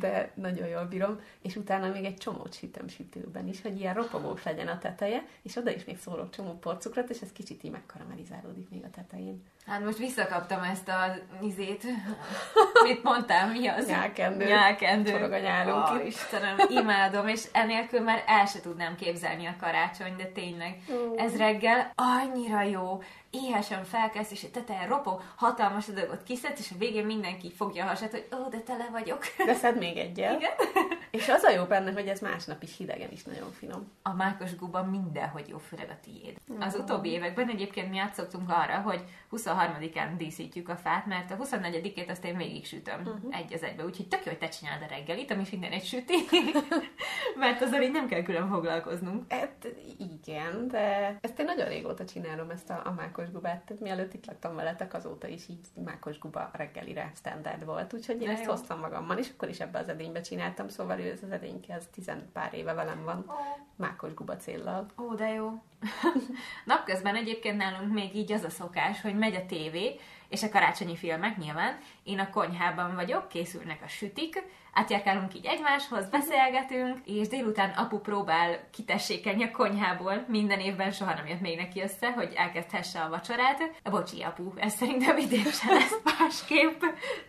de 0.00 0.30
nagyon 0.34 0.68
jól 0.68 0.84
bírom. 0.84 1.20
És 1.42 1.56
utána 1.56 1.88
még 1.88 2.04
egy 2.04 2.13
csomót 2.18 2.54
sütöm 2.54 2.88
sütőben 2.88 3.48
is, 3.48 3.62
hogy 3.62 3.80
ilyen 3.80 3.94
ropogós 3.94 4.42
legyen 4.42 4.68
a 4.68 4.78
teteje, 4.78 5.24
és 5.42 5.56
oda 5.56 5.70
is 5.70 5.84
még 5.84 5.98
szórok 5.98 6.30
csomó 6.30 6.58
porcukrot, 6.58 7.10
és 7.10 7.20
ez 7.20 7.32
kicsit 7.32 7.64
így 7.64 7.70
megkaramelizálódik 7.70 8.70
még 8.70 8.84
a 8.84 8.90
tetején. 8.90 9.42
Hát 9.66 9.84
most 9.84 9.98
visszakaptam 9.98 10.62
ezt 10.62 10.88
a 10.88 11.14
izét. 11.42 11.82
Mit 12.88 13.02
mondtál, 13.02 13.48
mi 13.48 13.66
az? 13.66 13.86
Nyálkendő. 13.86 14.44
Nyálkendő. 14.44 15.10
Csorog 15.10 15.32
a 15.32 15.38
nyálunk. 15.38 15.86
Oh, 15.86 16.06
Istenem, 16.06 16.56
imádom, 16.68 17.28
és 17.28 17.44
enélkül 17.52 18.00
már 18.00 18.24
el 18.26 18.46
se 18.46 18.60
tudnám 18.60 18.94
képzelni 18.96 19.46
a 19.46 19.56
karácsony, 19.60 20.16
de 20.16 20.24
tényleg. 20.24 20.82
Uh. 20.88 21.22
Ez 21.22 21.36
reggel 21.36 21.92
annyira 21.94 22.62
jó 22.62 23.02
éhesen 23.34 23.84
felkelsz, 23.84 24.30
és 24.30 24.46
teteje 24.52 24.86
ropog, 24.86 25.22
hatalmas 25.36 25.88
adagot 25.88 26.22
kiszedsz, 26.22 26.60
és 26.60 26.70
a 26.74 26.78
végén 26.78 27.06
mindenki 27.06 27.52
fogja 27.52 27.84
a 27.84 27.88
hasát, 27.88 28.10
hogy 28.10 28.26
ó, 28.32 28.48
de 28.48 28.58
tele 28.58 28.88
vagyok. 28.92 29.24
De 29.46 29.54
szed 29.54 29.78
még 29.78 29.96
egyet. 29.96 30.36
Igen. 30.38 30.52
És 31.10 31.28
az 31.28 31.42
a 31.42 31.50
jó 31.50 31.64
benne, 31.64 31.92
hogy 31.92 32.03
ez 32.08 32.20
másnap 32.20 32.62
is 32.62 32.76
hidegen 32.76 33.10
is 33.10 33.24
nagyon 33.24 33.52
finom. 33.52 33.90
A 34.02 34.12
mákos 34.12 34.56
guba 34.56 34.82
mindenhogy 34.82 35.48
jó, 35.48 35.58
főleg 35.58 35.88
a 35.90 36.00
tiéd. 36.02 36.36
Az 36.60 36.74
utóbbi 36.74 37.08
években 37.08 37.48
egyébként 37.48 37.90
mi 37.90 37.98
átszoktunk 37.98 38.50
arra, 38.50 38.80
hogy 38.80 39.04
23-án 39.32 40.14
díszítjük 40.16 40.68
a 40.68 40.76
fát, 40.76 41.06
mert 41.06 41.30
a 41.30 41.36
24-ét 41.36 42.10
azt 42.10 42.24
én 42.24 42.36
végig 42.36 42.66
sütöm 42.66 43.00
uh-huh. 43.00 43.36
egy 43.36 43.54
az 43.54 43.62
egybe, 43.62 43.84
úgyhogy 43.84 44.08
tök 44.08 44.24
jó, 44.24 44.30
hogy 44.30 44.40
te 44.40 44.48
csináld 44.48 44.82
a 44.82 44.86
reggelit, 44.86 45.30
ami 45.30 45.42
minden 45.50 45.72
egy 45.72 45.84
süti, 45.84 46.14
mert 47.40 47.62
azzal 47.62 47.82
így 47.82 47.92
nem 47.92 48.08
kell 48.08 48.22
külön 48.22 48.48
foglalkoznunk. 48.48 49.32
Hát 49.32 49.66
igen, 49.98 50.68
de 50.68 51.18
ezt 51.20 51.38
én 51.38 51.44
nagyon 51.44 51.68
régóta 51.68 52.04
csinálom, 52.04 52.50
ezt 52.50 52.70
a, 52.70 52.82
a 52.84 52.92
mákos 52.92 53.30
gubát, 53.30 53.62
tehát 53.64 53.82
mielőtt 53.82 54.14
itt 54.14 54.26
laktam 54.26 54.54
veletek, 54.54 54.94
azóta 54.94 55.26
is 55.26 55.48
így 55.48 55.66
mákos 55.84 56.18
guba 56.18 56.50
reggelire 56.52 57.12
standard 57.14 57.64
volt, 57.64 57.92
úgyhogy 57.92 58.20
én 58.20 58.26
de 58.26 58.32
ezt 58.32 58.44
jó. 58.44 58.50
hoztam 58.50 58.78
magammal, 58.78 59.18
és 59.18 59.30
akkor 59.34 59.48
is 59.48 59.60
ebbe 59.60 59.78
az 59.78 59.88
edénybe 59.88 60.20
csináltam, 60.20 60.68
szóval 60.68 60.98
ő 61.00 61.10
ez 61.10 61.22
az 61.22 61.30
edényke, 61.30 61.74
az 61.74 61.88
tizen 61.94 62.30
pár 62.32 62.54
éve 62.54 62.72
velem 62.72 63.04
van, 63.04 63.24
oh. 63.26 63.34
mákos 63.76 64.14
guba 64.14 64.36
céllal. 64.36 64.86
Ó, 64.98 65.14
de 65.14 65.28
jó. 65.28 65.62
Napközben 66.64 67.16
egyébként 67.16 67.56
nálunk 67.56 67.92
még 67.92 68.14
így 68.14 68.32
az 68.32 68.44
a 68.44 68.50
szokás, 68.50 69.00
hogy 69.00 69.18
megy 69.18 69.34
a 69.34 69.46
tévé, 69.46 70.00
és 70.28 70.42
a 70.42 70.48
karácsonyi 70.48 70.96
filmek 70.96 71.36
nyilván. 71.36 71.78
Én 72.02 72.18
a 72.18 72.30
konyhában 72.30 72.94
vagyok, 72.94 73.28
készülnek 73.28 73.82
a 73.82 73.88
sütik, 73.88 74.42
átjárkálunk 74.74 75.34
így 75.34 75.46
egymáshoz, 75.46 76.08
beszélgetünk, 76.08 76.98
és 77.04 77.28
délután 77.28 77.70
apu 77.70 77.98
próbál 77.98 78.68
kitessékelni 78.70 79.42
a 79.44 79.50
konyhából. 79.50 80.24
Minden 80.28 80.60
évben 80.60 80.90
soha 80.90 81.14
nem 81.14 81.26
jött 81.26 81.40
még 81.40 81.56
neki 81.56 81.82
össze, 81.82 82.12
hogy 82.12 82.32
elkezdhesse 82.36 83.00
a 83.00 83.08
vacsorát. 83.08 83.62
Bocsi, 83.90 84.22
apu, 84.22 84.52
ez 84.56 84.74
szerintem 84.74 85.18
idén 85.18 85.44
sem 85.44 85.74
lesz 85.74 86.00
másképp. 86.18 86.82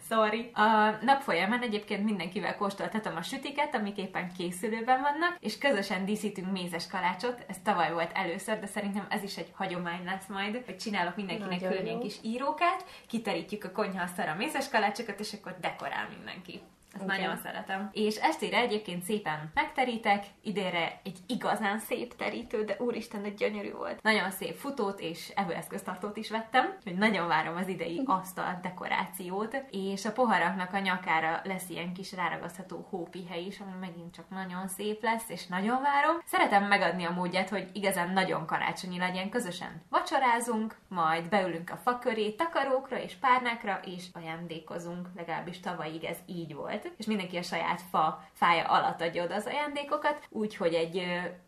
Sorry. 0.10 0.52
A 0.54 0.90
nap 1.02 1.22
folyamán 1.22 1.62
egyébként 1.62 2.04
mindenkivel 2.04 2.56
kóstoltatom 2.56 3.16
a 3.16 3.22
sütiket, 3.22 3.76
amik 3.76 3.98
éppen 3.98 4.32
készülőben 4.38 5.02
vannak, 5.02 5.38
és 5.40 5.58
közösen 5.58 6.06
díszítünk 6.06 6.52
mézes 6.52 6.88
kalácsot. 6.88 7.46
Ez 7.48 7.58
tavaly 7.64 7.92
volt 7.92 8.12
először, 8.14 8.60
de 8.60 8.68
szerintem 8.68 9.06
ez 9.10 9.24
is 9.24 9.38
egy 9.38 9.52
hagyomány 9.56 10.04
lesz 10.06 10.28
majd, 10.28 10.62
hogy 10.66 10.78
csinálok 10.78 11.16
mindenkinek 11.16 11.60
külön 11.60 12.00
kis 12.00 12.16
írókát, 12.22 12.86
kiterítjük 13.08 13.64
a 13.64 13.72
konyhaasztalra 13.72 14.32
a 14.32 14.36
mézes 14.36 14.70
kalácsokat, 14.70 15.20
és 15.20 15.34
akkor 15.34 15.58
dekorál 15.62 16.08
mindenki. 16.16 16.62
Ezt 16.96 17.04
okay. 17.04 17.18
nagyon 17.18 17.38
szeretem. 17.38 17.90
És 17.94 18.16
estére 18.16 18.58
egyébként 18.58 19.04
szépen 19.04 19.52
megterítek, 19.54 20.26
idénre 20.42 21.00
egy 21.04 21.18
igazán 21.28 21.80
szép 21.80 22.16
terítő, 22.16 22.64
de 22.64 22.76
úristen, 22.80 23.24
egy 23.24 23.34
gyönyörű 23.34 23.72
volt. 23.72 24.02
Nagyon 24.02 24.32
szép 24.32 24.56
futót 24.56 25.00
és 25.00 25.32
evőeszköztartót 25.36 26.18
is 26.18 26.30
vettem, 26.30 26.78
hogy 26.84 26.96
nagyon 26.96 27.28
várom 27.28 27.56
az 27.56 27.68
idei 27.68 28.02
asztal 28.22 28.60
dekorációt, 28.62 29.64
és 29.72 30.06
a 30.06 30.12
poharaknak 30.12 30.74
a 30.74 30.80
nyakára 30.80 31.42
lesz 31.44 31.70
ilyen 31.70 31.94
kis 31.94 32.14
ráragasztható 32.14 32.88
hópihely 32.90 33.44
is, 33.44 33.60
ami 33.60 33.72
megint 33.80 34.14
csak 34.14 34.30
nagyon 34.30 34.68
szép 34.68 35.04
lesz, 35.04 35.30
és 35.30 35.48
nagyon 35.48 35.82
várom. 35.82 36.16
Szeretem 36.26 36.64
megadni 36.64 37.04
a 37.04 37.12
módját, 37.12 37.50
hogy 37.50 37.70
igazán 37.74 38.10
nagyon 38.10 38.46
karácsonyi 38.46 38.98
legyen, 38.98 39.30
közösen 39.30 39.82
vacsorázunk, 39.90 40.76
majd 40.88 41.30
beülünk 41.30 41.70
a 41.70 41.78
fa 41.78 42.00
köré, 42.00 42.32
takarókra 42.32 43.02
és 43.02 43.14
párnákra, 43.16 43.80
és 43.86 44.06
ajándékozunk, 44.14 45.08
legalábbis 45.16 45.60
tavalyig 45.60 46.04
ez 46.04 46.18
így 46.26 46.54
volt 46.54 46.85
és 46.98 47.06
mindenki 47.06 47.38
a 47.38 47.42
saját 47.42 47.82
fa 47.90 48.28
fája 48.34 48.66
alatt 48.66 49.02
adja 49.02 49.24
oda 49.24 49.36
az 49.36 49.46
ajándékokat, 49.46 50.28
úgyhogy 50.30 50.74
egy 50.74 51.04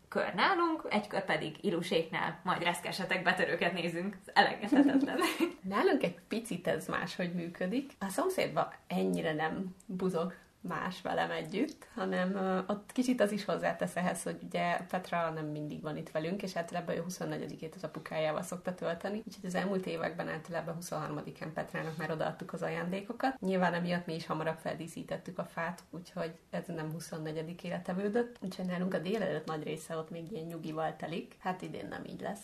kör 0.09 0.33
nálunk, 0.33 0.85
egy 0.89 1.07
kör 1.07 1.25
pedig 1.25 1.55
iluséknál, 1.61 2.39
majd 2.43 2.63
reszkesetek 2.63 3.23
betörőket 3.23 3.73
nézünk. 3.73 4.17
Ez 4.25 4.31
elengedhetetlen. 4.33 5.17
Nálunk 5.75 6.03
egy 6.03 6.19
picit 6.27 6.67
ez 6.67 6.87
máshogy 6.87 7.33
működik. 7.33 7.91
A 7.99 8.09
szomszédban 8.09 8.67
ennyire 8.87 9.33
nem 9.33 9.75
buzog 9.85 10.33
más 10.61 11.01
velem 11.01 11.31
együtt, 11.31 11.87
hanem 11.95 12.35
ott 12.67 12.91
kicsit 12.91 13.21
az 13.21 13.31
is 13.31 13.45
hozzátesz 13.45 13.95
ehhez, 13.95 14.23
hogy 14.23 14.37
ugye 14.43 14.77
Petra 14.77 15.29
nem 15.29 15.45
mindig 15.45 15.81
van 15.81 15.97
itt 15.97 16.09
velünk, 16.09 16.43
és 16.43 16.55
általában 16.55 16.95
ő 16.95 17.03
24-ét 17.09 17.75
az 17.75 17.83
apukájával 17.83 18.41
szokta 18.41 18.75
tölteni, 18.75 19.17
úgyhogy 19.17 19.45
az 19.45 19.55
elmúlt 19.55 19.85
években 19.85 20.27
általában 20.27 20.77
23-án 20.81 21.49
Petrának 21.53 21.97
már 21.97 22.11
odaadtuk 22.11 22.53
az 22.53 22.61
ajándékokat. 22.61 23.39
Nyilván 23.39 23.73
emiatt 23.73 24.05
mi 24.05 24.15
is 24.15 24.25
hamarabb 24.25 24.57
feldíszítettük 24.57 25.37
a 25.39 25.45
fát, 25.45 25.83
úgyhogy 25.89 26.31
ez 26.49 26.63
nem 26.67 26.95
24-ére 26.99 27.81
tevődött, 27.81 28.37
úgyhogy 28.39 28.65
nálunk 28.65 28.93
a 28.93 28.99
délelőtt 28.99 29.45
nagy 29.45 29.63
része 29.63 29.97
ott 29.97 30.09
még 30.09 30.31
ilyen 30.31 30.45
nyugival 30.45 30.95
telik. 30.95 31.35
Hát 31.39 31.61
idén 31.61 31.87
nem 31.87 32.05
így 32.05 32.21
lesz. 32.21 32.43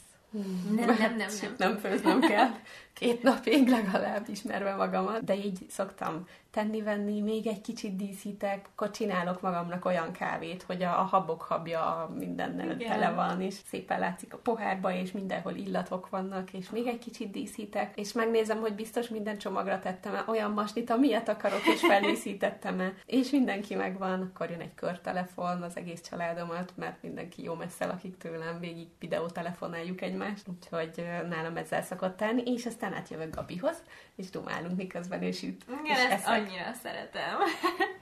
Nem, 0.76 0.86
nem, 0.86 0.96
nem, 0.98 1.16
nem. 1.16 1.30
Nem 1.58 1.78
főznem 1.78 2.20
kell. 2.20 2.50
Két 2.94 3.24
napig 3.24 3.68
legalább 3.68 4.30
ismerve 4.30 4.76
magamat, 4.76 5.24
de 5.24 5.36
így 5.36 5.66
szoktam 5.70 6.28
tenni-venni, 6.54 7.22
még 7.22 7.48
egy 7.48 7.62
kicsit 7.62 7.96
díszítek, 7.96 8.70
akkor 8.72 8.92
csinálok 8.92 9.42
magamnak 9.42 9.86
olyan 9.86 10.12
kávét, 10.12 10.64
hogy 10.64 10.84
a, 10.84 11.00
a 11.00 11.04
habok 11.04 11.42
habja 11.42 12.12
mindennel 12.18 12.72
Igen. 12.72 12.90
tele 12.90 13.12
van, 13.12 13.42
és 13.42 13.56
szépen 13.66 14.00
látszik 14.00 14.34
a 14.34 14.38
pohárba, 14.38 14.94
és 14.94 15.12
mindenhol 15.12 15.54
illatok 15.54 16.10
vannak, 16.10 16.54
és 16.54 16.70
még 16.70 16.88
egy 16.88 17.00
kicsit 17.00 17.32
díszítek, 17.32 17.98
és 17.98 18.12
megnézem, 18.12 18.60
hogy 18.60 18.74
biztos 18.74 19.08
minden 19.08 19.38
csomagra 19.38 19.80
tettem-e 19.80 20.24
olyan 20.28 20.52
masnit, 20.52 20.90
amilyet 20.90 21.30
akarok, 21.30 21.66
és 21.74 21.80
feldíszítettem-e, 21.80 22.94
és 23.06 23.30
mindenki 23.30 23.76
megvan, 23.76 24.22
akkor 24.22 24.50
jön 24.50 24.60
egy 24.60 24.76
körtelefon 24.76 25.62
az 25.62 25.78
egész 25.78 26.02
családomat, 26.10 26.74
mert 26.76 27.02
mindenki 27.02 27.44
jó 27.44 27.54
messze 27.54 27.86
lakik 27.86 28.18
tőlem, 28.18 28.60
végig 28.60 28.88
videótelefonáljuk 29.00 30.02
egymást, 30.02 30.48
úgyhogy 30.48 31.06
nálam 31.30 31.58
ezzel 31.58 31.82
szokott 31.82 32.18
tenni, 32.18 32.42
és 32.46 32.66
aztán 32.66 32.94
átjövök 32.94 33.36
Gabihoz, 33.36 33.84
és 34.16 34.30
dumálunk 34.30 34.78
miközben 34.78 35.24
ő 35.24 35.32
süt. 35.32 35.66
Igen, 35.84 35.98
és 35.98 36.04
ezt 36.04 36.28
annyira 36.44 36.74
szeretem. 36.74 37.40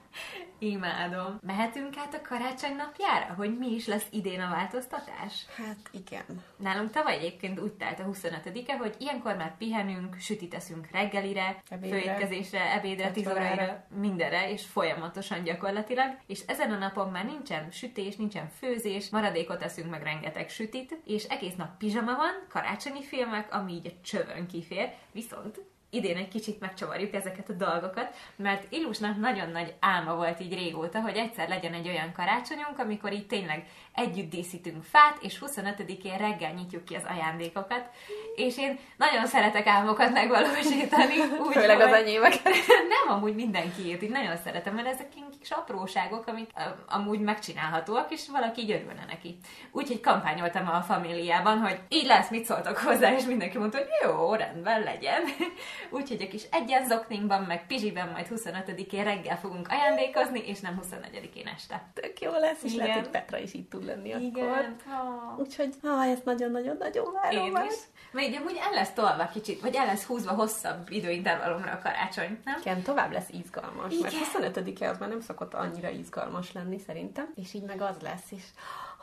Imádom. 0.58 1.38
Mehetünk 1.46 1.96
át 1.96 2.14
a 2.14 2.28
karácsony 2.28 2.76
napjára, 2.76 3.34
hogy 3.34 3.58
mi 3.58 3.74
is 3.74 3.86
lesz 3.86 4.06
idén 4.10 4.40
a 4.40 4.50
változtatás? 4.50 5.46
Hát 5.56 5.90
igen. 5.90 6.24
Nálunk 6.56 6.90
tavaly 6.90 7.14
egyébként 7.14 7.60
úgy 7.60 7.72
telt 7.72 8.00
a 8.00 8.04
25-e, 8.04 8.76
hogy 8.76 8.94
ilyenkor 8.98 9.36
már 9.36 9.56
pihenünk, 9.56 10.16
sütit 10.18 10.54
eszünk 10.54 10.88
reggelire, 10.92 11.62
ebédre, 11.68 12.00
főétkezésre, 12.00 12.72
ebédre, 12.72 13.10
tíz 13.10 13.28
órára, 13.28 13.84
mindenre, 14.00 14.50
és 14.50 14.66
folyamatosan 14.66 15.42
gyakorlatilag. 15.42 16.18
És 16.26 16.40
ezen 16.46 16.72
a 16.72 16.78
napon 16.78 17.10
már 17.10 17.24
nincsen 17.24 17.70
sütés, 17.70 18.16
nincsen 18.16 18.48
főzés, 18.48 19.10
maradékot 19.10 19.62
eszünk 19.62 19.90
meg 19.90 20.02
rengeteg 20.02 20.48
sütit, 20.48 21.00
és 21.04 21.24
egész 21.24 21.54
nap 21.54 21.78
pizsama 21.78 22.16
van, 22.16 22.46
karácsonyi 22.48 23.02
filmek, 23.02 23.54
ami 23.54 23.72
így 23.72 23.86
a 23.86 24.00
csövön 24.02 24.46
kifér, 24.46 24.92
viszont 25.12 25.60
idén 25.92 26.16
egy 26.16 26.28
kicsit 26.28 26.60
megcsavarjuk 26.60 27.14
ezeket 27.14 27.48
a 27.48 27.52
dolgokat, 27.52 28.14
mert 28.36 28.72
Illusnak 28.72 29.16
nagyon 29.16 29.50
nagy 29.50 29.74
álma 29.80 30.14
volt 30.14 30.40
így 30.40 30.54
régóta, 30.54 31.00
hogy 31.00 31.16
egyszer 31.16 31.48
legyen 31.48 31.74
egy 31.74 31.88
olyan 31.88 32.12
karácsonyunk, 32.12 32.78
amikor 32.78 33.12
így 33.12 33.26
tényleg 33.26 33.66
együtt 33.94 34.30
díszítünk 34.30 34.82
fát, 34.82 35.18
és 35.20 35.42
25-én 35.46 36.18
reggel 36.18 36.52
nyitjuk 36.52 36.84
ki 36.84 36.94
az 36.94 37.02
ajándékokat, 37.08 37.84
és 38.36 38.58
én 38.58 38.78
nagyon 38.96 39.26
szeretek 39.26 39.66
álmokat 39.66 40.12
megvalósítani. 40.12 41.14
Úgy, 41.46 41.52
Főleg 41.52 41.80
az 41.80 41.92
enyémeket. 41.92 42.54
Nem 43.06 43.16
amúgy 43.16 43.34
mindenkiét, 43.34 44.02
így 44.02 44.10
nagyon 44.10 44.36
szeretem, 44.36 44.74
mert 44.74 44.88
ezek 44.88 45.08
kis 45.42 45.50
apróságok, 45.50 46.26
amik 46.26 46.50
amúgy 46.88 47.20
megcsinálhatóak, 47.20 48.12
és 48.12 48.28
valaki 48.28 48.60
így 48.60 48.70
örülne 48.70 49.04
neki. 49.08 49.38
Úgyhogy 49.72 50.00
kampányoltam 50.00 50.68
a 50.68 50.80
familiában, 50.80 51.58
hogy 51.58 51.78
így 51.88 52.06
lesz, 52.06 52.30
mit 52.30 52.44
szóltak 52.44 52.78
hozzá, 52.78 53.14
és 53.14 53.24
mindenki 53.24 53.58
mondta, 53.58 53.78
hogy 53.78 53.88
jó, 54.02 54.34
rendben 54.34 54.82
legyen. 54.82 55.22
Úgyhogy 55.98 56.22
a 56.22 56.28
kis 56.28 56.42
egyen 56.50 56.86
zokninkban, 56.86 57.42
meg 57.42 57.66
pizsiben 57.66 58.08
majd 58.08 58.26
25-én 58.30 59.04
reggel 59.04 59.38
fogunk 59.38 59.68
ajándékozni, 59.70 60.42
és 60.46 60.60
nem 60.60 60.80
24-én 60.82 61.46
este. 61.46 61.90
Tök 61.94 62.20
jó 62.20 62.30
lesz, 62.30 62.62
és 62.62 62.72
Igen. 62.72 62.86
lehet, 62.86 63.00
hogy 63.00 63.10
Petra 63.10 63.38
is 63.38 63.54
itt 63.54 63.70
tud 63.70 63.81
lenni 63.84 64.08
Igen. 64.08 64.48
akkor. 64.48 64.74
Oh. 64.86 65.38
Úgyhogy, 65.38 65.74
ah, 65.82 66.10
ezt 66.10 66.24
nagyon-nagyon-nagyon 66.24 67.12
várom 67.12 67.44
Én 67.44 67.56
is. 67.68 67.74
Mert 68.12 68.26
így 68.26 68.34
amúgy 68.34 68.58
el 68.60 68.72
lesz 68.72 68.92
tolva 68.92 69.26
kicsit, 69.26 69.60
vagy 69.60 69.74
el 69.74 69.86
lesz 69.86 70.04
húzva 70.04 70.32
hosszabb 70.32 70.90
időintervallumra 70.90 71.72
a 71.72 71.78
karácsony, 71.78 72.40
nem? 72.44 72.58
Igen, 72.60 72.82
tovább 72.82 73.12
lesz 73.12 73.28
izgalmas, 73.30 73.92
Igen. 73.92 74.12
mert 74.12 74.54
25-e 74.54 74.88
az 74.88 74.98
már 74.98 75.08
nem 75.08 75.20
szokott 75.20 75.54
annyira 75.54 75.88
izgalmas 75.88 76.52
lenni 76.52 76.78
szerintem, 76.78 77.32
és 77.34 77.54
így 77.54 77.62
meg 77.62 77.80
az 77.80 77.96
lesz, 78.00 78.30
és 78.30 78.42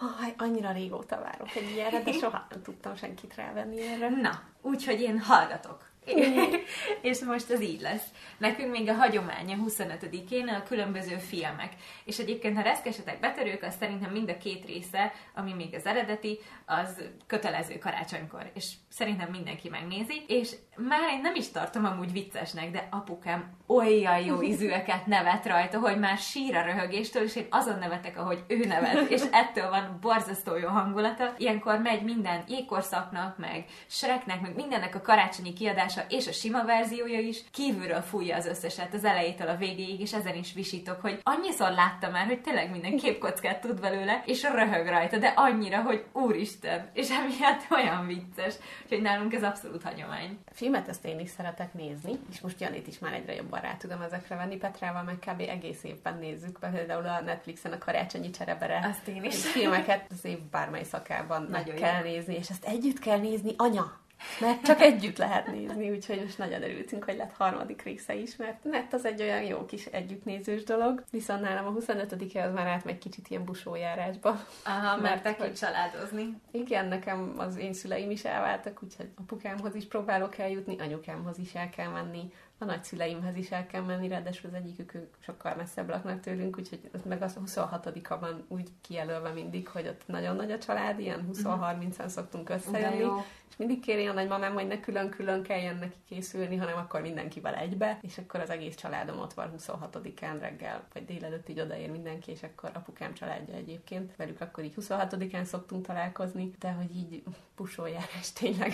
oh, 0.01 0.27
annyira 0.38 0.71
régóta 0.71 1.21
várok 1.21 1.55
egy 1.55 1.69
ilyenre, 1.69 2.01
de 2.03 2.11
soha 2.21 2.47
nem 2.49 2.61
tudtam 2.61 2.95
senkit 2.95 3.36
rávenni 3.36 3.82
erre. 3.82 4.09
Na, 4.09 4.41
úgyhogy 4.61 5.01
én 5.01 5.19
hallgatok. 5.19 5.88
és 7.10 7.20
most 7.20 7.49
ez 7.49 7.62
így 7.62 7.82
lesz. 7.82 8.03
Nekünk 8.38 8.72
még 8.72 8.89
a 8.89 8.93
hagyománya 8.93 9.57
25-én 9.68 10.47
a 10.47 10.64
különböző 10.64 11.18
filmek. 11.18 11.74
És 12.05 12.20
egyébként, 12.20 12.55
ha 12.55 12.62
reszkesetek 12.62 13.20
betörők, 13.20 13.64
az 13.64 13.76
szerintem 13.80 14.12
mind 14.12 14.30
a 14.30 14.38
két 14.38 14.66
része, 14.66 15.14
ami 15.36 15.53
még 15.53 15.76
az 15.76 15.86
eredeti, 15.86 16.39
az 16.66 17.01
kötelező 17.28 17.78
karácsonykor. 17.78 18.51
És 18.53 18.74
szerintem 18.89 19.30
mindenki 19.30 19.70
megnézi. 19.70 20.24
És 20.28 20.55
már 20.76 21.12
én 21.12 21.22
nem 21.22 21.36
is 21.36 21.51
tartom 21.51 21.86
amúgy 21.86 22.12
viccesnek, 22.12 22.72
de 22.72 22.88
apukám 22.91 23.57
olyan 23.68 24.20
jó 24.20 24.41
ízűeket 24.41 25.05
nevet 25.05 25.45
rajta, 25.45 25.80
hogy 25.80 25.99
már 25.99 26.18
sír 26.18 26.55
a 26.55 26.64
röhögéstől, 26.64 27.24
és 27.24 27.36
én 27.36 27.47
azon 27.49 27.80
nevetek, 27.80 28.18
ahogy 28.18 28.43
ő 28.47 28.66
nevet, 28.66 29.10
és 29.16 29.22
ettől 29.32 29.70
van 29.70 29.97
borzasztó 30.01 30.55
jó 30.55 30.68
hangulata. 30.68 31.34
Ilyenkor 31.38 31.80
megy 31.80 32.03
minden 32.03 32.43
jégkorszaknak, 32.47 33.38
meg 33.38 33.66
Shreknek, 33.88 34.41
meg 34.41 34.55
mindennek 34.55 34.95
a 34.95 35.01
karácsonyi 35.01 35.53
kiadása, 35.53 35.99
és 36.10 36.28
a 36.28 36.32
sima 36.32 36.64
verziója 36.64 37.20
is 37.20 37.43
kívülről 37.52 38.02
fújja 38.02 38.36
az 38.36 38.45
összeset 38.45 38.93
az 38.93 39.04
elejétől 39.04 39.47
a 39.47 39.56
végéig, 39.56 40.00
és 40.00 40.14
ezen 40.14 40.36
is 40.36 40.54
visítok, 40.54 41.02
hogy 41.02 41.20
annyiszor 41.24 41.72
láttam 41.72 42.12
már, 42.12 42.26
hogy 42.26 42.41
tényleg 42.41 42.72
minden 42.72 42.97
képkockát 42.97 43.62
tud 43.62 43.80
belőle, 43.80 44.24
és 44.26 44.43
röhög 44.43 44.88
rajta, 44.88 45.18
de 45.18 45.34
annyira, 45.36 45.82
hogy 45.82 46.06
úristen, 46.14 46.89
és 46.93 47.10
emiatt 47.10 47.66
olyan 47.70 48.08
vicces, 48.08 48.56
hogy 48.89 49.02
nálunk 49.02 49.34
ez 49.34 49.43
abszolút 49.43 49.84
hagyomány. 49.84 50.39
A 50.45 50.54
filmet 50.54 50.88
ezt 50.88 51.06
én 51.06 51.20
is 51.20 51.30
szeretek 51.30 51.74
nézni, 51.74 52.12
és 52.32 52.39
most 52.39 52.62
Janit 52.62 52.88
is 52.88 53.00
már 53.00 53.14
egyre 53.14 53.36
jobban 53.36 53.62
rá 53.62 53.76
tudom 53.78 54.02
ezekre 54.02 54.36
venni. 54.36 54.58
Petrával 54.58 55.04
meg 55.04 55.20
kb. 55.20 55.41
egész 55.41 55.84
évben 55.84 56.18
nézzük, 56.18 56.60
például 56.60 57.06
a 57.06 57.22
Netflixen 57.22 57.72
a 57.72 57.78
karácsonyi 57.78 58.30
cserebere. 58.30 58.88
Azt 58.89 59.08
én 59.08 59.24
is. 59.24 59.45
Filmeket 59.45 60.06
az 60.12 60.26
év 60.26 60.39
bármely 60.52 60.84
szakában 60.84 61.41
Nagyon 61.41 61.74
meg 61.74 61.84
kell 61.84 62.02
nézni, 62.02 62.36
és 62.36 62.50
ezt 62.50 62.66
együtt 62.66 63.00
kell 63.00 63.20
nézni, 63.20 63.54
anya! 63.58 63.99
Mert 64.39 64.61
csak 64.61 64.82
együtt 64.82 65.17
lehet 65.17 65.47
nézni, 65.47 65.89
úgyhogy 65.89 66.22
most 66.22 66.38
nagyon 66.38 66.63
örültünk, 66.63 67.03
hogy 67.03 67.15
lett 67.15 67.34
harmadik 67.38 67.82
része 67.82 68.15
is, 68.15 68.36
mert 68.36 68.63
net 68.63 68.93
az 68.93 69.05
egy 69.05 69.22
olyan 69.22 69.43
jó 69.43 69.65
kis 69.65 69.86
együttnézős 69.86 70.63
dolog, 70.63 71.03
viszont 71.11 71.41
nálam 71.41 71.65
a 71.65 71.80
25-e 71.80 72.43
az 72.43 72.53
már 72.53 72.67
átmegy 72.67 72.97
kicsit 72.97 73.28
ilyen 73.28 73.45
busójárásba. 73.45 74.43
Aha, 74.63 74.97
mert 74.97 75.24
te 75.24 75.36
hogy 75.38 75.53
családozni. 75.53 76.36
Igen, 76.51 76.88
nekem 76.88 77.34
az 77.38 77.57
én 77.57 77.74
szüleim 77.74 78.11
is 78.11 78.24
elváltak, 78.24 78.84
úgyhogy 78.84 79.09
apukámhoz 79.15 79.76
is 79.76 79.86
próbálok 79.86 80.38
eljutni, 80.38 80.76
anyukámhoz 80.80 81.38
is 81.38 81.53
el 81.53 81.70
kell 81.70 81.89
menni, 81.89 82.32
a 82.62 82.66
nagyszüleimhez 82.66 83.36
is 83.36 83.51
el 83.51 83.66
kell 83.66 83.82
menni, 83.82 84.07
ráadásul 84.07 84.49
az 84.49 84.55
egyikük 84.55 84.93
ők 84.93 85.14
sokkal 85.20 85.55
messzebb 85.55 85.89
laknak 85.89 86.20
tőlünk, 86.20 86.57
úgyhogy 86.57 86.89
az 86.93 87.01
meg 87.05 87.22
az 87.22 87.38
26-a 87.45 88.20
van 88.20 88.45
úgy 88.47 88.70
kijelölve 88.82 89.30
mindig, 89.30 89.68
hogy 89.68 89.88
ott 89.88 90.01
nagyon 90.05 90.36
nagy 90.36 90.51
a 90.51 90.57
család, 90.57 90.99
ilyen 90.99 91.30
20-30-an 91.34 92.07
szoktunk 92.07 92.49
összejönni, 92.49 93.22
és 93.49 93.57
mindig 93.57 93.80
kéri 93.80 94.05
a 94.05 94.14
nagymamám, 94.14 94.53
hogy 94.53 94.68
ne 94.68 94.80
külön-külön 94.80 95.43
kelljen 95.43 95.76
neki 95.76 95.97
készülni, 96.10 96.55
hanem 96.55 96.78
akkor 96.78 97.01
mindenkivel 97.01 97.55
egybe, 97.55 97.99
és 98.01 98.18
akkor 98.18 98.39
az 98.39 98.49
egész 98.49 98.76
családom 98.76 99.20
ott 99.20 99.34
van 99.34 99.53
26-án 99.57 100.38
reggel, 100.39 100.88
vagy 100.93 101.05
délelőtt 101.05 101.49
így 101.49 101.60
odaér 101.60 101.91
mindenki, 101.91 102.32
és 102.32 102.43
akkor 102.43 102.72
apukám 102.74 103.14
családja 103.14 103.53
egyébként, 103.53 104.16
velük 104.16 104.41
akkor 104.41 104.64
így 104.64 104.74
26-án 104.82 105.43
szoktunk 105.43 105.86
találkozni, 105.86 106.51
de 106.60 106.72
hogy 106.72 106.95
így 106.95 107.24
pusoljárás 107.55 108.34
tényleg 108.34 108.74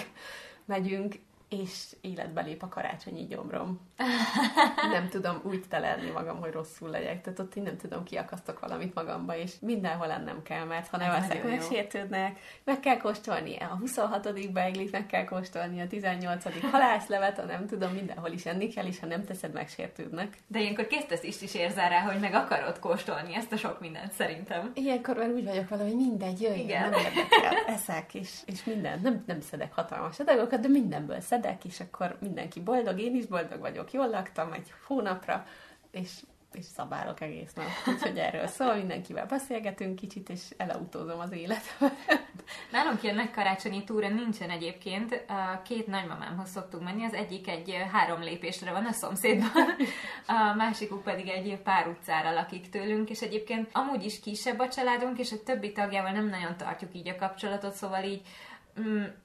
megyünk, 0.66 1.16
és 1.50 1.96
életbe 2.02 2.41
lép 2.41 2.64
a 2.64 2.68
karácsonyi 2.68 3.26
gyomrom. 3.26 3.80
nem 4.91 5.10
tudom 5.10 5.41
úgy 5.43 5.64
telelni 5.70 6.10
magam, 6.10 6.39
hogy 6.39 6.52
rosszul 6.52 6.89
legyek. 6.89 7.22
Tehát 7.22 7.39
ott 7.39 7.56
én 7.56 7.64
nem 7.64 7.78
tudom, 7.78 8.04
kiakasztok 8.04 8.60
valamit 8.60 8.93
magamba, 8.93 9.38
és 9.38 9.52
mindenhol 9.62 10.12
ennem 10.12 10.41
kell, 10.43 10.66
mert 10.66 10.88
ha 10.88 10.98
nem 10.98 11.12
veszek, 11.12 11.43
megsértődnek, 11.43 12.39
meg 12.64 12.80
kell 12.80 12.98
kóstolni 12.98 13.58
a 13.58 13.66
26. 13.66 14.52
beiglit, 14.52 14.91
meg 14.91 15.06
kell 15.06 15.24
kóstolni 15.24 15.82
a 15.82 15.88
18. 15.88 16.70
halászlevet, 16.72 17.38
ha 17.38 17.46
nem 17.46 17.68
tudom, 17.68 17.93
mindenhol 17.93 18.30
is 18.30 18.46
enni 18.46 18.68
kell, 18.68 18.86
és 18.86 19.00
ha 19.00 19.06
nem 19.06 19.24
teszed, 19.26 19.54
megsértődnek. 19.54 20.38
De 20.48 20.60
ilyenkor 20.60 20.88
késztesz 20.88 21.24
is, 21.24 21.41
is 21.41 21.54
érzel 21.54 21.89
rá, 21.89 22.00
hogy 22.00 22.20
meg 22.20 22.34
akarod 22.34 22.80
kóstolni 22.80 23.36
ezt 23.36 23.52
a 23.52 23.58
sok 23.58 23.80
mindent, 23.80 24.12
szerintem. 24.12 24.72
Ilyenkor 24.74 25.18
már 25.18 25.30
úgy 25.30 25.46
vagyok 25.46 25.70
vele, 25.70 25.84
hogy 25.84 25.96
mindegy, 25.96 26.41
jöjjön, 26.41 26.60
Igen. 26.60 26.89
nem 26.89 27.00
érdekel, 27.00 27.54
eszek, 27.68 28.14
és, 28.14 28.39
és 28.46 28.64
minden, 28.64 29.00
nem, 29.02 29.24
nem 29.28 29.41
szedek 29.41 29.74
hatalmas 29.74 30.20
adagokat, 30.20 30.60
de 30.60 30.68
mindenből 30.68 31.20
szedek 31.20 31.35
szedek, 31.36 31.66
és 31.66 31.80
akkor 31.80 32.18
mindenki 32.20 32.62
boldog, 32.62 33.00
én 33.00 33.16
is 33.16 33.26
boldog 33.26 33.60
vagyok, 33.60 33.92
jól 33.92 34.10
laktam 34.10 34.54
egy 34.54 34.74
hónapra, 34.88 35.46
és 35.92 36.12
és 36.52 36.66
szabálok 36.66 37.22
egész 37.22 37.54
nap. 37.54 37.66
Úgyhogy 37.88 38.18
erről 38.18 38.48
szól, 38.48 38.76
mindenkivel 38.76 39.26
beszélgetünk 39.26 39.96
kicsit, 39.96 40.30
és 40.30 40.42
elautózom 40.58 41.20
az 41.20 41.32
életet. 41.32 41.92
Nálunk 42.72 43.02
nagy 43.02 43.32
karácsonyi 43.32 43.84
túra 43.84 44.10
nincsen 44.10 44.50
egyébként. 44.50 45.26
Két 45.64 45.88
nagymamámhoz 45.88 46.50
szoktunk 46.50 46.84
menni, 46.84 47.04
az 47.04 47.14
egyik 47.14 47.48
egy 47.48 47.86
három 47.92 48.22
lépésre 48.22 48.72
van 48.72 48.86
a 48.86 48.92
szomszédban, 48.92 49.76
a 50.28 50.54
másikuk 50.58 51.04
pedig 51.04 51.28
egy 51.28 51.62
pár 51.64 51.88
utcára 51.88 52.34
lakik 52.34 52.70
tőlünk, 52.70 53.10
és 53.10 53.22
egyébként 53.22 53.70
amúgy 53.72 54.06
is 54.06 54.20
kisebb 54.20 54.60
a 54.60 54.70
családunk, 54.70 55.20
és 55.20 55.32
a 55.32 55.44
többi 55.44 55.72
tagjával 55.72 56.12
nem 56.12 56.30
nagyon 56.30 56.58
tartjuk 56.58 56.96
így 56.96 57.10
a 57.10 57.16
kapcsolatot, 57.16 57.74
szóval 57.74 58.04
így 58.04 58.22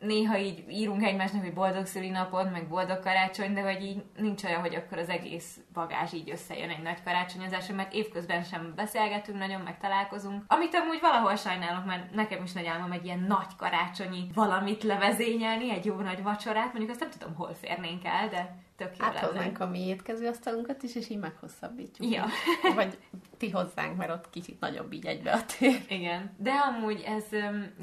néha 0.00 0.38
így 0.38 0.64
írunk 0.68 1.02
egymásnak, 1.02 1.42
hogy 1.42 1.52
boldog 1.52 1.86
szülinapod, 1.86 2.50
meg 2.50 2.68
boldog 2.68 2.98
karácsony, 2.98 3.54
de 3.54 3.60
hogy 3.60 3.82
így 3.82 4.02
nincs 4.16 4.44
olyan, 4.44 4.60
hogy 4.60 4.74
akkor 4.74 4.98
az 4.98 5.08
egész 5.08 5.60
bagázs 5.72 6.12
így 6.12 6.30
összejön 6.30 6.70
egy 6.70 6.82
nagy 6.82 7.02
karácsonyozásra, 7.04 7.74
mert 7.74 7.92
évközben 7.92 8.42
sem 8.42 8.72
beszélgetünk 8.76 9.38
nagyon, 9.38 9.60
meg 9.60 9.78
találkozunk. 9.78 10.44
Amit 10.46 10.74
amúgy 10.74 11.00
valahol 11.00 11.36
sajnálok, 11.36 11.84
mert 11.84 12.14
nekem 12.14 12.42
is 12.42 12.52
nagy 12.52 12.66
álmom 12.66 12.92
egy 12.92 13.04
ilyen 13.04 13.24
nagy 13.28 13.56
karácsonyi 13.56 14.26
valamit 14.34 14.82
levezényelni, 14.82 15.70
egy 15.70 15.84
jó 15.84 15.94
nagy 15.94 16.22
vacsorát, 16.22 16.72
mondjuk 16.72 16.90
azt 16.90 17.00
nem 17.00 17.10
tudom, 17.10 17.34
hol 17.34 17.54
férnénk 17.54 18.04
el, 18.04 18.28
de 18.28 18.68
tök 18.80 18.96
jó 18.96 19.04
Áthoznánk 19.04 19.60
a 19.60 19.66
mi 19.66 19.86
étkező 19.86 20.28
asztalunkat 20.28 20.82
is, 20.82 20.94
és 20.94 21.08
így 21.08 21.18
meghosszabbítjuk. 21.18 22.12
Ja. 22.12 22.26
Vagy 22.74 22.98
ti 23.36 23.50
hozzánk, 23.50 23.96
mert 23.96 24.10
ott 24.10 24.30
kicsit 24.30 24.60
nagyobb 24.60 24.92
így 24.92 25.06
egybe 25.06 25.32
a 25.32 25.44
tér. 25.44 25.84
Igen. 25.88 26.34
De 26.36 26.50
amúgy 26.50 27.02
ez, 27.06 27.24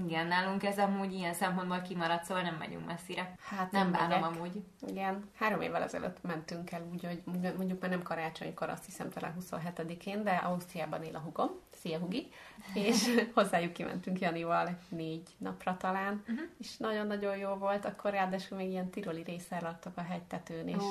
igen, 0.05 0.27
nálunk 0.27 0.63
ez 0.63 0.77
amúgy 0.77 1.13
ilyen 1.13 1.33
szempontból 1.33 1.81
kimaradt, 1.81 2.23
szóval 2.23 2.43
nem 2.43 2.55
megyünk 2.55 2.85
messzire. 2.85 3.35
Hát 3.39 3.71
nem 3.71 3.91
bánom 3.91 4.23
amúgy. 4.23 4.63
Igen. 4.87 5.29
Három 5.35 5.61
évvel 5.61 5.83
ezelőtt 5.83 6.17
mentünk 6.21 6.71
el 6.71 6.87
úgy, 6.91 7.05
hogy 7.05 7.21
mondjuk 7.57 7.81
már 7.81 7.89
nem 7.89 8.03
karácsonykor, 8.03 8.69
azt 8.69 8.85
hiszem 8.85 9.09
talán 9.09 9.33
27-én, 9.39 10.23
de 10.23 10.31
Ausztriában 10.31 11.03
él 11.03 11.15
a 11.15 11.19
hugom. 11.19 11.49
Szia, 11.81 11.97
Hugi! 11.97 12.27
És 12.73 13.15
hozzájuk 13.35 13.73
kimentünk 13.73 14.19
Janival 14.19 14.77
négy 14.89 15.29
napra 15.37 15.77
talán, 15.77 16.21
uh-huh. 16.21 16.45
és 16.59 16.77
nagyon-nagyon 16.77 17.37
jó 17.37 17.53
volt, 17.53 17.85
akkor 17.85 18.11
ráadásul 18.11 18.57
még 18.57 18.69
ilyen 18.69 18.89
tiroli 18.89 19.23
részsel 19.23 19.65
adtak 19.65 19.97
a 19.97 20.01
hegytetőn, 20.01 20.67
és 20.67 20.83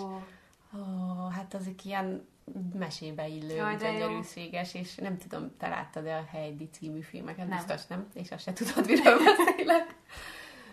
Oh, 0.73 1.33
hát 1.33 1.55
azok 1.55 1.85
ilyen 1.85 2.27
mesébe 2.75 3.29
illő, 3.29 3.55
Jaj, 3.55 3.77
gyönyörű 3.77 4.23
széges, 4.23 4.75
és 4.75 4.95
nem 4.95 5.19
tudom, 5.19 5.51
te 5.59 5.69
láttad-e 5.69 6.17
a 6.17 6.25
Heidi 6.31 6.69
című 6.69 7.01
filmeket? 7.01 7.49
Nem. 7.49 7.57
Biztos 7.57 7.87
nem, 7.87 8.07
és 8.15 8.31
azt 8.31 8.43
se 8.43 8.53
tudod, 8.53 8.87
miről 8.87 9.19
beszélek. 9.25 9.95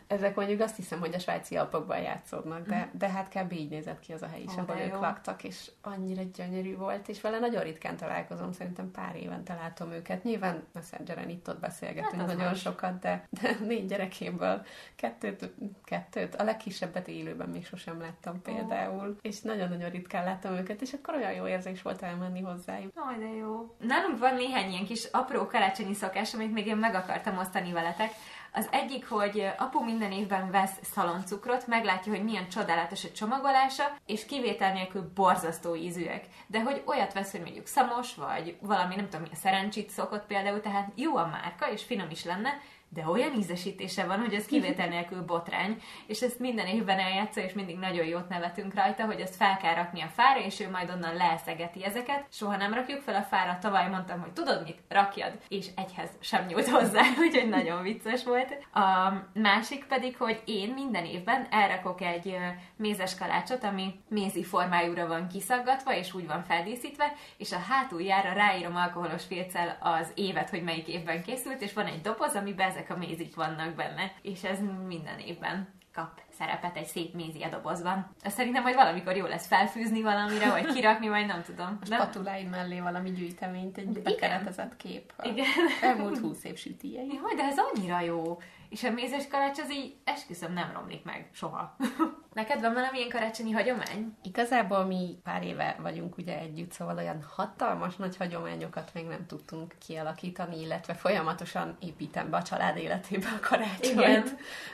Ezek 0.08 0.36
mondjuk 0.36 0.62
azt 0.62 0.76
hiszem, 0.76 1.00
hogy 1.00 1.14
a 1.14 1.20
svájci 1.20 1.56
alpokban 1.56 2.00
játszódnak, 2.00 2.68
de, 2.68 2.90
de 2.92 3.10
hát 3.10 3.30
kb. 3.30 3.52
így 3.52 3.70
nézett 3.70 4.00
ki 4.00 4.14
az 4.14 4.22
a 4.22 4.28
hely 4.28 4.42
is, 4.42 4.56
ahol 4.56 4.78
ők 4.78 5.00
laktak, 5.00 5.44
és 5.44 5.72
annyira 5.82 6.22
gyönyörű 6.36 6.76
volt, 6.76 7.08
és 7.08 7.22
vele 7.22 7.40
nagyon 7.40 7.64
ritkán 7.64 7.98
találkozom, 7.98 8.52
szerintem 8.52 8.92
pár 8.92 9.16
éven 9.16 9.44
találtam 9.44 9.92
őket. 9.92 10.24
Nyilván 10.24 10.64
Messengeren 10.74 11.30
itt-ott 11.30 11.60
beszélgetünk 11.60 12.16
hát 12.16 12.28
nagyon 12.28 12.46
más. 12.46 12.60
sokat, 12.60 13.00
de, 13.00 13.28
de 13.42 13.56
négy 13.60 13.86
gyerekéből 13.86 14.66
kettőt, 14.96 15.54
kettőt, 15.84 16.36
a 16.36 16.44
legkisebbet 16.44 17.08
élőben 17.08 17.50
még 17.50 17.66
sosem 17.66 18.00
láttam 18.00 18.42
például, 18.42 19.08
oh. 19.08 19.18
és 19.22 19.42
nagyon-nagyon 19.42 19.90
ritkán 19.90 20.24
láttam 20.24 20.54
őket, 20.54 20.82
és 20.82 20.94
akkor 20.94 21.16
olyan 21.16 21.34
jó 21.34 21.48
érzés 21.48 21.82
volt 21.82 22.02
elmenni 22.02 22.42
hozzájuk. 22.42 22.92
Aj, 22.96 23.18
de 23.18 23.36
jó. 23.36 23.76
Nálunk 23.80 24.20
van 24.20 24.36
néhány 24.36 24.72
ilyen 24.72 24.86
kis 24.86 25.08
apró 25.12 25.48
karácsonyi 25.48 25.94
szokás, 25.94 26.34
amit 26.34 26.54
még 26.54 26.68
én 26.68 26.78
meg 26.78 26.96
akartam 26.96 27.38
osztani 27.38 27.72
veletek. 27.72 28.12
Az 28.56 28.68
egyik, 28.72 29.10
hogy 29.10 29.48
apu 29.58 29.84
minden 29.84 30.12
évben 30.12 30.52
vesz 30.52 30.80
szaloncukrot, 30.82 31.68
meglátja, 31.68 32.12
hogy 32.12 32.24
milyen 32.24 32.50
csodálatos 32.50 33.04
a 33.04 33.12
csomagolása, 33.12 33.84
és 34.06 34.26
kivétel 34.26 34.74
nélkül 34.74 35.12
borzasztó 35.16 35.76
ízűek. 35.76 36.26
De 36.48 36.62
hogy 36.62 36.84
olyat 36.86 37.14
vesz, 37.14 37.32
hogy 37.32 37.42
mondjuk 37.42 37.68
szamos, 37.68 38.16
vagy 38.16 38.58
valami, 38.60 38.96
nem 38.96 39.10
tudom, 39.10 39.28
a 39.32 39.36
szerencsét 39.36 39.90
szokott 39.90 40.26
például, 40.26 40.62
tehát 40.62 40.92
jó 40.96 41.16
a 41.16 41.26
márka, 41.26 41.72
és 41.72 41.84
finom 41.84 42.10
is 42.10 42.24
lenne, 42.24 42.50
de 42.94 43.08
olyan 43.08 43.34
ízesítése 43.34 44.06
van, 44.06 44.20
hogy 44.20 44.34
ez 44.34 44.46
kivétel 44.46 44.88
nélkül 44.88 45.22
botrány, 45.22 45.82
és 46.08 46.22
ezt 46.22 46.40
minden 46.40 46.66
évben 46.66 47.00
eljátsza, 47.00 47.42
és 47.42 47.54
mindig 47.54 47.78
nagyon 47.78 48.06
jót 48.06 48.30
nevetünk 48.30 48.74
rajta, 48.74 49.06
hogy 49.06 49.20
ezt 49.20 49.36
fel 49.36 49.58
kell 49.58 49.74
rakni 49.74 50.02
a 50.02 50.08
fára, 50.08 50.40
és 50.40 50.60
ő 50.60 50.70
majd 50.70 50.90
onnan 50.90 51.16
leeszegeti 51.16 51.86
ezeket. 51.86 52.26
Soha 52.32 52.58
nem 52.58 52.74
rakjuk 52.74 53.02
fel 53.02 53.16
a 53.16 53.22
fára, 53.22 53.58
tavaly 53.62 53.90
mondtam, 53.90 54.22
hogy 54.22 54.32
tudod 54.32 54.64
mit, 54.64 54.78
rakjad, 54.90 55.34
és 55.48 55.68
egyhez 55.76 56.10
sem 56.20 56.46
nyújt 56.46 56.70
hozzá, 56.70 57.02
úgyhogy 57.26 57.50
nagyon 57.50 57.82
vicces 57.82 58.24
volt. 58.24 58.68
A 58.74 59.14
másik 59.34 59.86
pedig, 59.86 60.18
hogy 60.18 60.42
én 60.46 60.74
minden 60.74 61.06
évben 61.06 61.48
elrakok 61.50 62.02
egy 62.02 62.38
mézes 62.76 63.16
kalácsot, 63.16 63.64
ami 63.64 64.00
mézi 64.10 64.44
formájúra 64.44 65.08
van 65.08 65.28
kiszaggatva, 65.28 65.96
és 65.96 66.14
úgy 66.14 66.28
van 66.28 66.44
feldíszítve, 66.44 67.14
és 67.38 67.52
a 67.52 67.64
hátuljára 67.70 68.34
ráírom 68.34 68.76
alkoholos 68.76 69.26
filccel 69.26 69.78
az 69.82 70.12
évet, 70.16 70.50
hogy 70.50 70.64
melyik 70.64 70.88
évben 70.88 71.24
készült, 71.24 71.62
és 71.62 71.74
van 71.74 71.86
egy 71.86 72.02
doboz, 72.02 72.36
amiben 72.36 72.70
ezek 72.70 72.83
a 72.90 72.98
mézik 72.98 73.36
vannak 73.36 73.76
benne. 73.76 74.12
És 74.22 74.44
ez 74.44 74.60
minden 74.88 75.20
évben 75.20 75.68
kap 75.94 76.22
szerepet 76.30 76.78
egy 76.78 76.86
szép 76.86 77.14
mézia 77.14 77.50
dobozban. 77.50 78.16
Ezt 78.22 78.36
szerintem 78.36 78.64
majd 78.64 78.76
valamikor 78.76 79.16
jó 79.16 79.26
lesz 79.26 79.48
felfűzni 79.48 80.02
valamire, 80.02 80.50
vagy 80.50 80.74
kirakni, 80.74 81.08
vagy 81.08 81.26
nem 81.26 81.42
tudom. 81.42 81.80
A 81.82 81.86
spatuláid 81.86 82.50
mellé 82.50 82.80
valami 82.80 83.12
gyűjteményt, 83.12 83.78
egy 83.78 83.88
bekeretezett 83.88 84.78
kép. 84.78 85.14
Igen. 85.24 85.46
Elmúlt 85.82 86.18
húsz 86.18 86.44
év 86.44 86.58
sütijei. 86.58 87.08
Jó, 87.08 87.36
de 87.36 87.44
ez 87.44 87.58
annyira 87.58 88.00
jó. 88.00 88.38
És 88.74 88.84
a 88.84 88.92
mézes 88.92 89.28
karács 89.28 89.60
az 89.60 89.72
így 89.72 89.96
esküszöm 90.04 90.54
nem 90.54 90.72
romlik 90.74 91.04
meg 91.04 91.30
soha. 91.32 91.76
Neked 92.34 92.62
van 92.62 92.74
valamilyen 92.74 93.10
karácsonyi 93.10 93.52
hagyomány? 93.52 94.18
Igazából 94.24 94.86
mi 94.86 95.20
pár 95.24 95.44
éve 95.44 95.76
vagyunk 95.82 96.18
ugye 96.18 96.40
együtt, 96.40 96.72
szóval 96.72 96.98
olyan 96.98 97.26
hatalmas 97.36 97.96
nagy 97.96 98.18
hagyományokat 98.18 98.92
még 98.94 99.06
nem 99.06 99.26
tudtunk 99.26 99.76
kialakítani, 99.86 100.62
illetve 100.62 100.94
folyamatosan 100.94 101.78
építem 101.80 102.30
be 102.30 102.38
a 102.38 102.42
család 102.42 102.78
életébe 102.78 103.28
a 103.28 103.48
karácsonyt. 103.48 104.00
Igen. 104.00 104.24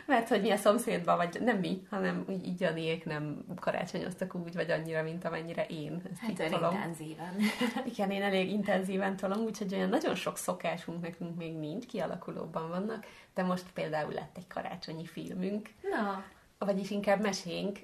Mert 0.05 0.27
hogy 0.27 0.41
mi 0.41 0.51
a 0.51 0.57
szomszédban, 0.57 1.17
vagy 1.17 1.41
nem 1.41 1.57
mi, 1.57 1.87
hanem 1.89 2.25
így, 2.29 2.47
így 2.47 2.61
Janiék 2.61 3.05
nem 3.05 3.45
karácsonyoztak 3.59 4.35
úgy, 4.35 4.53
vagy 4.53 4.71
annyira, 4.71 5.03
mint 5.03 5.25
amennyire 5.25 5.65
én. 5.65 6.01
Ezt 6.11 6.21
hát 6.21 6.29
így 6.29 6.51
tolom. 6.51 6.73
intenzíven. 6.73 7.35
Igen, 7.93 8.11
én 8.11 8.21
elég 8.21 8.49
intenzíven 8.49 9.15
tolom, 9.15 9.39
úgyhogy 9.39 9.73
olyan 9.73 9.89
nagyon 9.89 10.15
sok 10.15 10.37
szokásunk 10.37 11.01
nekünk 11.01 11.35
még 11.35 11.57
nincs, 11.57 11.85
kialakulóban 11.85 12.69
vannak, 12.69 13.05
de 13.39 13.45
most 13.45 13.71
például 13.73 14.13
lett 14.13 14.37
egy 14.37 14.47
karácsonyi 14.47 15.05
filmünk. 15.05 15.69
Na 15.89 16.23
vagyis 16.65 16.89
inkább 16.89 17.21
mesénk. 17.21 17.79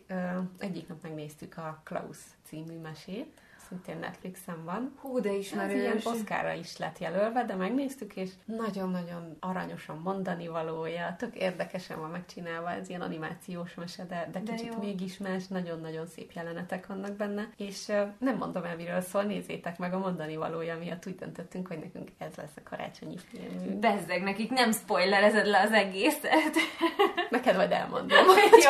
Egyik 0.58 0.88
nap 0.88 1.02
megnéztük 1.02 1.58
a 1.58 1.82
Klaus 1.84 2.18
című 2.44 2.80
mesét, 2.80 3.42
szintén 3.76 4.00
Netflixen 4.00 4.64
van. 4.64 4.94
Hú, 5.02 5.20
de 5.20 5.32
ismerős. 5.32 5.74
Ez 5.74 5.80
ilyen 5.80 6.00
Oszkára 6.04 6.54
is 6.54 6.78
lett 6.78 7.00
jelölve, 7.00 7.46
de 7.46 7.56
megnéztük, 7.56 8.16
és 8.16 8.30
nagyon-nagyon 8.46 9.38
aranyosan 9.40 10.00
mondani 10.04 10.48
valója, 10.48 11.16
tök 11.18 11.36
érdekesen 11.36 12.00
van 12.00 12.10
megcsinálva, 12.10 12.72
ez 12.72 12.90
ilyen 12.90 13.02
animációs 13.02 13.74
mese, 13.74 14.06
de, 14.06 14.30
de, 14.32 14.40
de 14.40 14.52
kicsit 14.52 14.74
jó. 14.74 14.80
mégis 14.80 15.18
más, 15.18 15.48
nagyon-nagyon 15.48 16.08
szép 16.08 16.32
jelenetek 16.32 16.88
vannak 16.88 17.14
benne, 17.14 17.50
és 17.58 17.88
uh, 17.88 18.02
nem 18.18 18.38
mondom 18.38 18.64
el, 18.64 18.76
miről 18.76 19.02
szól, 19.02 19.24
nézzétek 19.24 19.78
meg 19.78 19.94
a 19.94 20.00
mondani 20.00 20.36
valója 20.36 20.78
miatt 20.78 21.08
úgy 21.08 21.16
döntöttünk, 21.16 21.68
hogy 21.68 21.80
nekünk 21.80 22.10
ez 22.18 22.36
lesz 22.36 22.56
a 22.56 22.70
karácsonyi 22.70 23.18
film. 23.18 23.80
Bezzeg, 23.80 24.24
nekik 24.24 24.50
nem 24.50 24.72
spoilerezed 24.72 25.46
le 25.46 25.60
az 25.60 25.72
egészet. 25.72 26.56
Neked 27.30 27.56
majd 27.56 27.72
elmondom, 27.72 28.26
hogy 28.26 28.66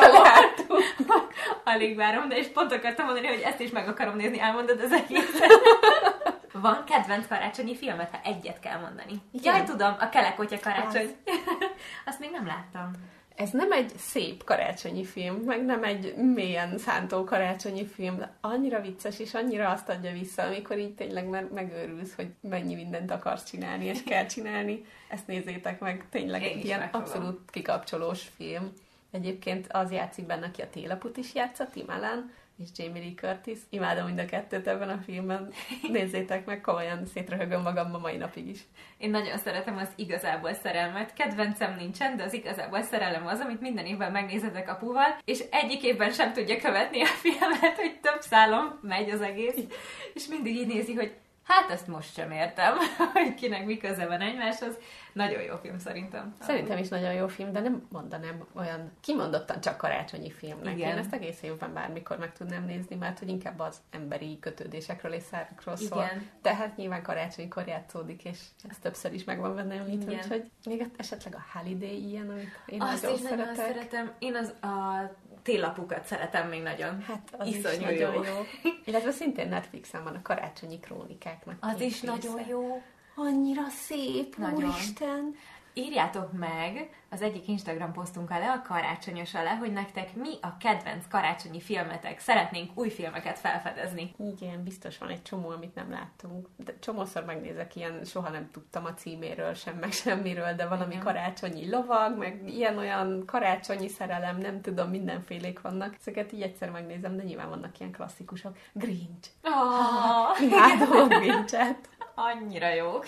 Alig 1.64 1.96
várom, 1.96 2.28
de 2.28 2.36
és 2.36 2.46
pont 2.46 2.72
akartam 2.72 3.04
mondani, 3.04 3.26
hogy 3.26 3.40
ezt 3.40 3.60
is 3.60 3.70
meg 3.70 3.88
akarom 3.88 4.16
nézni, 4.16 4.40
elmondod 4.40 4.80
az 4.80 4.92
egészet. 4.92 5.50
Van 6.52 6.84
kedvenc 6.84 7.26
karácsonyi 7.26 7.76
filmet, 7.76 8.10
ha 8.10 8.20
egyet 8.24 8.60
kell 8.60 8.80
mondani. 8.80 9.12
Igen. 9.30 9.56
Jaj, 9.56 9.64
tudom, 9.64 9.96
a 10.00 10.08
Kelekotya 10.08 10.58
karácsony. 10.60 11.16
Azt 12.06 12.18
még 12.18 12.30
nem 12.30 12.46
láttam. 12.46 12.90
Ez 13.36 13.50
nem 13.50 13.72
egy 13.72 13.92
szép 13.96 14.44
karácsonyi 14.44 15.04
film, 15.04 15.34
meg 15.34 15.64
nem 15.64 15.84
egy 15.84 16.14
mélyen 16.16 16.78
szántó 16.78 17.24
karácsonyi 17.24 17.86
film, 17.86 18.16
de 18.16 18.32
annyira 18.40 18.80
vicces, 18.80 19.18
és 19.18 19.34
annyira 19.34 19.70
azt 19.70 19.88
adja 19.88 20.12
vissza, 20.12 20.42
amikor 20.42 20.78
így 20.78 20.94
tényleg 20.94 21.28
már 21.28 21.44
megőrülsz, 21.54 22.14
hogy 22.14 22.28
mennyi 22.40 22.74
mindent 22.74 23.10
akarsz 23.10 23.44
csinálni, 23.44 23.84
és 23.84 24.02
kell 24.02 24.26
csinálni. 24.26 24.84
Ezt 25.08 25.26
nézzétek 25.26 25.80
meg, 25.80 26.04
tényleg 26.10 26.42
Én 26.42 26.56
egy 26.56 26.64
ilyen 26.64 26.88
abszolút 26.92 27.50
kikapcsolós 27.50 28.22
film. 28.36 28.72
Egyébként 29.16 29.66
az 29.70 29.92
játszik 29.92 30.26
benne, 30.26 30.46
aki 30.46 30.62
a 30.62 30.70
télaput 30.70 31.16
is 31.16 31.34
játszott, 31.34 31.70
Tim 31.70 31.88
Allen, 31.88 32.32
és 32.62 32.68
Jamie 32.76 33.02
Lee 33.02 33.14
Curtis. 33.14 33.58
Imádom 33.70 34.06
mind 34.06 34.18
a 34.18 34.24
kettőt 34.24 34.66
ebben 34.66 34.88
a 34.88 34.98
filmben. 35.04 35.52
Nézzétek 35.92 36.46
meg, 36.46 36.60
komolyan 36.60 37.06
szétröhögöm 37.06 37.62
magam 37.62 37.94
a 37.94 37.98
mai 37.98 38.16
napig 38.16 38.48
is. 38.48 38.60
Én 38.98 39.10
nagyon 39.10 39.38
szeretem 39.38 39.76
az 39.76 39.88
igazából 39.94 40.52
szerelmet. 40.52 41.12
Kedvencem 41.12 41.76
nincsen, 41.76 42.16
de 42.16 42.22
az 42.22 42.32
igazából 42.32 42.82
szerelem 42.82 43.26
az, 43.26 43.40
amit 43.40 43.60
minden 43.60 43.86
évben 43.86 44.12
megnézhetek 44.12 44.68
apuval, 44.68 45.18
és 45.24 45.44
egyik 45.50 45.82
évben 45.82 46.10
sem 46.10 46.32
tudja 46.32 46.60
követni 46.60 47.02
a 47.02 47.06
filmet, 47.06 47.76
hogy 47.76 48.00
több 48.00 48.20
szálom 48.20 48.78
megy 48.82 49.10
az 49.10 49.20
egész, 49.20 49.56
és 50.14 50.26
mindig 50.26 50.56
így 50.56 50.66
nézi, 50.66 50.94
hogy 50.94 51.14
Hát 51.46 51.70
ezt 51.70 51.86
most 51.86 52.14
sem 52.14 52.30
értem, 52.30 52.76
hogy 53.12 53.34
kinek 53.34 53.64
mi 53.64 53.76
köze 53.76 54.06
van 54.06 54.20
egymáshoz. 54.20 54.74
Nagyon 55.16 55.42
jó 55.42 55.56
film 55.56 55.78
szerintem. 55.78 56.36
Szerintem 56.40 56.78
is 56.78 56.88
nagyon 56.88 57.12
jó 57.12 57.26
film, 57.28 57.52
de 57.52 57.60
nem 57.60 57.86
mondanám 57.90 58.46
olyan 58.54 58.90
kimondottan 59.00 59.60
csak 59.60 59.76
karácsonyi 59.76 60.30
filmnek. 60.30 60.76
Igen. 60.76 60.90
Én 60.90 60.96
ezt 60.96 61.12
egész 61.12 61.42
évben 61.42 61.72
bármikor 61.72 62.18
meg 62.18 62.32
tudnám 62.32 62.64
nézni, 62.64 62.96
mert 62.96 63.18
hogy 63.18 63.28
inkább 63.28 63.58
az 63.58 63.80
emberi 63.90 64.38
kötődésekről 64.40 65.12
és 65.12 65.22
szárokról 65.22 65.76
szól. 65.76 66.02
Igen. 66.02 66.30
Tehát 66.42 66.76
nyilván 66.76 67.02
karácsonykor 67.02 67.66
játszódik, 67.66 68.24
és 68.24 68.38
ez 68.68 68.78
többször 68.78 69.12
is 69.14 69.24
megvan 69.24 69.54
benne 69.54 69.74
említve, 69.74 70.12
úgyhogy 70.12 70.50
még 70.64 70.86
esetleg 70.96 71.34
a 71.34 71.58
Holiday 71.58 72.08
ilyen, 72.08 72.30
amit 72.30 72.48
én 72.66 72.80
Azt 72.80 73.02
nagyon 73.02 73.16
is 73.16 73.22
szeretek. 73.22 73.46
nagyon 73.46 73.66
szeretem. 73.66 74.12
Én 74.18 74.34
az 74.34 74.48
a 74.70 75.10
télapukat 75.42 76.04
szeretem 76.04 76.48
még 76.48 76.62
nagyon. 76.62 77.00
Hát 77.02 77.34
az 77.38 77.46
Iszonyú 77.46 77.74
is 77.74 77.82
nagyon 77.82 78.14
jó. 78.14 78.22
jó. 78.22 78.44
Illetve 78.84 79.10
szintén 79.10 79.48
Netflixen 79.48 80.04
van 80.04 80.14
a 80.14 80.22
karácsonyi 80.22 80.80
krónikáknak. 80.80 81.56
Az 81.60 81.80
is 81.80 82.00
része. 82.00 82.06
nagyon 82.06 82.46
jó. 82.48 82.82
Annyira 83.16 83.68
szép, 83.68 84.36
nagyon. 84.36 84.64
úristen 84.64 85.34
írjátok 85.76 86.32
meg 86.32 86.90
az 87.10 87.22
egyik 87.22 87.48
Instagram 87.48 87.92
posztunk 87.92 88.30
alá, 88.30 88.54
a 88.54 88.62
karácsonyos 88.62 89.34
alá, 89.34 89.54
hogy 89.54 89.72
nektek 89.72 90.14
mi 90.14 90.28
a 90.40 90.56
kedvenc 90.56 91.04
karácsonyi 91.08 91.60
filmetek. 91.60 92.18
Szeretnénk 92.18 92.70
új 92.78 92.88
filmeket 92.88 93.38
felfedezni. 93.38 94.14
Igen, 94.18 94.62
biztos 94.62 94.98
van 94.98 95.08
egy 95.08 95.22
csomó, 95.22 95.48
amit 95.48 95.74
nem 95.74 95.90
láttunk. 95.90 96.48
De 96.56 96.78
csomószor 96.78 97.24
megnézek 97.24 97.76
ilyen, 97.76 98.04
soha 98.04 98.28
nem 98.28 98.50
tudtam 98.52 98.84
a 98.84 98.94
címéről 98.94 99.54
sem, 99.54 99.76
meg 99.76 99.92
semmiről, 99.92 100.54
de 100.54 100.66
valami 100.68 100.92
Igen. 100.92 101.04
karácsonyi 101.04 101.70
lovag, 101.70 102.18
meg 102.18 102.42
ilyen-olyan 102.46 103.22
karácsonyi 103.26 103.88
szerelem, 103.88 104.38
nem 104.38 104.60
tudom, 104.60 104.90
mindenfélék 104.90 105.60
vannak. 105.60 105.96
Ezeket 106.00 106.32
így 106.32 106.42
egyszer 106.42 106.70
megnézem, 106.70 107.16
de 107.16 107.22
nyilván 107.22 107.48
vannak 107.48 107.78
ilyen 107.78 107.92
klasszikusok. 107.92 108.56
Grinch. 108.72 109.28
Oh, 109.42 110.40
imádom 110.46 110.90
a 110.90 111.06
Grinchet. 111.06 111.88
Annyira 112.18 112.74
jók. 112.74 113.04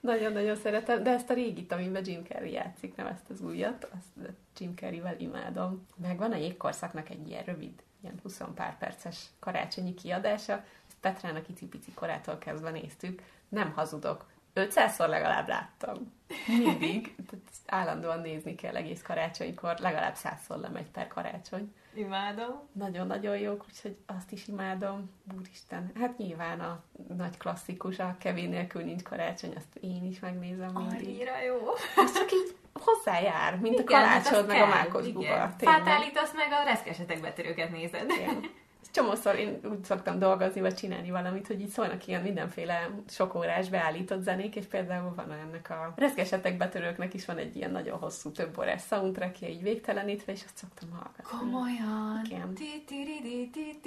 Nagyon-nagyon 0.00 0.56
szeretem, 0.56 1.02
de 1.02 1.10
ezt 1.10 1.30
a 1.30 1.34
régit, 1.34 1.72
amiben 1.72 2.02
Jim 2.06 2.24
Carrey 2.24 2.52
játszik, 2.52 2.96
nem 2.96 3.06
ezt 3.06 3.30
az 3.30 3.40
újat, 3.40 3.88
azt 3.96 4.32
Jim 4.58 4.74
Carrey-vel 4.74 5.18
imádom. 5.18 5.86
Meg 5.96 6.18
van 6.18 6.32
a 6.32 6.36
jégkorszaknak 6.36 7.10
egy 7.10 7.28
ilyen 7.28 7.44
rövid, 7.44 7.82
ilyen 8.02 8.20
20 8.22 8.40
pár 8.54 8.78
perces 8.78 9.26
karácsonyi 9.38 9.94
kiadása, 9.94 10.52
ezt 10.86 10.96
Petrának 11.00 11.48
icipici 11.48 11.92
korától 11.92 12.38
kezdve 12.38 12.70
néztük, 12.70 13.22
nem 13.48 13.72
hazudok, 13.72 14.26
500-szor 14.54 15.08
legalább 15.08 15.48
láttam. 15.48 16.12
Mindig. 16.46 17.14
Tehát 17.14 17.44
állandóan 17.66 18.20
nézni 18.20 18.54
kell 18.54 18.76
egész 18.76 19.02
karácsonykor, 19.02 19.78
legalább 19.78 20.14
százszor 20.14 20.58
lemegy 20.58 20.90
per 20.90 21.06
karácsony. 21.06 21.74
Imádom. 21.94 22.68
Nagyon-nagyon 22.72 23.38
jók, 23.38 23.64
úgyhogy 23.68 23.96
azt 24.06 24.32
is 24.32 24.48
imádom. 24.48 25.10
Úristen, 25.38 25.92
hát 25.94 26.18
nyilván 26.18 26.60
a 26.60 26.82
nagy 27.16 27.36
klasszikus, 27.36 27.98
a 27.98 28.16
Kevin 28.18 28.48
nélkül 28.48 28.82
nincs 28.82 29.02
karácsony, 29.02 29.52
azt 29.56 29.76
én 29.80 30.04
is 30.04 30.20
megnézem 30.20 30.72
mindig. 30.72 31.08
Annyira 31.08 31.42
jó. 31.42 31.72
Ez 31.96 32.12
csak 32.12 32.32
így 32.32 32.56
hozzájár, 32.72 33.58
mint 33.58 33.78
igen, 33.78 34.02
a 34.02 34.04
hát 34.04 34.22
kalácsod, 34.22 34.46
meg 34.46 34.56
kell, 34.56 34.66
a 34.66 34.68
mákos 34.68 35.08
buba. 35.08 35.54
Fát 35.58 35.88
állítasz 35.88 36.32
meg, 36.34 36.52
a 36.52 36.64
reszkesetek 36.64 37.20
betörőket 37.20 37.70
nézed. 37.70 38.10
Igen 38.10 38.62
csomószor 38.94 39.34
én 39.34 39.60
úgy 39.70 39.84
szoktam 39.84 40.18
dolgozni, 40.18 40.60
vagy 40.60 40.74
csinálni 40.74 41.10
valamit, 41.10 41.46
hogy 41.46 41.60
így 41.60 41.68
szólnak 41.68 42.06
ilyen 42.06 42.22
mindenféle 42.22 42.90
sok 43.08 43.34
órás 43.34 43.68
beállított 43.68 44.22
zenék, 44.22 44.56
és 44.56 44.66
például 44.66 45.12
van 45.16 45.32
ennek 45.32 45.70
a 45.70 45.92
rezgesetek 45.96 46.56
betörőknek 46.56 47.14
is 47.14 47.26
van 47.26 47.36
egy 47.36 47.56
ilyen 47.56 47.70
nagyon 47.70 47.98
hosszú, 47.98 48.30
több 48.30 48.58
órás 48.58 48.82
soundtrackje, 48.82 49.48
így 49.48 49.62
végtelenítve, 49.62 50.32
és 50.32 50.42
azt 50.44 50.56
szoktam 50.56 50.90
hallgatni. 50.90 51.38
Komolyan? 51.38 52.20
Igen. 52.24 52.52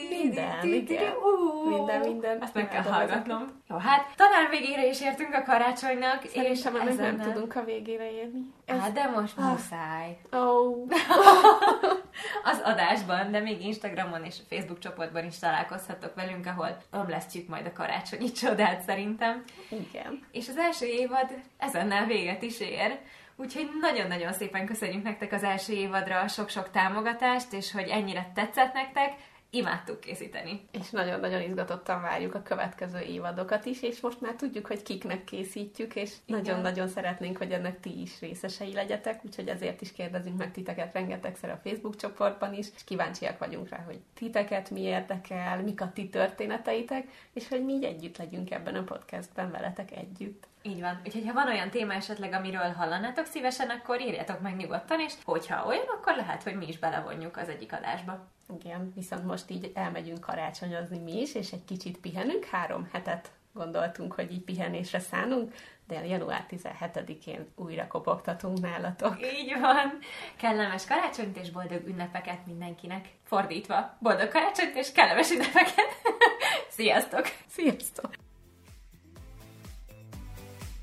Minden, 0.09 0.63
igen. 0.63 1.13
Minden, 1.69 1.99
minden. 1.99 2.41
Azt 2.41 2.53
meg 2.53 2.69
kell 2.69 2.81
hallgatnom. 2.81 3.61
Jó, 3.69 3.77
hát 3.77 4.15
talán 4.15 4.49
végére 4.49 4.87
is 4.87 5.01
értünk 5.01 5.33
a 5.33 5.43
karácsonynak. 5.43 6.25
És 6.25 6.61
nem 6.97 7.19
tudunk 7.19 7.55
a 7.55 7.63
végére 7.63 8.11
érni. 8.11 8.53
Hát 8.67 8.93
de 8.93 9.07
most 9.15 9.37
ah. 9.37 9.51
muszáj. 9.51 10.17
Oh. 10.31 10.87
az 12.43 12.61
adásban, 12.63 13.31
de 13.31 13.39
még 13.39 13.61
Instagramon 13.61 14.25
és 14.25 14.35
Facebook 14.49 14.79
csoportban 14.79 15.25
is 15.25 15.39
találkozhatok 15.39 16.15
velünk, 16.15 16.45
ahol 16.45 16.77
ömlesztjük 16.91 17.47
majd 17.47 17.65
a 17.65 17.73
karácsonyi 17.73 18.31
csodát 18.31 18.81
szerintem. 18.81 19.43
Igen. 19.69 20.25
És 20.31 20.47
az 20.47 20.57
első 20.57 20.85
évad 20.85 21.29
ezennel 21.57 22.05
véget 22.05 22.41
is 22.41 22.59
ér, 22.59 22.99
Úgyhogy 23.39 23.69
nagyon-nagyon 23.81 24.33
szépen 24.33 24.65
köszönjük 24.65 25.03
nektek 25.03 25.31
az 25.31 25.43
első 25.43 25.73
évadra 25.73 26.19
a 26.19 26.27
sok-sok 26.27 26.71
támogatást, 26.71 27.53
és 27.53 27.71
hogy 27.71 27.87
ennyire 27.87 28.31
tetszett 28.35 28.73
nektek 28.73 29.13
imádtuk 29.49 29.99
készíteni. 29.99 30.67
És 30.71 30.89
nagyon-nagyon 30.89 31.41
izgatottan 31.41 32.01
várjuk 32.01 32.35
a 32.35 32.41
következő 32.41 32.99
évadokat 32.99 33.65
is, 33.65 33.81
és 33.81 33.99
most 33.99 34.21
már 34.21 34.35
tudjuk, 34.35 34.67
hogy 34.67 34.83
kiknek 34.83 35.23
készítjük, 35.23 35.95
és 35.95 36.13
nagyon-nagyon 36.25 36.87
szeretnénk, 36.87 37.37
hogy 37.37 37.51
ennek 37.51 37.79
ti 37.79 38.01
is 38.01 38.19
részesei 38.19 38.73
legyetek, 38.73 39.25
úgyhogy 39.25 39.47
ezért 39.47 39.81
is 39.81 39.91
kérdezünk 39.91 40.37
meg 40.37 40.51
titeket 40.51 40.93
rengetegszer 40.93 41.49
a 41.49 41.59
Facebook 41.63 41.95
csoportban 41.95 42.53
is, 42.53 42.67
és 42.75 42.83
kíváncsiak 42.83 43.37
vagyunk 43.37 43.69
rá, 43.69 43.83
hogy 43.85 43.99
titeket 44.13 44.69
mi 44.69 44.81
érdekel, 44.81 45.63
mik 45.63 45.81
a 45.81 45.91
ti 45.93 46.09
történeteitek, 46.09 47.07
és 47.33 47.47
hogy 47.47 47.65
mi 47.65 47.73
így 47.73 47.83
együtt 47.83 48.17
legyünk 48.17 48.51
ebben 48.51 48.75
a 48.75 48.83
podcastben 48.83 49.51
veletek 49.51 49.91
együtt. 49.91 50.47
Így 50.67 50.81
van. 50.81 51.01
Úgyhogy 51.05 51.25
ha 51.27 51.33
van 51.33 51.47
olyan 51.47 51.69
téma 51.69 51.93
esetleg, 51.93 52.33
amiről 52.33 52.71
hallanátok 52.71 53.25
szívesen, 53.25 53.69
akkor 53.69 54.01
írjátok 54.01 54.41
meg 54.41 54.55
nyugodtan, 54.55 54.99
és 54.99 55.13
hogyha 55.23 55.65
olyan, 55.65 55.85
akkor 55.87 56.15
lehet, 56.15 56.43
hogy 56.43 56.55
mi 56.55 56.67
is 56.67 56.79
belevonjuk 56.79 57.37
az 57.37 57.49
egyik 57.49 57.73
adásba. 57.73 58.27
Igen, 58.59 58.91
viszont 58.95 59.25
most 59.25 59.49
így 59.49 59.71
elmegyünk 59.73 60.19
karácsonyozni 60.19 60.97
mi 60.99 61.21
is, 61.21 61.35
és 61.35 61.51
egy 61.51 61.65
kicsit 61.65 61.97
pihenünk. 61.97 62.45
Három 62.45 62.89
hetet 62.91 63.31
gondoltunk, 63.53 64.13
hogy 64.13 64.31
így 64.31 64.43
pihenésre 64.43 64.99
szánunk, 64.99 65.53
de 65.87 66.05
január 66.05 66.45
17-én 66.49 67.47
újra 67.55 67.87
kopogtatunk 67.87 68.59
nálatok. 68.59 69.17
Így 69.39 69.59
van. 69.59 69.99
Kellemes 70.37 70.85
karácsonyt 70.85 71.37
és 71.37 71.51
boldog 71.51 71.87
ünnepeket 71.87 72.45
mindenkinek. 72.45 73.07
Fordítva, 73.23 73.97
boldog 73.99 74.27
karácsonyt 74.27 74.75
és 74.75 74.91
kellemes 74.91 75.31
ünnepeket. 75.31 76.01
Sziasztok! 76.77 77.25
Sziasztok! 77.47 78.26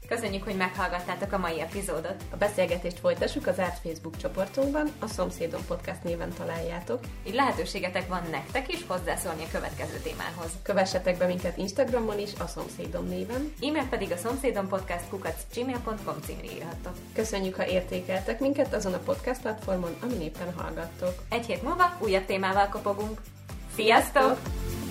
Köszönjük, 0.08 0.44
hogy 0.44 0.56
meghallgattátok 0.56 1.32
a 1.32 1.38
mai 1.38 1.60
epizódot. 1.60 2.24
A 2.30 2.36
beszélgetést 2.36 2.98
folytassuk 2.98 3.46
az 3.46 3.58
árt 3.58 3.78
Facebook 3.82 4.16
csoportunkban, 4.16 4.88
a 4.98 5.06
Szomszédom 5.06 5.60
Podcast 5.66 6.02
néven 6.02 6.32
találjátok. 6.38 7.00
Így 7.26 7.34
lehetőségetek 7.34 8.08
van 8.08 8.22
nektek 8.30 8.72
is 8.72 8.84
hozzászólni 8.86 9.42
a 9.42 9.52
következő 9.52 9.98
témához. 10.02 10.50
Kövessetek 10.62 11.18
be 11.18 11.26
minket 11.26 11.56
Instagramon 11.56 12.18
is, 12.18 12.30
a 12.38 12.46
Szomszédom 12.46 13.08
néven. 13.08 13.52
E-mail 13.62 13.88
pedig 13.88 14.12
a 14.12 14.16
szomszédom 14.16 14.68
podcast 14.68 15.44
gmail.com 15.54 16.16
címre 16.26 16.52
írhattok. 16.54 16.94
Köszönjük, 17.14 17.54
ha 17.54 17.66
értékeltek 17.66 18.40
minket 18.40 18.74
azon 18.74 18.92
a 18.94 18.98
podcast 18.98 19.40
platformon, 19.40 19.96
amin 20.02 20.20
éppen 20.20 20.52
hallgattok. 20.56 21.14
Egy 21.28 21.46
hét 21.46 21.62
múlva 21.62 21.96
újabb 21.98 22.24
témával 22.24 22.68
kopogunk. 22.68 23.20
Sziasztok! 23.74 24.22
Sziasztok! 24.22 24.83